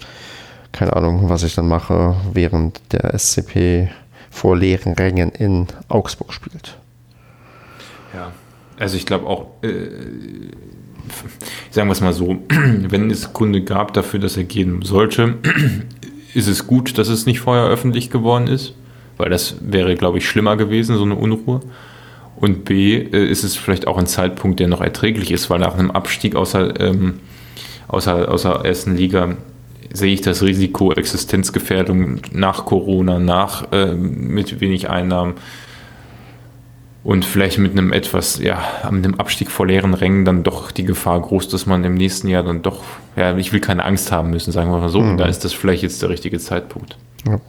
keine 0.73 0.93
Ahnung, 0.93 1.29
was 1.29 1.43
ich 1.43 1.55
dann 1.55 1.67
mache, 1.67 2.15
während 2.33 2.81
der 2.91 3.17
SCP 3.17 3.89
vor 4.29 4.57
leeren 4.57 4.93
Rängen 4.93 5.31
in 5.31 5.67
Augsburg 5.87 6.33
spielt. 6.33 6.77
Ja, 8.13 8.31
also 8.77 8.97
ich 8.97 9.05
glaube 9.05 9.27
auch, 9.27 9.47
äh, 9.61 9.87
sagen 11.71 11.87
wir 11.87 11.93
es 11.93 12.01
mal 12.01 12.13
so, 12.13 12.37
wenn 12.49 13.09
es 13.11 13.33
Gründe 13.33 13.61
gab 13.61 13.93
dafür, 13.93 14.19
dass 14.19 14.37
er 14.37 14.43
gehen 14.43 14.81
sollte, 14.81 15.35
ist 16.33 16.47
es 16.47 16.67
gut, 16.67 16.97
dass 16.97 17.07
es 17.07 17.25
nicht 17.25 17.39
vorher 17.39 17.65
öffentlich 17.65 18.09
geworden 18.09 18.47
ist, 18.47 18.73
weil 19.17 19.29
das 19.29 19.57
wäre, 19.61 19.95
glaube 19.95 20.17
ich, 20.17 20.27
schlimmer 20.27 20.57
gewesen, 20.57 20.97
so 20.97 21.03
eine 21.03 21.15
Unruhe. 21.15 21.61
Und 22.35 22.65
B, 22.65 22.95
äh, 22.95 23.29
ist 23.29 23.43
es 23.43 23.55
vielleicht 23.55 23.87
auch 23.87 23.97
ein 23.97 24.07
Zeitpunkt, 24.07 24.59
der 24.59 24.67
noch 24.67 24.81
erträglich 24.81 25.31
ist, 25.31 25.49
weil 25.49 25.59
nach 25.59 25.75
einem 25.75 25.91
Abstieg 25.91 26.35
außer, 26.35 26.79
ähm, 26.81 27.19
außer, 27.87 28.29
außer 28.29 28.65
ersten 28.65 28.97
Liga 28.97 29.37
sehe 29.93 30.13
ich 30.13 30.21
das 30.21 30.43
Risiko 30.43 30.91
Existenzgefährdung 30.91 32.19
nach 32.31 32.65
Corona, 32.65 33.19
nach 33.19 33.71
äh, 33.71 33.93
mit 33.93 34.59
wenig 34.59 34.89
Einnahmen 34.89 35.35
und 37.05 37.23
vielleicht 37.23 37.59
mit 37.59 37.73
einem 37.73 37.93
etwas, 37.93 38.39
ja, 38.39 38.59
mit 38.89 39.05
einem 39.05 39.13
Abstieg 39.19 39.51
vor 39.51 39.67
leeren 39.67 39.93
Rängen 39.93 40.25
dann 40.25 40.41
doch 40.41 40.71
die 40.71 40.83
Gefahr 40.83 41.21
groß, 41.21 41.47
dass 41.49 41.67
man 41.67 41.83
im 41.83 41.93
nächsten 41.93 42.27
Jahr 42.27 42.41
dann 42.41 42.63
doch, 42.63 42.83
ja, 43.15 43.37
ich 43.37 43.53
will 43.53 43.59
keine 43.59 43.85
Angst 43.85 44.11
haben 44.11 44.31
müssen, 44.31 44.51
sagen 44.51 44.71
wir 44.71 44.79
mal 44.79 44.89
so. 44.89 44.99
Mhm. 44.99 45.11
Und 45.11 45.17
da 45.17 45.25
ist 45.25 45.45
das 45.45 45.53
vielleicht 45.53 45.83
jetzt 45.83 46.01
der 46.01 46.09
richtige 46.09 46.39
Zeitpunkt. 46.39 46.97
Ja. 47.27 47.39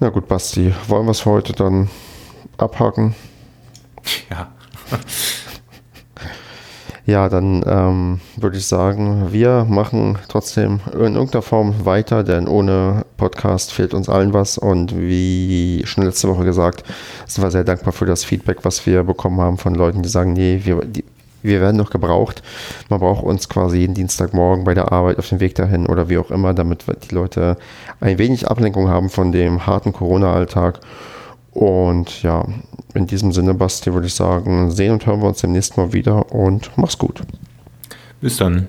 Na 0.00 0.08
gut, 0.08 0.26
Basti, 0.26 0.74
wollen 0.88 1.06
wir 1.06 1.12
es 1.12 1.24
heute 1.26 1.52
dann 1.52 1.90
abhaken? 2.56 3.14
Ja. 4.30 4.48
Ja, 7.08 7.30
dann 7.30 7.64
ähm, 7.66 8.20
würde 8.36 8.58
ich 8.58 8.66
sagen, 8.66 9.28
wir 9.30 9.64
machen 9.66 10.18
trotzdem 10.28 10.80
in 10.92 11.14
irgendeiner 11.14 11.40
Form 11.40 11.86
weiter, 11.86 12.22
denn 12.22 12.46
ohne 12.46 13.06
Podcast 13.16 13.72
fehlt 13.72 13.94
uns 13.94 14.10
allen 14.10 14.34
was. 14.34 14.58
Und 14.58 14.94
wie 14.94 15.80
schon 15.86 16.04
letzte 16.04 16.28
Woche 16.28 16.44
gesagt, 16.44 16.84
sind 17.26 17.42
wir 17.42 17.50
sehr 17.50 17.64
dankbar 17.64 17.94
für 17.94 18.04
das 18.04 18.24
Feedback, 18.24 18.58
was 18.62 18.84
wir 18.84 19.04
bekommen 19.04 19.40
haben 19.40 19.56
von 19.56 19.74
Leuten, 19.74 20.02
die 20.02 20.08
sagen, 20.10 20.34
nee, 20.34 20.60
wir, 20.64 20.84
die, 20.84 21.02
wir 21.42 21.62
werden 21.62 21.78
noch 21.78 21.88
gebraucht. 21.88 22.42
Man 22.90 23.00
braucht 23.00 23.24
uns 23.24 23.48
quasi 23.48 23.78
jeden 23.78 23.94
Dienstagmorgen 23.94 24.64
bei 24.64 24.74
der 24.74 24.92
Arbeit 24.92 25.18
auf 25.18 25.30
dem 25.30 25.40
Weg 25.40 25.54
dahin 25.54 25.86
oder 25.86 26.10
wie 26.10 26.18
auch 26.18 26.30
immer, 26.30 26.52
damit 26.52 26.84
die 27.08 27.14
Leute 27.14 27.56
ein 28.00 28.18
wenig 28.18 28.50
Ablenkung 28.50 28.90
haben 28.90 29.08
von 29.08 29.32
dem 29.32 29.66
harten 29.66 29.94
Corona-Alltag. 29.94 30.80
Und 31.52 32.22
ja, 32.22 32.44
in 32.94 33.06
diesem 33.06 33.32
Sinne, 33.32 33.54
Basti, 33.54 33.92
würde 33.92 34.06
ich 34.06 34.14
sagen, 34.14 34.70
sehen 34.70 34.92
und 34.92 35.06
hören 35.06 35.20
wir 35.20 35.28
uns 35.28 35.40
demnächst 35.40 35.76
mal 35.76 35.92
wieder 35.92 36.32
und 36.32 36.70
mach's 36.76 36.98
gut. 36.98 37.22
Bis 38.20 38.36
dann. 38.36 38.68